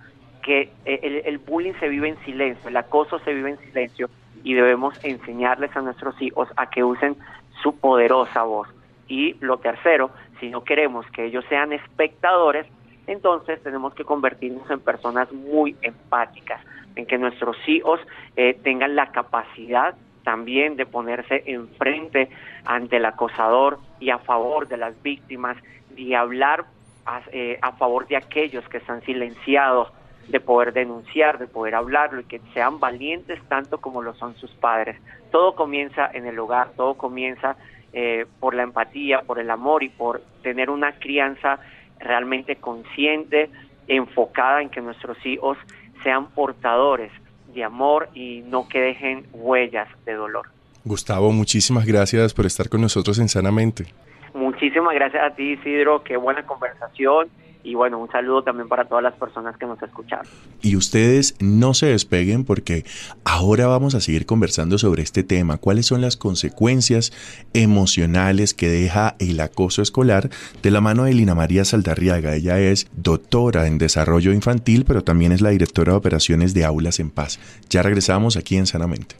que 0.43 0.73
el, 0.87 1.23
el, 1.27 1.39
bullying 1.39 1.75
se 1.81 1.89
vive 1.89 2.09
en 2.09 2.19
silencio, 2.25 2.71
el 2.71 2.77
acoso 2.77 3.19
se 3.19 3.35
vive 3.35 3.51
en 3.51 3.59
silencio 3.59 4.09
y 4.43 4.55
debemos 4.55 4.99
enseñarles 5.05 5.77
a 5.77 5.83
nuestros 5.83 6.21
hijos 6.23 6.49
a 6.57 6.71
que 6.71 6.83
usen 6.83 7.17
su 7.63 7.79
poderosa 7.79 8.43
voz. 8.45 8.69
Y 9.09 9.35
lo 9.41 9.59
tercero, 9.59 10.11
si 10.41 10.49
no 10.49 10.65
queremos 10.65 11.07
que 11.13 11.27
ellos 11.27 11.45
sean 11.49 11.73
espectadores, 11.73 12.67
entonces 13.07 13.63
tenemos 13.63 13.95
que 13.95 14.05
convertirnos 14.05 14.69
en 14.71 14.81
personas 14.81 15.31
muy 15.33 15.77
empáticas, 15.83 16.61
en 16.97 17.07
que 17.07 17.19
nuestros 17.19 17.57
hijos 17.69 18.01
eh, 18.37 18.59
tengan 18.63 18.97
la 18.97 19.13
capacidad 19.13 19.95
también 20.25 20.77
de 20.77 20.87
ponerse 20.87 21.43
enfrente 21.47 22.29
ante 22.65 22.97
el 22.97 23.05
acosador 23.05 23.79
y 24.01 24.11
a 24.11 24.19
favor 24.19 24.69
de 24.69 24.77
las 24.77 25.01
víctimas 25.03 25.57
y 25.97 26.15
hablar 26.15 26.67
a, 27.07 27.23
eh, 27.33 27.59
a 27.63 27.73
favor 27.73 28.07
de 28.07 28.17
aquellos 28.17 28.69
que 28.69 28.79
están 28.79 29.03
silenciados, 29.03 29.93
de 30.29 30.39
poder 30.39 30.73
denunciar, 30.73 31.39
de 31.39 31.47
poder 31.47 31.75
hablarlo 31.75 32.21
y 32.21 32.25
que 32.25 32.41
sean 32.55 32.79
valientes 32.79 33.43
tanto 33.49 33.79
como 33.79 34.03
lo 34.03 34.15
son 34.15 34.37
sus 34.37 34.51
padres. 34.53 35.01
Todo 35.33 35.55
comienza 35.55 36.09
en 36.13 36.27
el 36.27 36.39
hogar, 36.39 36.71
todo 36.77 36.95
comienza 36.95 37.57
eh, 37.93 38.27
por 38.39 38.55
la 38.55 38.63
empatía, 38.63 39.23
por 39.23 39.39
el 39.39 39.51
amor 39.51 39.83
y 39.83 39.89
por 39.89 40.23
tener 40.43 40.71
una 40.71 40.93
crianza 40.93 41.59
realmente 41.99 42.57
consciente, 42.57 43.51
enfocada 43.89 44.63
en 44.63 44.71
que 44.71 44.81
nuestros 44.81 45.25
hijos 45.27 45.59
sean 46.03 46.31
portadores 46.31 47.13
de 47.55 47.65
amor 47.65 48.09
y 48.15 48.43
no 48.47 48.69
que 48.69 48.81
dejen 48.81 49.27
huellas 49.33 49.89
de 50.05 50.15
dolor. 50.15 50.47
Gustavo, 50.85 51.31
muchísimas 51.33 51.85
gracias 51.85 52.33
por 52.33 52.47
estar 52.47 52.69
con 52.69 52.81
nosotros 52.81 53.19
en 53.19 53.29
Sanamente. 53.29 53.87
Muchísimas 54.33 54.95
gracias 54.95 55.23
a 55.23 55.35
ti, 55.35 55.53
Isidro. 55.53 56.03
Qué 56.03 56.17
buena 56.17 56.47
conversación. 56.47 57.29
Y 57.63 57.75
bueno, 57.75 57.99
un 57.99 58.11
saludo 58.11 58.43
también 58.43 58.69
para 58.69 58.87
todas 58.87 59.05
las 59.05 59.15
personas 59.15 59.57
que 59.57 59.67
nos 59.67 59.83
escucharon. 59.83 60.27
Y 60.63 60.77
ustedes 60.77 61.35
no 61.41 61.75
se 61.75 61.87
despeguen 61.87 62.45
porque 62.45 62.85
ahora 63.25 63.67
vamos 63.67 63.95
a 63.95 64.01
seguir 64.01 64.25
conversando 64.25 64.79
sobre 64.79 65.03
este 65.03 65.23
tema. 65.23 65.59
¿Cuáles 65.59 65.87
son 65.87 66.01
las 66.01 66.17
consecuencias 66.17 67.13
emocionales 67.53 68.55
que 68.55 68.69
deja 68.69 69.17
el 69.19 69.41
acoso 69.41 69.83
escolar? 69.83 70.31
De 70.63 70.71
la 70.71 70.81
mano 70.81 71.05
de 71.05 71.13
Lina 71.13 71.35
María 71.35 71.65
Saldarriaga. 71.65 72.35
Ella 72.35 72.59
es 72.59 72.89
doctora 72.97 73.67
en 73.67 73.79
desarrollo 73.79 74.33
infantil, 74.33 74.85
pero 74.87 75.05
también 75.05 75.33
es 75.33 75.43
la 75.43 75.51
directora 75.51 75.93
de 75.93 75.99
operaciones 75.99 76.55
de 76.55 76.65
Aulas 76.65 76.99
en 76.99 77.11
Paz. 77.11 77.41
Ya 77.69 77.83
regresamos 77.83 78.37
aquí 78.37 78.57
en 78.57 78.67
Sanamente. 78.67 79.17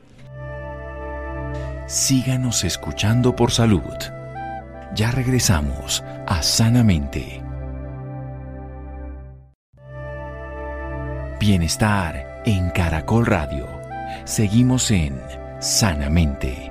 Síganos 1.87 2.65
escuchando 2.65 3.35
por 3.35 3.51
salud. 3.51 3.81
Ya 4.95 5.11
regresamos 5.11 6.03
a 6.27 6.43
Sanamente. 6.43 7.40
Bienestar 11.41 12.43
en 12.45 12.69
Caracol 12.69 13.25
Radio. 13.25 13.67
Seguimos 14.27 14.91
en 14.91 15.19
Sanamente. 15.59 16.71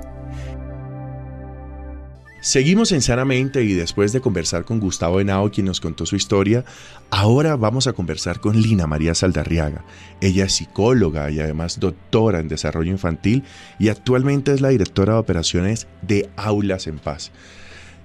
Seguimos 2.40 2.92
en 2.92 3.02
Sanamente 3.02 3.64
y 3.64 3.72
después 3.72 4.12
de 4.12 4.20
conversar 4.20 4.64
con 4.64 4.78
Gustavo 4.78 5.18
Henao, 5.18 5.50
quien 5.50 5.66
nos 5.66 5.80
contó 5.80 6.06
su 6.06 6.14
historia, 6.14 6.64
ahora 7.10 7.56
vamos 7.56 7.88
a 7.88 7.94
conversar 7.94 8.38
con 8.38 8.62
Lina 8.62 8.86
María 8.86 9.16
Saldarriaga. 9.16 9.84
Ella 10.20 10.44
es 10.44 10.52
psicóloga 10.52 11.32
y 11.32 11.40
además 11.40 11.80
doctora 11.80 12.38
en 12.38 12.46
desarrollo 12.46 12.92
infantil 12.92 13.42
y 13.80 13.88
actualmente 13.88 14.52
es 14.52 14.60
la 14.60 14.68
directora 14.68 15.14
de 15.14 15.18
operaciones 15.18 15.88
de 16.00 16.30
Aulas 16.36 16.86
en 16.86 17.00
Paz. 17.00 17.32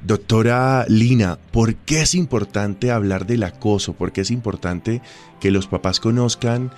Doctora 0.06 0.86
Lina, 0.88 1.40
¿por 1.52 1.74
qué 1.74 2.02
es 2.02 2.14
importante 2.14 2.92
hablar 2.92 3.26
del 3.26 3.42
acoso? 3.42 3.96
¿Por 3.98 4.14
qué 4.14 4.22
es 4.22 4.30
importante 4.30 5.02
que 5.42 5.50
los 5.50 5.66
papás 5.66 6.00
conozcan 6.00 6.70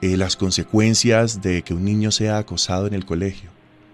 eh, 0.00 0.16
las 0.16 0.38
consecuencias 0.38 1.42
de 1.42 1.60
que 1.60 1.74
un 1.74 1.84
niño 1.84 2.10
sea 2.10 2.38
acosado 2.38 2.86
en 2.86 2.94
el 2.94 3.04
colegio? 3.04 3.50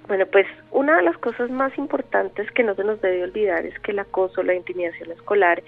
Bueno, 0.06 0.24
pues 0.30 0.46
una 0.70 0.98
de 0.98 1.02
las 1.02 1.18
cosas 1.18 1.50
más 1.50 1.76
importantes 1.78 2.48
que 2.52 2.62
no 2.62 2.76
se 2.76 2.84
nos 2.84 3.00
debe 3.00 3.24
olvidar 3.24 3.66
es 3.66 3.76
que 3.80 3.90
el 3.90 3.98
acoso, 3.98 4.44
la 4.44 4.54
intimidación 4.54 5.10
escolar, 5.10 5.64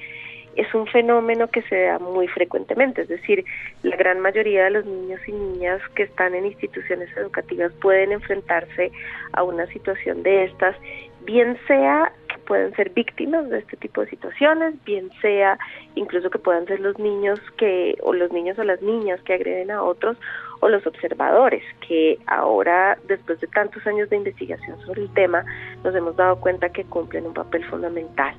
es 0.54 0.72
un 0.72 0.86
fenómeno 0.86 1.48
que 1.48 1.62
se 1.62 1.86
da 1.86 1.98
muy 1.98 2.28
frecuentemente, 2.28 3.02
es 3.02 3.08
decir, 3.08 3.44
la 3.82 3.96
gran 3.96 4.20
mayoría 4.20 4.62
de 4.64 4.70
los 4.70 4.86
niños 4.86 5.20
y 5.26 5.32
niñas 5.32 5.80
que 5.96 6.04
están 6.04 6.36
en 6.36 6.46
instituciones 6.46 7.08
educativas 7.16 7.72
pueden 7.80 8.12
enfrentarse 8.12 8.92
a 9.32 9.42
una 9.42 9.66
situación 9.66 10.22
de 10.22 10.44
estas, 10.44 10.76
bien 11.24 11.58
sea 11.66 12.12
pueden 12.48 12.74
ser 12.76 12.90
víctimas 12.90 13.50
de 13.50 13.58
este 13.58 13.76
tipo 13.76 14.00
de 14.00 14.08
situaciones, 14.08 14.74
bien 14.86 15.10
sea 15.20 15.58
incluso 15.96 16.30
que 16.30 16.38
puedan 16.38 16.66
ser 16.66 16.80
los 16.80 16.98
niños 16.98 17.38
que 17.58 17.98
o 18.02 18.14
los 18.14 18.32
niños 18.32 18.58
o 18.58 18.64
las 18.64 18.80
niñas 18.80 19.20
que 19.20 19.34
agreden 19.34 19.70
a 19.70 19.82
otros 19.82 20.16
o 20.60 20.68
los 20.70 20.84
observadores 20.86 21.62
que 21.86 22.18
ahora 22.26 22.96
después 23.06 23.38
de 23.40 23.48
tantos 23.48 23.86
años 23.86 24.08
de 24.08 24.16
investigación 24.16 24.80
sobre 24.86 25.02
el 25.02 25.12
tema 25.12 25.44
nos 25.84 25.94
hemos 25.94 26.16
dado 26.16 26.40
cuenta 26.40 26.70
que 26.70 26.84
cumplen 26.84 27.26
un 27.26 27.34
papel 27.34 27.62
fundamental. 27.66 28.34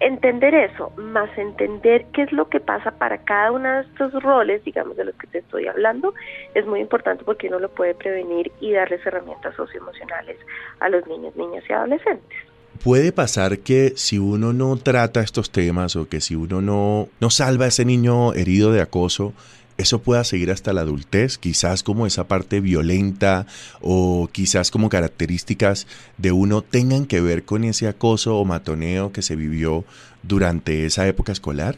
Entender 0.00 0.52
eso, 0.52 0.90
más 0.96 1.30
entender 1.38 2.06
qué 2.12 2.22
es 2.22 2.32
lo 2.32 2.48
que 2.48 2.58
pasa 2.58 2.90
para 2.98 3.18
cada 3.18 3.52
uno 3.52 3.68
de 3.70 3.80
estos 3.82 4.12
roles, 4.24 4.64
digamos, 4.64 4.96
de 4.96 5.04
los 5.04 5.14
que 5.14 5.28
te 5.28 5.38
estoy 5.38 5.68
hablando, 5.68 6.14
es 6.54 6.66
muy 6.66 6.80
importante 6.80 7.22
porque 7.24 7.46
uno 7.46 7.60
lo 7.60 7.68
puede 7.68 7.94
prevenir 7.94 8.50
y 8.60 8.72
darles 8.72 9.06
herramientas 9.06 9.54
socioemocionales 9.54 10.36
a 10.80 10.88
los 10.88 11.06
niños, 11.06 11.36
niñas 11.36 11.62
y 11.68 11.72
adolescentes 11.72 12.53
puede 12.82 13.12
pasar 13.12 13.58
que 13.58 13.92
si 13.96 14.18
uno 14.18 14.52
no 14.52 14.76
trata 14.76 15.20
estos 15.20 15.50
temas 15.50 15.96
o 15.96 16.08
que 16.08 16.20
si 16.20 16.34
uno 16.34 16.60
no, 16.60 17.08
no 17.20 17.30
salva 17.30 17.66
a 17.66 17.68
ese 17.68 17.84
niño 17.84 18.34
herido 18.34 18.72
de 18.72 18.80
acoso, 18.80 19.32
eso 19.76 20.02
pueda 20.02 20.22
seguir 20.22 20.50
hasta 20.50 20.72
la 20.72 20.82
adultez, 20.82 21.36
quizás 21.36 21.82
como 21.82 22.06
esa 22.06 22.28
parte 22.28 22.60
violenta 22.60 23.46
o 23.80 24.28
quizás 24.30 24.70
como 24.70 24.88
características 24.88 25.86
de 26.16 26.32
uno 26.32 26.62
tengan 26.62 27.06
que 27.06 27.20
ver 27.20 27.44
con 27.44 27.64
ese 27.64 27.88
acoso 27.88 28.38
o 28.38 28.44
matoneo 28.44 29.12
que 29.12 29.22
se 29.22 29.34
vivió 29.34 29.84
durante 30.22 30.84
esa 30.84 31.06
época 31.08 31.32
escolar? 31.32 31.76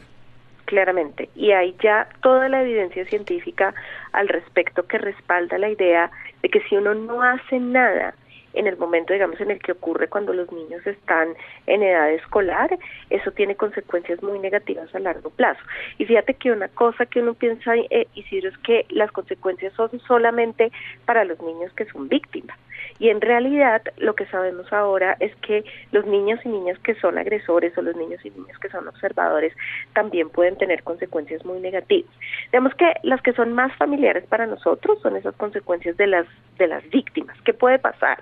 Claramente, 0.65 1.29
y 1.35 1.51
hay 1.51 1.75
ya 1.81 2.09
toda 2.21 2.49
la 2.49 2.61
evidencia 2.61 3.05
científica 3.05 3.73
al 4.11 4.27
respecto 4.27 4.85
que 4.85 4.97
respalda 4.97 5.57
la 5.57 5.69
idea 5.69 6.11
de 6.43 6.49
que 6.49 6.61
si 6.67 6.75
uno 6.75 6.93
no 6.93 7.23
hace 7.23 7.59
nada 7.59 8.13
en 8.53 8.67
el 8.67 8.77
momento, 8.77 9.13
digamos, 9.13 9.39
en 9.39 9.51
el 9.51 9.59
que 9.59 9.71
ocurre 9.71 10.07
cuando 10.07 10.33
los 10.33 10.51
niños 10.51 10.85
están 10.85 11.29
en 11.67 11.83
edad 11.83 12.11
escolar, 12.11 12.77
eso 13.09 13.31
tiene 13.31 13.55
consecuencias 13.55 14.21
muy 14.23 14.39
negativas 14.39 14.93
a 14.95 14.99
largo 14.99 15.29
plazo. 15.29 15.61
Y 15.97 16.05
fíjate 16.05 16.33
que 16.33 16.51
una 16.51 16.67
cosa 16.69 17.05
que 17.05 17.21
uno 17.21 17.33
piensa, 17.33 17.75
eh, 17.75 18.07
Isidro, 18.15 18.49
es 18.49 18.57
que 18.59 18.85
las 18.89 19.11
consecuencias 19.11 19.73
son 19.73 19.89
solamente 20.07 20.71
para 21.05 21.23
los 21.23 21.39
niños 21.41 21.71
que 21.73 21.85
son 21.85 22.07
víctimas. 22.07 22.57
Y 22.99 23.09
en 23.09 23.21
realidad 23.21 23.81
lo 23.97 24.15
que 24.15 24.25
sabemos 24.27 24.71
ahora 24.71 25.17
es 25.19 25.35
que 25.37 25.63
los 25.91 26.05
niños 26.05 26.39
y 26.43 26.49
niñas 26.49 26.79
que 26.79 26.95
son 26.95 27.17
agresores 27.17 27.77
o 27.77 27.81
los 27.81 27.95
niños 27.95 28.23
y 28.25 28.31
niñas 28.31 28.57
que 28.59 28.69
son 28.69 28.87
observadores 28.87 29.53
también 29.93 30.29
pueden 30.29 30.57
tener 30.57 30.83
consecuencias 30.83 31.45
muy 31.45 31.59
negativas. 31.59 32.11
Digamos 32.51 32.73
que 32.75 32.93
las 33.03 33.21
que 33.21 33.33
son 33.33 33.53
más 33.53 33.75
familiares 33.77 34.25
para 34.27 34.47
nosotros 34.47 34.99
son 35.01 35.15
esas 35.15 35.35
consecuencias 35.35 35.97
de 35.97 36.07
las 36.07 36.25
de 36.57 36.67
las 36.67 36.87
víctimas. 36.89 37.37
¿Qué 37.45 37.53
puede 37.53 37.79
pasar? 37.79 38.19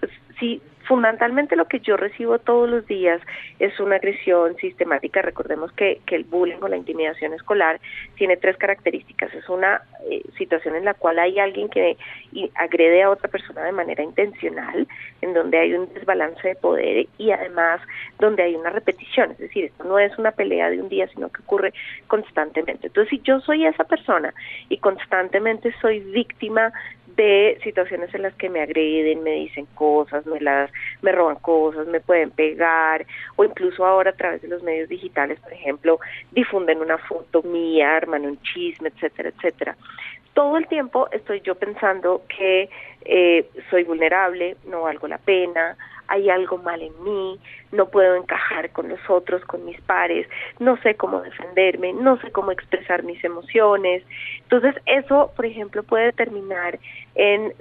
Pues, 0.00 0.12
si 0.38 0.60
fundamentalmente 0.88 1.54
lo 1.54 1.66
que 1.68 1.80
yo 1.80 1.98
recibo 1.98 2.38
todos 2.38 2.68
los 2.68 2.86
días 2.86 3.20
es 3.58 3.78
una 3.78 3.96
agresión 3.96 4.56
sistemática. 4.56 5.20
Recordemos 5.20 5.70
que, 5.72 6.00
que 6.06 6.16
el 6.16 6.24
bullying 6.24 6.56
o 6.62 6.68
la 6.68 6.78
intimidación 6.78 7.34
escolar 7.34 7.78
tiene 8.16 8.38
tres 8.38 8.56
características. 8.56 9.32
Es 9.34 9.48
una 9.50 9.82
eh, 10.10 10.22
situación 10.38 10.74
en 10.76 10.86
la 10.86 10.94
cual 10.94 11.18
hay 11.18 11.38
alguien 11.38 11.68
que 11.68 11.98
agrede 12.54 13.02
a 13.02 13.10
otra 13.10 13.28
persona 13.28 13.62
de 13.64 13.72
manera 13.72 14.02
intencional, 14.02 14.88
en 15.20 15.34
donde 15.34 15.58
hay 15.58 15.74
un 15.74 15.92
desbalance 15.92 16.48
de 16.48 16.54
poder 16.54 17.06
y 17.18 17.30
además 17.30 17.82
donde 18.18 18.42
hay 18.42 18.54
una 18.54 18.70
repetición. 18.70 19.32
Es 19.32 19.38
decir, 19.38 19.66
esto 19.66 19.84
no 19.84 19.98
es 19.98 20.16
una 20.18 20.30
pelea 20.30 20.70
de 20.70 20.80
un 20.80 20.88
día, 20.88 21.06
sino 21.08 21.28
que 21.28 21.42
ocurre 21.42 21.74
constantemente. 22.06 22.86
Entonces, 22.86 23.10
si 23.10 23.20
yo 23.20 23.40
soy 23.40 23.66
esa 23.66 23.84
persona 23.84 24.32
y 24.70 24.78
constantemente 24.78 25.74
soy 25.82 26.00
víctima 26.00 26.72
de 27.18 27.58
situaciones 27.64 28.14
en 28.14 28.22
las 28.22 28.34
que 28.34 28.48
me 28.48 28.62
agreden, 28.62 29.24
me 29.24 29.32
dicen 29.32 29.66
cosas, 29.74 30.24
me 30.24 30.40
las 30.40 30.70
me 31.02 31.10
roban 31.10 31.36
cosas, 31.36 31.86
me 31.88 32.00
pueden 32.00 32.30
pegar 32.30 33.04
o 33.34 33.44
incluso 33.44 33.84
ahora 33.84 34.10
a 34.10 34.16
través 34.16 34.40
de 34.40 34.48
los 34.48 34.62
medios 34.62 34.88
digitales, 34.88 35.40
por 35.40 35.52
ejemplo, 35.52 35.98
difunden 36.30 36.80
una 36.80 36.96
foto 36.96 37.42
mía, 37.42 37.96
arman 37.96 38.24
un 38.24 38.40
chisme, 38.42 38.90
etcétera, 38.90 39.30
etcétera. 39.30 39.76
Todo 40.32 40.56
el 40.56 40.68
tiempo 40.68 41.08
estoy 41.10 41.40
yo 41.40 41.56
pensando 41.56 42.22
que 42.28 42.70
eh, 43.04 43.50
soy 43.68 43.82
vulnerable, 43.82 44.56
no 44.66 44.82
valgo 44.82 45.08
la 45.08 45.18
pena, 45.18 45.76
hay 46.08 46.30
algo 46.30 46.58
mal 46.58 46.82
en 46.82 47.04
mí, 47.04 47.38
no 47.72 47.88
puedo 47.88 48.16
encajar 48.16 48.70
con 48.70 48.88
los 48.88 49.00
otros, 49.08 49.44
con 49.44 49.64
mis 49.64 49.80
pares, 49.82 50.26
no 50.58 50.76
sé 50.78 50.94
cómo 50.94 51.20
defenderme, 51.20 51.92
no 51.92 52.18
sé 52.20 52.30
cómo 52.32 52.50
expresar 52.50 53.02
mis 53.02 53.22
emociones. 53.22 54.02
Entonces 54.42 54.74
eso, 54.86 55.30
por 55.36 55.46
ejemplo, 55.46 55.82
puede 55.82 56.12
terminar 56.12 56.78
en 57.14 57.52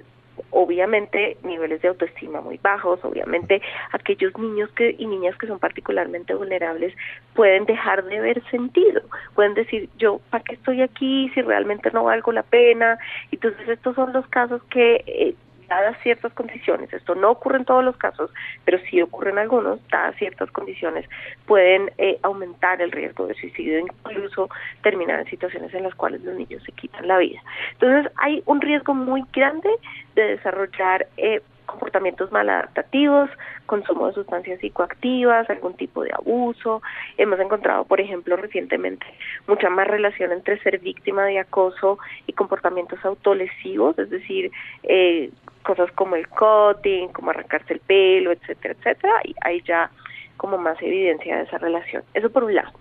obviamente 0.52 1.38
niveles 1.44 1.82
de 1.82 1.90
autoestima 1.90 2.42
muy 2.42 2.58
bajos, 2.58 3.00
obviamente 3.04 3.62
aquellos 3.92 4.38
niños 4.38 4.70
que 4.72 4.96
y 4.98 5.06
niñas 5.06 5.36
que 5.38 5.48
son 5.48 5.60
particularmente 5.60 6.34
vulnerables 6.34 6.94
pueden 7.34 7.66
dejar 7.66 8.04
de 8.06 8.20
ver 8.20 8.44
sentido, 8.50 9.02
pueden 9.36 9.54
decir 9.56 9.90
yo 9.98 10.22
para 10.30 10.44
qué 10.44 10.54
estoy 10.56 10.82
aquí 10.82 11.30
si 11.34 11.42
realmente 11.42 11.92
no 11.92 12.04
valgo 12.04 12.32
la 12.32 12.44
pena, 12.44 12.98
entonces 13.32 13.68
estos 13.68 13.96
son 13.96 14.14
los 14.14 14.28
casos 14.28 14.62
que 14.70 15.04
eh, 15.06 15.36
dadas 15.68 15.98
ciertas 16.02 16.34
condiciones, 16.34 16.92
esto 16.94 17.16
no 17.16 17.32
ocurre 17.32 17.58
en 17.58 17.66
todos 17.66 17.84
los 17.84 17.98
casos, 17.98 18.32
pero 18.66 18.80
sí 18.90 19.02
ocurre 19.02 19.32
en 19.32 19.40
algunos, 19.40 19.80
dadas 19.90 20.16
ciertas 20.18 20.50
condiciones, 20.52 21.10
pueden 21.46 21.92
eh, 21.98 22.20
aumentar 22.24 22.82
el 22.82 22.92
riesgo 22.92 23.28
de 23.28 23.36
suicidio, 23.36 23.80
incluso 23.80 24.50
terminar 24.84 25.20
en 25.20 25.26
situaciones 25.28 25.74
en 25.74 25.84
las 25.84 25.96
cuales 25.96 26.22
los 26.22 26.36
niños 26.36 26.64
se 26.64 26.72
quitan 26.72 27.08
la 27.08 27.18
vida. 27.18 27.42
Entonces 27.74 28.12
hay 28.18 28.42
un 28.46 28.62
riesgo 28.62 28.94
muy 28.94 29.24
grande 29.34 29.70
de 30.16 30.24
desarrollar 30.24 31.08
eh, 31.18 31.42
comportamientos 31.68 32.32
maladaptativos, 32.32 33.30
consumo 33.68 34.08
de 34.08 34.14
sustancias 34.14 34.60
psicoactivas, 34.60 35.48
algún 35.50 35.76
tipo 35.76 36.04
de 36.04 36.12
abuso. 36.14 36.82
Hemos 37.18 37.40
encontrado, 37.40 37.86
por 37.86 38.02
ejemplo, 38.02 38.36
recientemente 38.36 39.06
mucha 39.48 39.70
más 39.70 39.88
relación 39.88 40.32
entre 40.32 40.60
ser 40.60 40.80
víctima 40.80 41.26
de 41.26 41.38
acoso 41.40 42.00
y 42.26 42.34
comportamientos 42.34 43.04
autolesivos, 43.06 44.00
es 44.00 44.10
decir, 44.10 44.52
eh, 44.84 45.30
cosas 45.62 45.92
como 45.92 46.16
el 46.16 46.28
cutting, 46.28 47.10
como 47.10 47.30
arrancarse 47.30 47.74
el 47.74 47.80
pelo, 47.82 48.32
etcétera, 48.32 48.74
etcétera. 48.80 49.14
Y 49.26 49.36
ahí 49.42 49.62
ya 49.62 49.92
como 50.38 50.58
más 50.58 50.82
evidencia 50.82 51.36
de 51.38 51.44
esa 51.44 51.58
relación. 51.58 52.04
Eso 52.14 52.30
por 52.30 52.44
un 52.44 52.56
lado. 52.56 52.72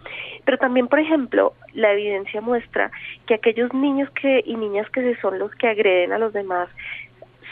Pero 0.45 0.59
también, 0.59 0.89
por 0.89 1.01
ejemplo, 1.01 1.55
la 1.73 1.93
evidencia 1.93 2.41
muestra 2.41 2.91
que 3.27 3.35
aquellos 3.35 3.73
niños 3.75 4.09
que 4.11 4.43
y 4.47 4.57
niñas 4.57 4.89
que 4.91 5.17
son 5.17 5.39
los 5.39 5.51
que 5.57 5.69
agreden 5.69 6.13
a 6.13 6.19
los 6.19 6.33
demás 6.33 6.69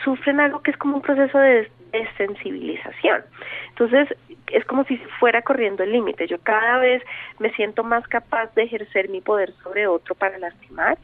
sufren 0.02 0.40
algo 0.40 0.60
que 0.62 0.70
es 0.70 0.76
como 0.76 0.96
un 0.96 1.02
proceso 1.02 1.38
de 1.38 1.70
desensibilización. 1.92 3.22
Entonces, 3.68 4.08
es 4.48 4.64
como 4.64 4.84
si 4.84 4.96
fuera 5.18 5.42
corriendo 5.42 5.82
el 5.82 5.92
límite. 5.92 6.26
Yo 6.26 6.38
cada 6.38 6.78
vez 6.78 7.02
me 7.38 7.50
siento 7.52 7.84
más 7.84 8.06
capaz 8.08 8.54
de 8.54 8.64
ejercer 8.64 9.08
mi 9.08 9.20
poder 9.20 9.52
sobre 9.62 9.86
otro 9.86 10.14
para 10.14 10.38
lastimar 10.38 10.98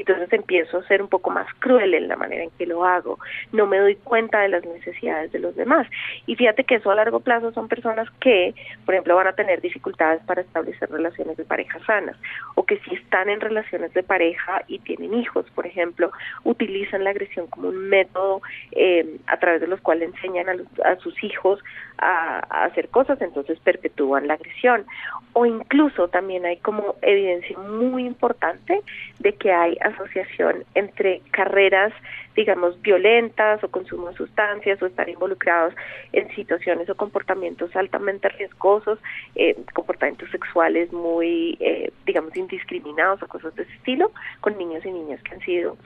entonces 0.00 0.32
empiezo 0.32 0.78
a 0.78 0.86
ser 0.86 1.02
un 1.02 1.08
poco 1.08 1.30
más 1.30 1.46
cruel 1.58 1.94
en 1.94 2.08
la 2.08 2.16
manera 2.16 2.44
en 2.44 2.50
que 2.50 2.66
lo 2.66 2.84
hago. 2.84 3.18
No 3.52 3.66
me 3.66 3.78
doy 3.78 3.96
cuenta 3.96 4.40
de 4.40 4.48
las 4.48 4.64
necesidades 4.64 5.32
de 5.32 5.38
los 5.38 5.54
demás. 5.56 5.86
Y 6.26 6.36
fíjate 6.36 6.64
que 6.64 6.76
eso 6.76 6.90
a 6.90 6.94
largo 6.94 7.20
plazo 7.20 7.52
son 7.52 7.68
personas 7.68 8.08
que, 8.20 8.54
por 8.84 8.94
ejemplo, 8.94 9.16
van 9.16 9.28
a 9.28 9.32
tener 9.32 9.60
dificultades 9.60 10.22
para 10.24 10.42
establecer 10.42 10.90
relaciones 10.90 11.36
de 11.36 11.44
pareja 11.44 11.78
sanas 11.86 12.16
o 12.54 12.64
que 12.64 12.78
si 12.80 12.94
están 12.94 13.28
en 13.28 13.40
relaciones 13.40 13.92
de 13.94 14.02
pareja 14.02 14.62
y 14.66 14.78
tienen 14.80 15.14
hijos, 15.14 15.46
por 15.54 15.66
ejemplo, 15.66 16.10
utilizan 16.44 17.04
la 17.04 17.10
agresión 17.10 17.46
como 17.48 17.68
un 17.68 17.88
método 17.88 18.42
eh, 18.72 19.18
a 19.26 19.38
través 19.38 19.60
de 19.60 19.66
los 19.66 19.80
cuales 19.80 20.10
enseñan 20.14 20.48
a, 20.48 20.88
a 20.88 20.96
sus 20.96 21.22
hijos 21.22 21.60
a, 21.98 22.42
a 22.48 22.64
hacer 22.64 22.88
cosas, 22.88 23.20
entonces 23.20 23.58
perpetúan 23.60 24.26
la 24.26 24.34
agresión. 24.34 24.84
O 25.32 25.46
incluso 25.46 26.08
también 26.08 26.46
hay 26.46 26.58
como 26.58 26.96
evidencia 27.02 27.58
muy 27.58 28.06
importante 28.06 28.80
de 29.18 29.32
que 29.34 29.52
hay 29.52 29.76
asociación 29.84 30.64
entre 30.74 31.20
carreras, 31.30 31.92
digamos, 32.34 32.80
violentas 32.82 33.62
o 33.62 33.68
consumo 33.68 34.08
de 34.08 34.16
sustancias 34.16 34.82
o 34.82 34.86
estar 34.86 35.08
involucrados 35.08 35.74
en 36.12 36.34
situaciones 36.34 36.88
o 36.90 36.94
comportamientos 36.94 37.74
altamente 37.76 38.28
riesgosos, 38.30 38.98
eh, 39.34 39.56
comportamientos 39.72 40.30
sexuales 40.30 40.92
muy, 40.92 41.56
eh, 41.60 41.92
digamos, 42.06 42.36
indiscriminados 42.36 43.22
o 43.22 43.28
cosas 43.28 43.54
de 43.54 43.62
ese 43.62 43.74
estilo, 43.74 44.10
con 44.40 44.56
niños 44.58 44.84
y 44.84 44.90
niñas 44.90 45.22
que 45.22 45.34
han 45.34 45.40
sido 45.40 45.76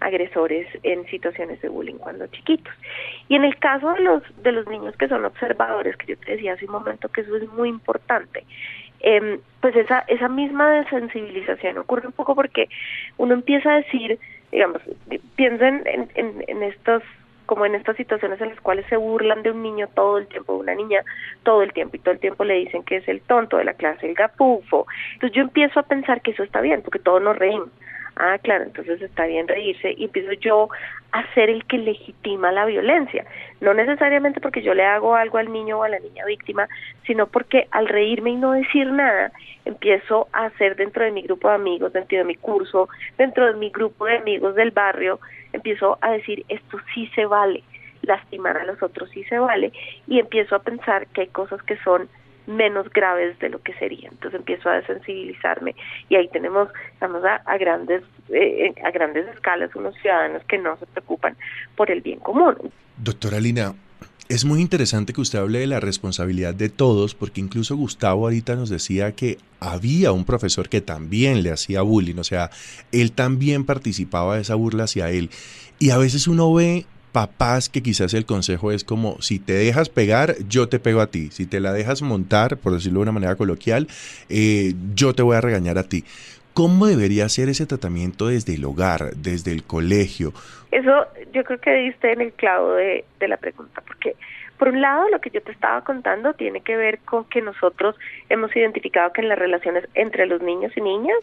agresores 0.00 0.66
en 0.82 1.06
situaciones 1.06 1.60
de 1.62 1.68
bullying 1.68 1.96
cuando 1.96 2.26
chiquitos. 2.26 2.74
Y 3.28 3.36
en 3.36 3.44
el 3.44 3.56
caso 3.58 3.92
de 3.94 4.00
los 4.00 4.22
de 4.42 4.52
los 4.52 4.66
niños 4.68 4.94
que 4.96 5.08
son 5.08 5.24
observadores, 5.24 5.96
que 5.96 6.08
yo 6.08 6.18
te 6.18 6.32
decía 6.32 6.52
hace 6.52 6.66
un 6.66 6.72
momento 6.72 7.08
que 7.08 7.22
eso 7.22 7.36
es 7.36 7.48
muy 7.52 7.68
importante, 7.68 8.44
eh, 9.06 9.38
pues 9.60 9.76
esa 9.76 10.00
esa 10.08 10.28
misma 10.28 10.68
desensibilización 10.70 11.78
ocurre 11.78 12.08
un 12.08 12.12
poco 12.12 12.34
porque 12.34 12.68
uno 13.18 13.34
empieza 13.34 13.70
a 13.70 13.76
decir, 13.76 14.18
digamos, 14.50 14.82
piensen 15.36 15.84
en, 15.86 16.42
en, 16.48 16.62
estos 16.64 17.04
como 17.46 17.64
en 17.64 17.76
estas 17.76 17.96
situaciones 17.96 18.40
en 18.40 18.48
las 18.48 18.60
cuales 18.60 18.84
se 18.86 18.96
burlan 18.96 19.44
de 19.44 19.52
un 19.52 19.62
niño 19.62 19.86
todo 19.94 20.18
el 20.18 20.26
tiempo, 20.26 20.54
de 20.54 20.58
una 20.58 20.74
niña 20.74 21.02
todo 21.44 21.62
el 21.62 21.72
tiempo, 21.72 21.94
y 21.94 22.00
todo 22.00 22.14
el 22.14 22.18
tiempo 22.18 22.42
le 22.42 22.54
dicen 22.54 22.82
que 22.82 22.96
es 22.96 23.06
el 23.06 23.20
tonto 23.20 23.58
de 23.58 23.64
la 23.64 23.74
clase, 23.74 24.08
el 24.08 24.14
gapufo. 24.14 24.88
Entonces 25.14 25.36
yo 25.36 25.42
empiezo 25.42 25.78
a 25.78 25.84
pensar 25.84 26.20
que 26.20 26.32
eso 26.32 26.42
está 26.42 26.60
bien, 26.60 26.82
porque 26.82 26.98
todos 26.98 27.22
nos 27.22 27.38
reímos 27.38 27.70
ah, 28.16 28.38
claro, 28.42 28.64
entonces 28.64 29.00
está 29.00 29.26
bien 29.26 29.46
reírse 29.48 29.94
y 29.96 30.04
empiezo 30.04 30.32
yo 30.32 30.68
a 31.12 31.34
ser 31.34 31.50
el 31.50 31.64
que 31.66 31.78
legitima 31.78 32.52
la 32.52 32.64
violencia, 32.64 33.24
no 33.60 33.74
necesariamente 33.74 34.40
porque 34.40 34.62
yo 34.62 34.74
le 34.74 34.84
hago 34.84 35.14
algo 35.14 35.38
al 35.38 35.52
niño 35.52 35.78
o 35.78 35.82
a 35.82 35.88
la 35.88 35.98
niña 35.98 36.24
víctima, 36.26 36.68
sino 37.06 37.26
porque 37.26 37.68
al 37.70 37.88
reírme 37.88 38.30
y 38.30 38.36
no 38.36 38.52
decir 38.52 38.86
nada, 38.90 39.32
empiezo 39.64 40.28
a 40.32 40.46
hacer 40.46 40.76
dentro 40.76 41.04
de 41.04 41.12
mi 41.12 41.22
grupo 41.22 41.48
de 41.48 41.54
amigos, 41.54 41.92
dentro 41.92 42.18
de 42.18 42.24
mi 42.24 42.34
curso, 42.34 42.88
dentro 43.18 43.46
de 43.46 43.54
mi 43.54 43.70
grupo 43.70 44.06
de 44.06 44.18
amigos 44.18 44.54
del 44.54 44.70
barrio, 44.70 45.20
empiezo 45.52 45.98
a 46.00 46.12
decir, 46.12 46.44
esto 46.48 46.78
sí 46.94 47.10
se 47.14 47.26
vale, 47.26 47.62
lastimar 48.02 48.56
a 48.56 48.64
los 48.64 48.82
otros 48.82 49.10
sí 49.10 49.24
se 49.24 49.38
vale, 49.38 49.72
y 50.06 50.18
empiezo 50.20 50.56
a 50.56 50.62
pensar 50.62 51.06
que 51.08 51.22
hay 51.22 51.28
cosas 51.28 51.62
que 51.62 51.76
son 51.78 52.08
menos 52.46 52.88
graves 52.90 53.38
de 53.38 53.48
lo 53.48 53.60
que 53.62 53.72
sería. 53.74 54.08
Entonces 54.08 54.38
empiezo 54.38 54.68
a 54.68 54.74
desensibilizarme 54.74 55.74
y 56.08 56.16
ahí 56.16 56.28
tenemos, 56.28 56.68
estamos 56.92 57.22
a, 57.24 57.58
grandes 57.58 58.02
eh, 58.30 58.74
a 58.84 58.90
grandes 58.90 59.26
escalas 59.28 59.74
unos 59.74 59.94
ciudadanos 59.96 60.42
que 60.44 60.58
no 60.58 60.76
se 60.76 60.86
preocupan 60.86 61.36
por 61.76 61.90
el 61.90 62.00
bien 62.00 62.20
común. 62.20 62.56
Doctora 62.96 63.40
Lina, 63.40 63.74
es 64.28 64.44
muy 64.44 64.60
interesante 64.60 65.12
que 65.12 65.20
usted 65.20 65.38
hable 65.38 65.60
de 65.60 65.66
la 65.68 65.78
responsabilidad 65.78 66.52
de 66.54 66.68
todos, 66.68 67.14
porque 67.14 67.40
incluso 67.40 67.76
Gustavo 67.76 68.24
ahorita 68.24 68.56
nos 68.56 68.68
decía 68.68 69.12
que 69.12 69.38
había 69.60 70.10
un 70.10 70.24
profesor 70.24 70.68
que 70.68 70.80
también 70.80 71.42
le 71.44 71.52
hacía 71.52 71.82
bullying, 71.82 72.18
o 72.18 72.24
sea, 72.24 72.50
él 72.90 73.12
también 73.12 73.64
participaba 73.64 74.34
de 74.34 74.42
esa 74.42 74.56
burla 74.56 74.84
hacia 74.84 75.10
él. 75.10 75.30
Y 75.78 75.90
a 75.90 75.98
veces 75.98 76.26
uno 76.26 76.52
ve 76.52 76.86
papás 77.16 77.70
que 77.70 77.82
quizás 77.82 78.12
el 78.12 78.26
consejo 78.26 78.72
es 78.72 78.84
como, 78.84 79.22
si 79.22 79.38
te 79.38 79.54
dejas 79.54 79.88
pegar, 79.88 80.34
yo 80.50 80.68
te 80.68 80.78
pego 80.78 81.00
a 81.00 81.06
ti. 81.06 81.30
Si 81.30 81.46
te 81.46 81.60
la 81.60 81.72
dejas 81.72 82.02
montar, 82.02 82.58
por 82.58 82.74
decirlo 82.74 82.98
de 82.98 83.04
una 83.04 83.12
manera 83.12 83.36
coloquial, 83.36 83.86
eh, 84.28 84.74
yo 84.94 85.14
te 85.14 85.22
voy 85.22 85.34
a 85.34 85.40
regañar 85.40 85.78
a 85.78 85.84
ti. 85.84 86.04
¿Cómo 86.52 86.86
debería 86.86 87.26
ser 87.30 87.48
ese 87.48 87.64
tratamiento 87.64 88.26
desde 88.26 88.56
el 88.56 88.66
hogar, 88.66 89.14
desde 89.16 89.52
el 89.52 89.64
colegio? 89.64 90.34
Eso 90.70 91.06
yo 91.32 91.42
creo 91.44 91.58
que 91.58 91.72
diste 91.72 92.12
en 92.12 92.20
el 92.20 92.32
clavo 92.34 92.74
de, 92.74 93.06
de 93.18 93.28
la 93.28 93.38
pregunta, 93.38 93.80
porque 93.86 94.14
por 94.58 94.68
un 94.68 94.82
lado 94.82 95.08
lo 95.08 95.18
que 95.22 95.30
yo 95.30 95.40
te 95.40 95.52
estaba 95.52 95.82
contando 95.84 96.34
tiene 96.34 96.60
que 96.60 96.76
ver 96.76 96.98
con 96.98 97.24
que 97.24 97.40
nosotros 97.40 97.96
hemos 98.28 98.54
identificado 98.54 99.14
que 99.14 99.22
en 99.22 99.30
las 99.30 99.38
relaciones 99.38 99.88
entre 99.94 100.26
los 100.26 100.42
niños 100.42 100.70
y 100.76 100.82
niñas 100.82 101.16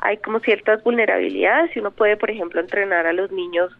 hay 0.00 0.16
como 0.16 0.40
ciertas 0.40 0.82
vulnerabilidades 0.82 1.76
y 1.76 1.80
uno 1.80 1.90
puede, 1.90 2.16
por 2.16 2.30
ejemplo, 2.30 2.58
entrenar 2.58 3.06
a 3.06 3.12
los 3.12 3.30
niños 3.30 3.70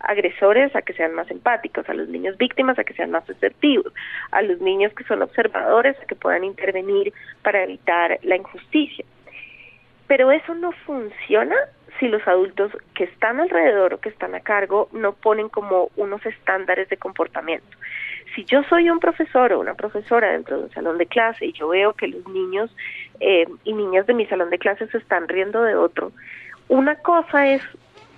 agresores 0.00 0.74
a 0.76 0.82
que 0.82 0.92
sean 0.92 1.14
más 1.14 1.30
empáticos, 1.30 1.88
a 1.88 1.94
los 1.94 2.08
niños 2.08 2.36
víctimas 2.36 2.78
a 2.78 2.84
que 2.84 2.94
sean 2.94 3.10
más 3.10 3.28
asertivos, 3.28 3.92
a 4.30 4.42
los 4.42 4.60
niños 4.60 4.92
que 4.94 5.04
son 5.04 5.22
observadores 5.22 5.96
a 6.00 6.06
que 6.06 6.14
puedan 6.14 6.44
intervenir 6.44 7.12
para 7.42 7.62
evitar 7.62 8.18
la 8.22 8.36
injusticia. 8.36 9.04
Pero 10.06 10.30
eso 10.30 10.54
no 10.54 10.72
funciona 10.72 11.56
si 11.98 12.08
los 12.08 12.26
adultos 12.28 12.72
que 12.94 13.04
están 13.04 13.40
alrededor 13.40 13.94
o 13.94 14.00
que 14.00 14.10
están 14.10 14.34
a 14.34 14.40
cargo 14.40 14.88
no 14.92 15.12
ponen 15.12 15.48
como 15.48 15.90
unos 15.96 16.24
estándares 16.26 16.88
de 16.88 16.96
comportamiento. 16.96 17.76
Si 18.34 18.44
yo 18.44 18.62
soy 18.64 18.90
un 18.90 19.00
profesor 19.00 19.52
o 19.52 19.60
una 19.60 19.74
profesora 19.74 20.32
dentro 20.32 20.58
de 20.58 20.64
un 20.64 20.70
salón 20.70 20.98
de 20.98 21.06
clase 21.06 21.46
y 21.46 21.52
yo 21.52 21.68
veo 21.68 21.94
que 21.94 22.08
los 22.08 22.26
niños 22.28 22.74
eh, 23.20 23.46
y 23.64 23.72
niñas 23.72 24.06
de 24.06 24.14
mi 24.14 24.26
salón 24.26 24.50
de 24.50 24.58
clase 24.58 24.86
se 24.88 24.98
están 24.98 25.26
riendo 25.26 25.62
de 25.62 25.74
otro, 25.74 26.12
una 26.68 26.96
cosa 26.96 27.48
es 27.48 27.62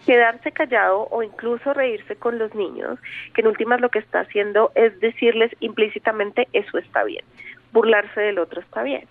quedarse 0.07 0.53
callado 0.53 1.09
o 1.11 1.23
incluso 1.23 1.75
reírse 1.75 2.17
con 2.17 2.39
los 2.39 2.55
niños, 2.55 2.99
que 3.35 3.41
en 3.43 3.49
últimas 3.49 3.81
lo 3.81 3.91
que 3.91 3.99
está 3.99 4.21
haciendo 4.21 4.73
es 4.75 4.99
decirles 5.01 5.55
implícitamente 5.61 6.49
eso 6.53 6.79
está 6.79 7.05
bien, 7.05 7.25
burlarse 7.73 8.21
del 8.21 8.39
otro 8.39 8.61
está 8.61 8.83
bien. 8.83 9.07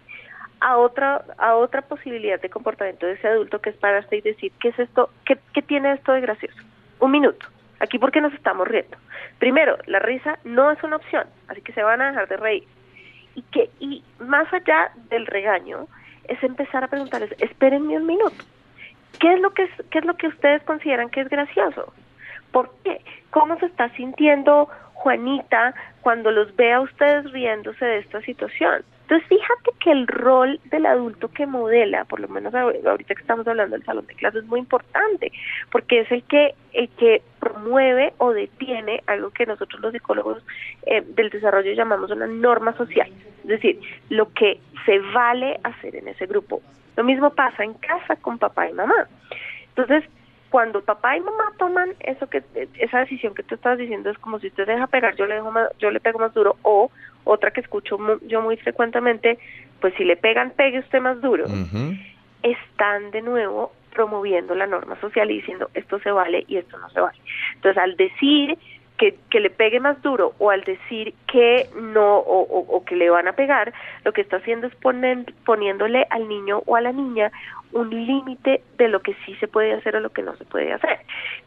A 0.59 0.77
otra, 0.77 1.23
a 1.38 1.55
otra 1.55 1.83
posibilidad 1.83 2.41
de 2.41 2.49
comportamiento 2.49 3.05
de 3.05 3.13
ese 3.13 3.27
adulto 3.27 3.61
que 3.61 3.69
es 3.69 3.75
pararse 3.75 4.17
y 4.17 4.21
decir, 4.21 4.51
¿qué 4.59 4.69
es 4.69 4.79
esto? 4.79 5.11
¿Qué, 5.23 5.38
qué 5.53 5.61
tiene 5.61 5.93
esto 5.93 6.13
de 6.13 6.21
gracioso? 6.21 6.57
Un 6.99 7.11
minuto. 7.11 7.45
Aquí 7.79 7.99
porque 7.99 8.21
nos 8.21 8.33
estamos 8.33 8.67
riendo. 8.67 8.97
Primero, 9.38 9.77
la 9.85 9.99
risa 9.99 10.39
no 10.43 10.71
es 10.71 10.81
una 10.81 10.95
opción, 10.95 11.27
así 11.47 11.61
que 11.61 11.73
se 11.73 11.83
van 11.83 12.01
a 12.01 12.07
dejar 12.07 12.27
de 12.27 12.38
reír. 12.38 12.63
Y 13.35 13.43
que, 13.43 13.69
y 13.79 14.03
más 14.19 14.51
allá 14.51 14.89
del 15.11 15.27
regaño, 15.27 15.88
es 16.27 16.41
empezar 16.43 16.83
a 16.83 16.88
preguntarles, 16.88 17.35
espérenme 17.39 17.95
un 17.97 18.07
minuto 18.07 18.43
¿Qué 19.19 19.33
es 19.33 19.39
lo 19.39 19.51
que 19.51 19.69
qué 19.89 19.99
es 19.99 20.05
lo 20.05 20.15
que 20.15 20.27
ustedes 20.27 20.61
consideran 20.63 21.09
que 21.09 21.21
es 21.21 21.29
gracioso? 21.29 21.93
¿Por 22.51 22.71
qué? 22.83 23.01
¿Cómo 23.31 23.57
se 23.59 23.65
está 23.65 23.89
sintiendo 23.89 24.69
Juanita 24.93 25.73
cuando 26.01 26.31
los 26.31 26.55
ve 26.55 26.73
a 26.73 26.81
ustedes 26.81 27.31
riéndose 27.31 27.85
de 27.85 27.99
esta 27.99 28.21
situación? 28.21 28.83
Entonces, 29.09 29.29
fíjate 29.29 29.71
que 29.79 29.91
el 29.91 30.05
rol 30.05 30.59
del 30.65 30.85
adulto 30.85 31.29
que 31.29 31.45
modela, 31.45 32.03
por 32.03 32.19
lo 32.19 32.27
menos 32.27 32.53
ahorita 32.53 33.15
que 33.15 33.21
estamos 33.21 33.47
hablando 33.47 33.77
del 33.77 33.85
salón 33.85 34.05
de 34.05 34.15
clases, 34.15 34.43
es 34.43 34.49
muy 34.49 34.59
importante, 34.59 35.31
porque 35.71 36.01
es 36.01 36.11
el 36.11 36.23
que 36.23 36.55
el 36.73 36.89
que 36.89 37.21
promueve 37.39 38.13
o 38.17 38.33
detiene 38.33 39.01
algo 39.07 39.29
que 39.29 39.45
nosotros 39.45 39.79
los 39.79 39.93
psicólogos 39.93 40.43
eh, 40.85 41.03
del 41.07 41.29
desarrollo 41.29 41.71
llamamos 41.71 42.11
una 42.11 42.27
norma 42.27 42.75
social, 42.75 43.09
es 43.43 43.47
decir, 43.47 43.79
lo 44.09 44.33
que 44.33 44.59
se 44.85 44.99
vale 44.99 45.57
hacer 45.63 45.95
en 45.95 46.09
ese 46.09 46.25
grupo. 46.25 46.61
Lo 46.97 47.03
mismo 47.03 47.29
pasa 47.29 47.63
en 47.63 47.75
casa 47.75 48.15
con 48.17 48.39
papá 48.39 48.67
y 48.67 48.73
mamá. 48.73 49.07
Entonces, 49.69 50.03
cuando 50.49 50.81
papá 50.81 51.15
y 51.15 51.21
mamá 51.21 51.53
toman 51.57 51.93
eso 51.99 52.27
que 52.27 52.43
esa 52.79 52.99
decisión 52.99 53.35
que 53.35 53.43
tú 53.43 53.55
estás 53.55 53.77
diciendo 53.77 54.09
es 54.09 54.17
como 54.17 54.39
si 54.39 54.47
usted 54.47 54.65
deja 54.65 54.87
pegar, 54.87 55.15
yo 55.15 55.27
le 55.27 55.35
dejo 55.35 55.53
yo 55.77 55.91
le 55.91 55.99
pego 55.99 56.17
más 56.19 56.33
duro 56.33 56.57
o 56.63 56.89
otra 57.23 57.51
que 57.51 57.61
escucho 57.61 57.97
yo 58.23 58.41
muy 58.41 58.57
frecuentemente, 58.57 59.37
pues 59.79 59.93
si 59.95 60.05
le 60.05 60.17
pegan, 60.17 60.51
pegue 60.51 60.79
usted 60.79 60.99
más 60.99 61.21
duro. 61.21 61.45
Están 62.41 63.11
de 63.11 63.21
nuevo 63.21 63.73
promoviendo 63.93 64.55
la 64.55 64.65
norma 64.65 64.99
social 64.99 65.29
y 65.29 65.35
diciendo 65.35 65.69
esto 65.75 65.99
se 65.99 66.09
vale 66.11 66.45
y 66.47 66.57
esto 66.57 66.79
no 66.79 66.89
se 66.89 66.99
vale. 66.99 67.19
Entonces, 67.55 67.77
al 67.81 67.95
decir 67.95 68.57
que, 68.97 69.17
que 69.29 69.39
le 69.39 69.49
pegue 69.49 69.79
más 69.79 70.01
duro 70.01 70.33
o 70.39 70.49
al 70.49 70.63
decir 70.63 71.13
que 71.31 71.69
no 71.75 72.17
o, 72.17 72.83
que 72.85 72.95
le 72.95 73.09
van 73.09 73.27
a 73.27 73.33
pegar, 73.33 73.73
lo 74.03 74.13
que 74.13 74.21
está 74.21 74.37
haciendo 74.37 74.67
es 74.67 74.75
poniéndole 74.75 76.07
al 76.09 76.27
niño 76.27 76.63
o 76.65 76.75
a 76.75 76.81
la 76.81 76.91
niña 76.91 77.31
un 77.73 77.89
límite 77.89 78.61
de 78.77 78.87
lo 78.87 79.01
que 79.01 79.13
sí 79.25 79.35
se 79.35 79.47
puede 79.47 79.73
hacer 79.73 79.95
o 79.95 79.99
lo 79.99 80.09
que 80.09 80.23
no 80.23 80.35
se 80.37 80.45
puede 80.45 80.73
hacer. 80.73 80.99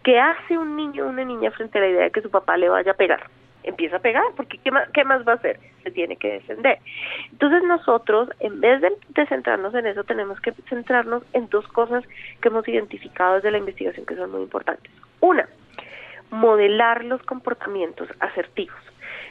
¿Qué 0.04 0.18
hace 0.18 0.58
un 0.58 0.76
niño 0.76 1.06
o 1.06 1.08
una 1.08 1.24
niña 1.24 1.50
frente 1.50 1.78
a 1.78 1.82
la 1.82 1.88
idea 1.88 2.02
de 2.04 2.10
que 2.10 2.20
su 2.20 2.30
papá 2.30 2.56
le 2.56 2.68
vaya 2.68 2.92
a 2.92 2.96
pegar? 2.96 3.28
empieza 3.62 3.96
a 3.96 4.00
pegar, 4.00 4.24
porque 4.36 4.58
¿qué 4.58 4.70
más, 4.70 4.88
¿qué 4.90 5.04
más 5.04 5.26
va 5.26 5.32
a 5.32 5.36
hacer? 5.36 5.58
Se 5.82 5.90
tiene 5.90 6.16
que 6.16 6.32
defender. 6.32 6.78
Entonces 7.30 7.62
nosotros, 7.64 8.30
en 8.40 8.60
vez 8.60 8.80
de, 8.80 9.26
centrarnos 9.26 9.74
en 9.74 9.86
eso, 9.86 10.04
tenemos 10.04 10.40
que 10.40 10.52
centrarnos 10.68 11.22
en 11.32 11.48
dos 11.48 11.66
cosas 11.68 12.04
que 12.40 12.48
hemos 12.48 12.66
identificado 12.68 13.36
desde 13.36 13.50
la 13.50 13.58
investigación 13.58 14.06
que 14.06 14.16
son 14.16 14.30
muy 14.30 14.42
importantes. 14.42 14.90
Una, 15.20 15.48
modelar 16.30 17.04
los 17.04 17.22
comportamientos 17.22 18.08
asertivos. 18.20 18.78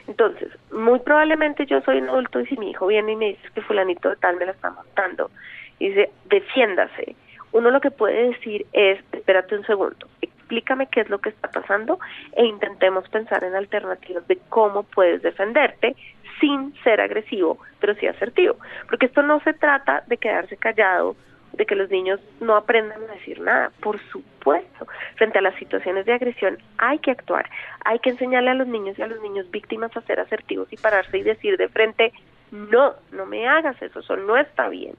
Entonces, 0.06 0.48
muy 0.72 0.98
probablemente 1.00 1.66
yo 1.66 1.80
soy 1.82 1.98
un 1.98 2.08
adulto 2.08 2.40
y 2.40 2.46
si 2.46 2.56
mi 2.56 2.70
hijo 2.70 2.86
viene 2.86 3.12
y 3.12 3.16
me 3.16 3.26
dice 3.28 3.48
que 3.54 3.62
fulanito 3.62 4.08
de 4.08 4.16
tal 4.16 4.36
me 4.36 4.46
la 4.46 4.52
está 4.52 4.70
montando, 4.70 5.30
y 5.78 5.88
dice, 5.88 6.10
defiéndase. 6.26 7.16
Uno 7.52 7.70
lo 7.70 7.80
que 7.80 7.90
puede 7.90 8.30
decir 8.30 8.66
es, 8.72 9.00
espérate 9.12 9.56
un 9.56 9.64
segundo, 9.66 10.06
explícame 10.20 10.88
qué 10.88 11.00
es 11.00 11.10
lo 11.10 11.18
que 11.18 11.30
está 11.30 11.48
pasando 11.48 11.98
e 12.32 12.44
intentemos 12.44 13.08
pensar 13.08 13.42
en 13.44 13.54
alternativas 13.54 14.26
de 14.28 14.38
cómo 14.48 14.84
puedes 14.84 15.22
defenderte 15.22 15.96
sin 16.40 16.74
ser 16.82 17.00
agresivo, 17.00 17.58
pero 17.80 17.94
sí 17.94 18.06
asertivo. 18.06 18.56
Porque 18.88 19.06
esto 19.06 19.22
no 19.22 19.40
se 19.40 19.52
trata 19.52 20.04
de 20.06 20.16
quedarse 20.16 20.56
callado, 20.56 21.16
de 21.52 21.66
que 21.66 21.74
los 21.74 21.90
niños 21.90 22.20
no 22.40 22.56
aprendan 22.56 23.02
a 23.02 23.14
decir 23.14 23.40
nada. 23.40 23.70
Por 23.80 23.98
supuesto, 24.10 24.86
frente 25.16 25.38
a 25.38 25.42
las 25.42 25.54
situaciones 25.56 26.06
de 26.06 26.12
agresión 26.12 26.58
hay 26.78 26.98
que 26.98 27.10
actuar, 27.10 27.48
hay 27.84 27.98
que 27.98 28.10
enseñarle 28.10 28.50
a 28.50 28.54
los 28.54 28.66
niños 28.66 28.98
y 28.98 29.02
a 29.02 29.06
los 29.06 29.20
niños 29.20 29.50
víctimas 29.50 29.96
a 29.96 30.00
ser 30.02 30.20
asertivos 30.20 30.72
y 30.72 30.76
pararse 30.76 31.18
y 31.18 31.22
decir 31.22 31.56
de 31.56 31.68
frente, 31.68 32.12
no, 32.50 32.94
no 33.12 33.26
me 33.26 33.46
hagas 33.48 33.80
eso, 33.82 34.00
eso 34.00 34.16
no 34.16 34.36
está 34.36 34.68
bien. 34.68 34.94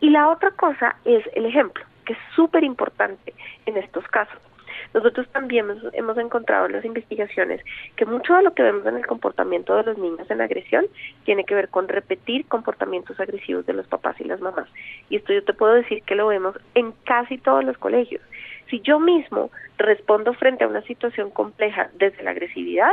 Y 0.00 0.10
la 0.10 0.28
otra 0.28 0.50
cosa 0.52 0.96
es 1.04 1.24
el 1.34 1.46
ejemplo, 1.46 1.84
que 2.04 2.12
es 2.12 2.18
súper 2.34 2.64
importante 2.64 3.34
en 3.66 3.76
estos 3.76 4.06
casos. 4.08 4.38
Nosotros 4.94 5.28
también 5.28 5.66
hemos, 5.92 6.18
encontrado 6.18 6.66
en 6.66 6.72
las 6.72 6.84
investigaciones 6.84 7.62
que 7.96 8.04
mucho 8.04 8.34
de 8.34 8.42
lo 8.42 8.54
que 8.54 8.62
vemos 8.62 8.86
en 8.86 8.96
el 8.96 9.06
comportamiento 9.06 9.76
de 9.76 9.84
los 9.84 9.98
niños 9.98 10.30
en 10.30 10.40
agresión 10.40 10.86
tiene 11.24 11.44
que 11.44 11.54
ver 11.54 11.68
con 11.68 11.88
repetir 11.88 12.46
comportamientos 12.46 13.18
agresivos 13.20 13.66
de 13.66 13.72
los 13.72 13.86
papás 13.86 14.20
y 14.20 14.24
las 14.24 14.40
mamás. 14.40 14.68
Y 15.10 15.16
esto 15.16 15.32
yo 15.32 15.44
te 15.44 15.52
puedo 15.52 15.74
decir 15.74 16.02
que 16.02 16.14
lo 16.14 16.26
vemos 16.26 16.56
en 16.74 16.92
casi 17.04 17.38
todos 17.38 17.64
los 17.64 17.78
colegios. 17.78 18.22
Si 18.68 18.80
yo 18.80 19.00
mismo 19.00 19.50
respondo 19.78 20.34
frente 20.34 20.64
a 20.64 20.68
una 20.68 20.82
situación 20.82 21.30
compleja 21.30 21.88
desde 21.94 22.22
la 22.22 22.32
agresividad, 22.32 22.92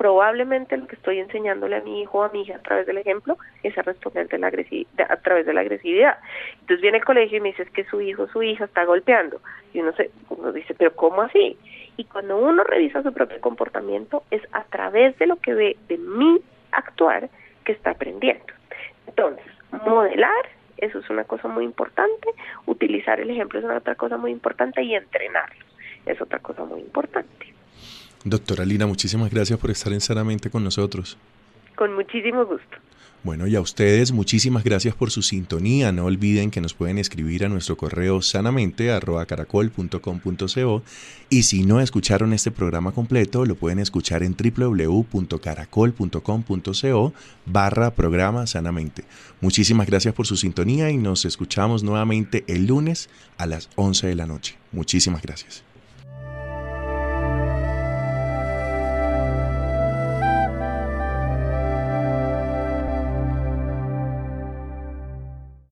probablemente 0.00 0.78
lo 0.78 0.86
que 0.86 0.96
estoy 0.96 1.18
enseñándole 1.18 1.76
a 1.76 1.82
mi 1.82 2.00
hijo 2.00 2.20
o 2.20 2.22
a 2.22 2.30
mi 2.30 2.40
hija 2.40 2.56
a 2.56 2.62
través 2.62 2.86
del 2.86 2.96
ejemplo 2.96 3.36
es 3.62 3.76
a 3.76 3.82
responder 3.82 4.28
de 4.28 4.38
la 4.38 4.46
a 4.46 5.16
través 5.18 5.44
de 5.44 5.52
la 5.52 5.60
agresividad. 5.60 6.16
Entonces 6.54 6.80
viene 6.80 6.96
el 6.96 7.04
colegio 7.04 7.36
y 7.36 7.42
me 7.42 7.50
dice 7.50 7.66
que 7.66 7.84
su 7.84 8.00
hijo 8.00 8.22
o 8.22 8.28
su 8.28 8.42
hija 8.42 8.64
está 8.64 8.86
golpeando. 8.86 9.42
Y 9.74 9.80
uno, 9.80 9.92
se, 9.92 10.10
uno 10.30 10.52
dice, 10.52 10.72
pero 10.72 10.96
¿cómo 10.96 11.20
así? 11.20 11.58
Y 11.98 12.04
cuando 12.04 12.38
uno 12.38 12.64
revisa 12.64 13.02
su 13.02 13.12
propio 13.12 13.42
comportamiento 13.42 14.22
es 14.30 14.40
a 14.52 14.64
través 14.64 15.18
de 15.18 15.26
lo 15.26 15.36
que 15.36 15.52
ve 15.52 15.76
de 15.86 15.98
mi 15.98 16.40
actuar 16.72 17.28
que 17.66 17.72
está 17.72 17.90
aprendiendo. 17.90 18.54
Entonces, 19.06 19.44
modelar, 19.84 20.48
eso 20.78 21.00
es 21.00 21.10
una 21.10 21.24
cosa 21.24 21.46
muy 21.46 21.66
importante, 21.66 22.30
utilizar 22.64 23.20
el 23.20 23.28
ejemplo 23.28 23.58
es 23.58 23.66
otra 23.66 23.96
cosa 23.96 24.16
muy 24.16 24.30
importante 24.30 24.82
y 24.82 24.94
entrenarlos 24.94 25.68
es 26.06 26.18
otra 26.22 26.38
cosa 26.38 26.64
muy 26.64 26.80
importante. 26.80 27.59
Doctora 28.24 28.64
Lina, 28.64 28.86
muchísimas 28.86 29.30
gracias 29.30 29.58
por 29.58 29.70
estar 29.70 29.92
en 29.92 30.00
Sanamente 30.00 30.50
con 30.50 30.62
nosotros. 30.62 31.16
Con 31.76 31.94
muchísimo 31.94 32.44
gusto. 32.44 32.76
Bueno, 33.22 33.46
y 33.46 33.54
a 33.54 33.60
ustedes 33.60 34.12
muchísimas 34.12 34.64
gracias 34.64 34.94
por 34.94 35.10
su 35.10 35.20
sintonía. 35.20 35.92
No 35.92 36.06
olviden 36.06 36.50
que 36.50 36.62
nos 36.62 36.72
pueden 36.72 36.96
escribir 36.96 37.44
a 37.44 37.50
nuestro 37.50 37.76
correo 37.76 38.22
sanamente.caracol.com.co 38.22 40.82
y 41.28 41.42
si 41.42 41.64
no 41.64 41.82
escucharon 41.82 42.32
este 42.32 42.50
programa 42.50 42.92
completo, 42.92 43.44
lo 43.44 43.56
pueden 43.56 43.78
escuchar 43.78 44.22
en 44.22 44.34
www.caracol.com.co 44.34 47.12
barra 47.44 47.94
programa 47.94 48.46
sanamente. 48.46 49.04
Muchísimas 49.42 49.86
gracias 49.86 50.14
por 50.14 50.26
su 50.26 50.38
sintonía 50.38 50.90
y 50.90 50.96
nos 50.96 51.26
escuchamos 51.26 51.82
nuevamente 51.82 52.44
el 52.46 52.68
lunes 52.68 53.10
a 53.36 53.44
las 53.44 53.68
11 53.76 54.06
de 54.06 54.14
la 54.14 54.24
noche. 54.24 54.56
Muchísimas 54.72 55.20
gracias. 55.20 55.62